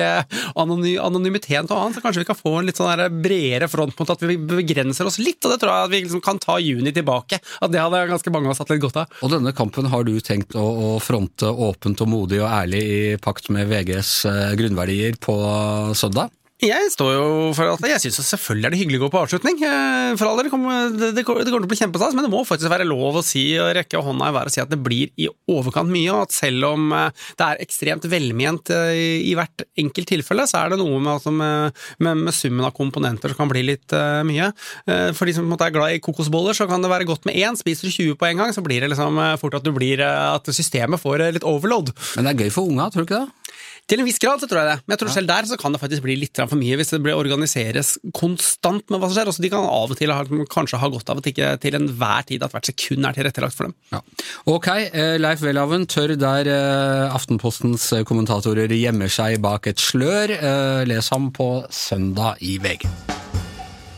anony 0.59 0.97
anonymiteten 0.99 1.69
og 1.71 1.77
annet, 1.79 1.99
så 1.99 2.03
kanskje 2.03 2.25
vi 2.25 2.27
kan 2.27 2.39
få 2.39 2.57
en 2.59 2.67
litt 2.67 2.78
sånn 2.79 3.21
bredere 3.23 3.69
front 3.71 3.99
mot 3.99 4.13
at 4.15 4.25
vi 4.25 4.39
begrenser 4.39 5.09
oss 5.09 5.21
litt. 5.23 5.41
Og 5.45 5.55
det 5.55 5.61
tror 5.63 5.75
jeg 5.75 5.89
at 5.89 5.95
vi 5.95 6.03
liksom 6.07 6.25
kan 6.25 6.41
ta 6.43 6.59
juni 6.63 6.95
tilbake. 6.95 7.41
At 7.61 7.75
det 7.75 7.83
hadde 7.83 8.05
ganske 8.13 8.33
mange 8.35 8.51
av 8.51 8.57
oss 8.57 8.63
hatt 8.63 8.73
litt 8.73 8.85
godt 8.85 9.03
av. 9.03 9.21
Og 9.27 9.35
denne 9.35 9.55
kampen 9.57 9.91
har 9.93 10.07
du 10.07 10.17
tenkt 10.25 10.57
å, 10.59 10.99
fronte 11.03 11.51
åpent 11.51 12.01
og 12.05 12.11
modig 12.11 12.41
og 12.43 12.51
ærlig 12.51 12.83
i 12.83 13.01
pakt 13.23 13.51
med 13.55 13.69
VGs 13.71 14.13
eh, 14.29 14.57
grunnverdier 14.59 15.19
på 15.23 15.37
søndag? 15.99 16.33
Jeg 16.59 16.89
står 16.91 17.13
jo 17.15 17.27
for 17.55 17.71
at 17.71 17.85
jeg 17.87 18.03
syns 18.03 18.17
selvfølgelig 18.33 18.67
er 18.67 18.75
det 18.75 18.79
hyggelig 18.81 18.99
å 18.99 19.03
gå 19.05 19.09
på 19.15 19.21
avslutning. 19.21 19.61
Eh, 19.63 20.17
For 20.19 20.27
all 20.27 20.41
del, 20.41 20.49
det 21.15 21.23
kommer 21.23 21.47
til 21.47 21.55
å 21.55 21.61
bli 21.71 21.79
kjempestas, 21.79 22.17
men 22.19 22.27
det 22.27 22.33
må 22.33 22.41
faktisk 22.47 22.73
være 22.73 22.87
lov 22.89 23.21
å 23.21 23.23
si 23.23 23.45
og 23.63 23.71
rekke 23.79 24.01
hånda 24.03 24.27
i 24.27 24.35
været 24.35 24.51
og 24.51 24.55
si 24.57 24.63
at 24.65 24.73
det 24.73 24.81
blir 24.83 25.13
i 25.23 25.29
overkant 25.55 25.93
mye, 25.93 26.11
og 26.11 26.25
at 26.27 26.35
selv 26.35 26.67
om 26.73 26.91
eh, 26.99 27.29
det 27.39 27.47
er 27.47 27.63
ekstremt 27.63 28.09
velment 28.11 28.73
eh, 28.75 29.23
i 29.23 29.37
hvert 29.39 29.69
enkelt 29.79 30.11
tilfelle, 30.11 30.49
så 30.51 30.65
er 30.65 30.75
det 30.75 30.81
noe 30.83 30.99
med, 30.99 31.13
altså, 31.15 31.31
med, 31.31 31.79
med, 32.03 32.27
med 32.27 32.35
summen 32.35 32.67
av 32.67 32.75
komponenter 32.75 33.31
som 33.31 33.39
kan 33.45 33.53
bli 33.53 33.63
litt 33.69 33.95
uh, 33.95 34.25
mye. 34.27 34.51
For 35.15 35.29
de 35.29 35.35
som 35.37 35.45
på 35.45 35.47
en 35.47 35.53
måte 35.53 35.67
er 35.69 35.75
glad 35.75 35.95
i 35.95 36.01
kokosboller, 36.03 36.57
så 36.57 36.67
kan 36.71 36.83
det 36.83 36.91
være 36.91 37.07
godt 37.07 37.29
med 37.29 37.39
én. 37.39 37.57
Spiser 37.59 37.87
du 37.87 37.95
20 37.95 38.19
på 38.19 38.27
en 38.27 38.43
gang, 38.43 38.55
så 38.55 38.65
blir 38.65 38.83
det 38.83 38.91
liksom 38.91 39.21
fort 39.39 39.57
at 39.59 39.69
blir 39.77 40.03
at 40.03 40.49
systemet 40.55 41.01
får 41.01 41.29
litt 41.37 41.47
overload. 41.47 41.93
Men 42.17 42.27
det 42.27 42.35
er 42.35 42.47
gøy 42.47 42.55
for 42.55 42.71
unga, 42.73 42.89
tror 42.91 43.05
du 43.05 43.11
ikke 43.11 43.23
det? 43.23 43.48
Til 43.89 44.03
en 44.03 44.05
viss 44.05 44.21
grad 44.21 44.43
så 44.43 44.49
tror 44.49 44.61
jeg 44.61 44.69
det, 44.69 44.81
men 44.85 44.95
jeg 44.95 45.01
tror 45.01 45.13
selv 45.15 45.31
der 45.31 45.47
så 45.49 45.57
kan 45.61 45.73
det 45.73 45.81
faktisk 45.81 46.05
bli 46.05 46.19
litt 46.21 46.37
for 46.43 46.61
mye 46.61 46.77
hvis 46.77 46.93
det 46.93 47.01
blir 47.05 47.17
organiseres 47.17 47.95
konstant 48.17 48.85
med 48.93 49.01
hva 49.01 49.09
som 49.09 49.17
skjer. 49.17 49.31
Også 49.33 49.45
de 49.45 49.51
kan 49.53 49.65
av 49.65 49.95
og 49.95 49.97
til 49.97 50.13
ha, 50.13 50.21
kanskje 50.53 50.81
ha 50.83 50.91
godt 50.93 51.09
av 51.09 51.23
at 51.23 51.31
ikke 51.33 51.55
til 51.63 51.79
enhver 51.79 52.27
tid 52.29 52.45
at 52.45 52.53
hvert 52.53 52.69
sekund 52.69 53.09
er 53.09 53.17
tilrettelagt 53.17 53.57
for 53.57 53.71
dem. 53.71 53.77
Ja. 53.95 54.03
Ok, 54.53 54.69
eh, 54.69 55.17
Leif 55.21 55.45
Welhaven 55.45 55.89
tør 55.89 56.13
der 56.21 56.53
eh, 56.53 57.17
Aftenpostens 57.17 57.89
eh, 57.97 58.05
kommentatorer 58.09 58.77
gjemmer 58.77 59.09
seg 59.13 59.41
bak 59.45 59.71
et 59.73 59.81
slør. 59.81 60.37
Les 60.89 61.15
ham 61.15 61.33
på 61.33 61.49
søndag 61.73 62.45
i 62.45 62.59
VG. 62.61 62.85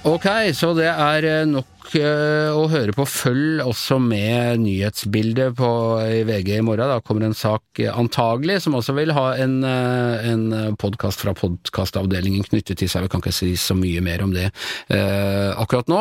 Ok, 0.01 0.25
så 0.57 0.71
det 0.73 0.87
er 0.89 1.25
eh, 1.29 1.43
nok 1.45 1.91
eh, 1.99 2.49
å 2.57 2.63
høre 2.73 2.95
på. 2.97 3.05
Følg 3.05 3.61
også 3.61 3.99
med 4.01 4.63
nyhetsbildet 4.63 5.59
på, 5.59 5.69
i 6.01 6.23
VG 6.25 6.55
i 6.57 6.63
morgen. 6.65 6.89
Da 6.89 7.03
kommer 7.05 7.27
en 7.27 7.37
sak 7.37 7.83
eh, 7.83 7.93
antagelig 7.93 8.63
som 8.65 8.79
også 8.79 8.95
vil 8.97 9.13
ha 9.13 9.27
en, 9.37 9.59
eh, 9.61 10.31
en 10.31 10.79
podkast 10.81 11.21
fra 11.21 11.35
podkastavdelingen 11.37 12.49
knyttet 12.49 12.81
til 12.81 12.89
seg. 12.89 13.05
Vi 13.05 13.13
kan 13.13 13.21
ikke 13.21 13.35
si 13.37 13.51
så 13.61 13.77
mye 13.77 14.01
mer 14.07 14.25
om 14.25 14.33
det 14.33 14.47
eh, 14.49 15.51
akkurat 15.61 15.93
nå. 15.93 16.01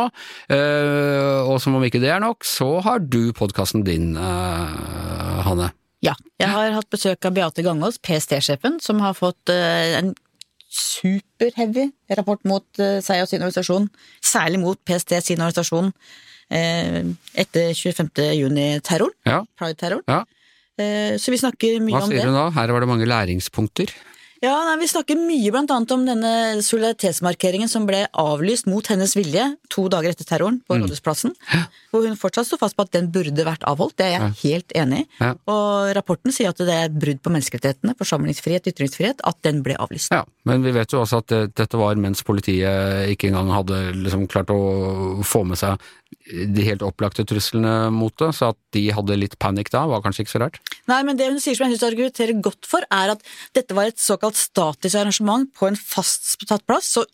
Og 1.50 1.60
som 1.60 1.76
om 1.76 1.84
ikke 1.84 2.00
det 2.00 2.14
er 2.16 2.24
nok, 2.24 2.48
så 2.48 2.70
har 2.86 3.04
du 3.04 3.34
podkasten 3.36 3.84
din, 3.84 4.14
Hanne. 4.16 5.74
Ja. 6.06 6.16
Jeg 6.40 6.54
har 6.56 6.72
hatt 6.72 6.88
besøk 6.88 7.28
av 7.28 7.36
Beate 7.36 7.68
Gangås, 7.68 8.00
PST-sjefen, 8.00 8.80
som 8.80 9.04
har 9.04 9.18
fått 9.20 9.52
en 9.52 10.14
superheavy 10.70 11.90
rapport 12.18 12.44
mot 12.48 12.82
eh, 12.82 13.00
seg 13.06 13.24
og 13.24 13.30
sin 13.32 13.42
organisasjon. 13.42 13.88
Særlig 14.22 14.62
mot 14.62 14.80
PST 14.86 15.16
sin 15.26 15.42
organisasjon 15.42 15.92
eh, 16.54 17.02
etter 17.34 17.74
25. 17.74 18.12
juni-terroren. 18.38 19.16
Ja. 19.28 19.42
Pride-terroren. 19.60 20.06
Ja. 20.10 20.24
Eh, 20.80 21.18
så 21.20 21.34
vi 21.34 21.42
snakker 21.42 21.82
mye 21.84 21.98
om 21.98 22.08
det. 22.08 22.20
sier 22.20 22.30
du 22.30 22.38
da? 22.38 22.48
Her 22.56 22.76
var 22.76 22.86
det 22.86 22.92
mange 22.92 23.10
læringspunkter. 23.10 23.92
Ja, 24.40 24.54
nei, 24.64 24.78
Vi 24.80 24.88
snakker 24.88 25.20
mye 25.20 25.52
annet 25.60 25.92
om 25.92 26.06
denne 26.08 26.32
solidaritetsmarkeringen 26.64 27.68
som 27.72 27.86
ble 27.88 28.06
avlyst 28.16 28.70
mot 28.72 28.86
hennes 28.88 29.16
vilje 29.18 29.44
to 29.72 29.88
dager 29.92 30.14
etter 30.14 30.28
terroren 30.28 30.62
på 30.64 30.78
Rådhusplassen. 30.80 31.34
Hvor 31.92 32.06
hun 32.08 32.16
fortsatt 32.20 32.48
står 32.48 32.62
fast 32.62 32.78
på 32.78 32.86
at 32.88 32.94
den 32.96 33.10
burde 33.12 33.44
vært 33.44 33.66
avholdt. 33.68 33.98
Det 34.00 34.08
er 34.08 34.16
jeg 34.16 34.38
helt 34.44 34.76
enig 34.80 35.02
i. 35.04 35.08
Ja. 35.20 35.34
Og 35.52 35.92
rapporten 35.98 36.32
sier 36.36 36.54
at 36.54 36.64
det 36.64 36.76
er 36.76 36.94
brudd 36.94 37.20
på 37.26 37.34
menneskerettighetene, 37.36 37.98
forsamlingsfrihet, 38.00 38.72
ytringsfrihet, 38.72 39.24
at 39.28 39.42
den 39.44 39.60
ble 39.66 39.76
avlyst. 39.76 40.14
Ja, 40.16 40.24
men 40.48 40.64
vi 40.64 40.74
vet 40.76 40.96
jo 40.96 41.04
også 41.04 41.20
at 41.24 41.34
det, 41.34 41.42
dette 41.60 41.80
var 41.82 42.00
mens 42.00 42.24
politiet 42.24 43.12
ikke 43.12 43.34
engang 43.34 43.52
hadde 43.52 43.90
liksom 43.98 44.28
klart 44.32 44.54
å 44.56 45.20
få 45.28 45.44
med 45.50 45.60
seg 45.60 45.76
de 46.30 46.66
helt 46.66 46.84
opplagte 46.86 47.26
truslene 47.28 47.90
mot 47.94 48.14
det, 48.22 48.32
så 48.38 48.52
at 48.54 48.60
de 48.76 48.86
hadde 48.94 49.18
litt 49.18 49.38
panikk 49.42 49.72
da, 49.74 49.86
var 49.90 50.04
kanskje 50.06 50.26
ikke 50.26 50.36
så 50.36 50.44
rart. 50.44 50.60
Nei, 50.90 51.02
men 51.08 51.18
det 51.18 51.30
hun 51.32 51.40
sier 51.42 51.58
som 51.58 51.68
jeg 51.68 51.78
synes 51.78 51.88
argumenterer 51.90 52.42
godt 52.44 52.70
for, 52.70 52.86
er 52.94 53.16
at 53.16 53.24
dette 53.58 53.78
var 53.78 53.90
et 53.90 54.02
såkalt 54.02 54.38
statisk 54.38 55.00
arrangement 55.00 55.50
på 55.58 55.70
en 55.70 55.80
fastsatt 55.80 56.66
plass. 56.70 56.92
Så, 56.98 57.06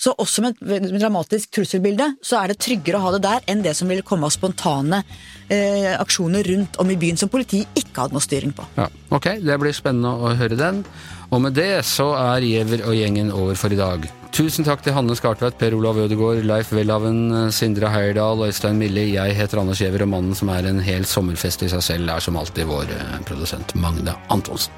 så 0.00 0.14
også 0.20 0.44
med 0.44 0.60
et 0.76 0.88
dramatisk 1.00 1.52
trusselbilde, 1.56 2.12
så 2.24 2.40
er 2.42 2.52
det 2.52 2.60
tryggere 2.64 3.00
å 3.00 3.06
ha 3.06 3.14
det 3.16 3.24
der 3.24 3.50
enn 3.52 3.64
det 3.64 3.74
som 3.78 3.88
ville 3.92 4.04
komme 4.06 4.28
av 4.28 4.36
spontane 4.36 5.02
eh, 5.48 5.92
aksjoner 5.96 6.46
rundt 6.52 6.80
om 6.82 6.92
i 6.92 7.00
byen 7.00 7.20
som 7.20 7.32
politiet 7.32 7.80
ikke 7.80 8.04
hadde 8.04 8.18
noe 8.18 8.24
styring 8.24 8.56
på. 8.56 8.66
Ja, 8.80 8.90
ok, 9.12 9.34
det 9.40 9.60
blir 9.62 9.76
spennende 9.76 10.16
å 10.16 10.36
høre 10.36 10.60
den. 10.60 10.84
Og 11.30 11.44
med 11.44 11.56
det 11.56 11.72
så 11.88 12.12
er 12.18 12.44
Giæver 12.44 12.88
og 12.88 12.96
gjengen 12.98 13.32
over 13.32 13.56
for 13.56 13.72
i 13.72 13.80
dag. 13.80 14.10
Tusen 14.30 14.62
takk 14.62 14.84
til 14.84 14.94
Hanne 14.94 15.16
Skartveit, 15.18 15.56
Per 15.58 15.74
Olav 15.74 15.98
Ødegaard, 16.04 16.44
Leif 16.46 16.70
Welhaven, 16.72 17.50
Sindre 17.50 17.90
Heierdal, 17.90 18.44
Øystein 18.46 18.78
Mille. 18.78 19.08
Jeg 19.10 19.34
heter 19.34 19.58
Anders 19.58 19.82
Giæver, 19.82 20.04
og 20.06 20.12
mannen 20.12 20.36
som 20.38 20.52
er 20.54 20.68
en 20.70 20.78
hel 20.80 21.04
sommerfest 21.04 21.64
i 21.66 21.70
seg 21.72 21.82
selv, 21.82 22.12
er 22.14 22.22
som 22.22 22.38
alltid 22.38 22.68
vår 22.70 22.94
eh, 22.94 23.18
produsent 23.26 23.74
Magne 23.74 24.14
Antonsen. 24.30 24.72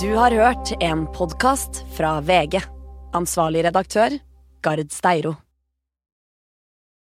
Du 0.00 0.08
har 0.16 0.32
hørt 0.32 0.72
en 0.80 1.04
podkast 1.14 1.84
fra 1.94 2.16
VG. 2.24 2.58
Ansvarlig 3.14 3.68
redaktør, 3.68 4.16
Gard 4.64 4.88
Steiro. 4.90 5.36